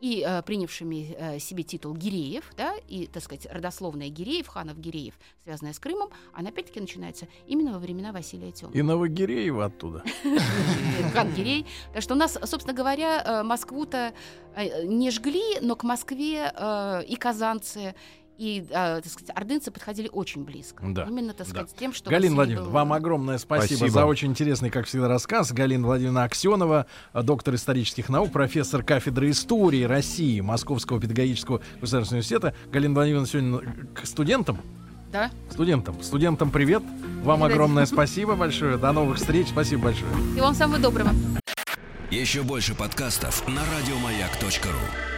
и 0.00 0.24
э, 0.26 0.42
принявшими 0.42 1.16
э, 1.18 1.38
себе 1.38 1.62
титул 1.62 1.94
Гиреев, 1.94 2.44
да, 2.56 2.74
и, 2.88 3.06
так 3.06 3.22
сказать, 3.22 3.46
родословная 3.50 4.08
Гиреев, 4.08 4.46
ханов 4.46 4.78
Гиреев, 4.78 5.14
связанная 5.42 5.72
с 5.72 5.78
Крымом, 5.78 6.10
она 6.32 6.50
опять-таки 6.50 6.80
начинается 6.80 7.28
именно 7.46 7.72
во 7.72 7.78
времена 7.78 8.12
Василия 8.12 8.52
Темного. 8.52 8.76
И 8.76 8.82
Новогиреева 8.82 9.66
оттуда. 9.66 10.04
Хан 11.12 11.32
Гирей. 11.32 11.66
Так 11.92 12.02
что 12.02 12.14
у 12.14 12.16
нас, 12.16 12.38
собственно 12.44 12.74
говоря, 12.74 13.22
э, 13.22 13.42
Москву-то 13.42 14.12
э, 14.54 14.84
не 14.84 15.10
жгли, 15.10 15.60
но 15.60 15.76
к 15.76 15.84
Москве 15.84 16.52
э, 16.54 17.04
и 17.06 17.16
казанцы, 17.16 17.94
и, 18.38 18.64
э, 18.68 19.00
так 19.02 19.06
сказать, 19.06 19.30
ордынцы 19.34 19.70
подходили 19.70 20.08
очень 20.12 20.44
близко. 20.44 20.84
Да, 20.86 21.04
Именно, 21.04 21.32
так 21.32 21.46
да. 21.46 21.50
сказать, 21.52 21.74
тем, 21.78 21.92
что... 21.92 22.10
Галина 22.10 22.34
Владимировна, 22.36 22.68
был- 22.68 22.74
вам 22.74 22.92
огромное 22.92 23.38
спасибо, 23.38 23.78
Спасибо. 23.78 23.90
за 24.00 24.06
очень 24.06 24.28
интересный, 24.28 24.70
как 24.70 24.86
всегда, 24.86 25.08
рассказ. 25.08 25.52
Галина 25.52 25.86
Владимировна 25.86 26.24
Аксенова, 26.24 26.86
доктор 27.14 27.54
исторических 27.54 28.08
наук, 28.08 28.32
профессор 28.32 28.82
кафедры 28.82 29.30
истории 29.30 29.84
России 29.84 30.40
Московского 30.40 31.00
педагогического 31.00 31.60
государственного 31.80 32.22
университета. 32.22 32.54
Галина 32.70 32.94
Владимировна 32.94 33.26
сегодня 33.26 33.58
э, 33.58 33.84
к 33.94 34.06
студентам. 34.06 34.58
Да? 35.12 35.30
Студентам. 35.50 36.02
Студентам 36.02 36.50
привет. 36.50 36.82
Вам 37.22 37.40
Привет. 37.40 37.52
огромное 37.52 37.86
спасибо 37.86 38.34
большое. 38.34 38.76
До 38.76 38.92
новых 38.92 39.16
встреч. 39.18 39.48
Спасибо 39.48 39.84
большое. 39.84 40.10
И 40.36 40.40
вам 40.40 40.54
самого 40.54 40.78
доброго. 40.78 41.10
Еще 42.10 42.42
больше 42.42 42.74
подкастов 42.74 43.46
на 43.48 43.62
радиомаяк.ру. 43.78 45.15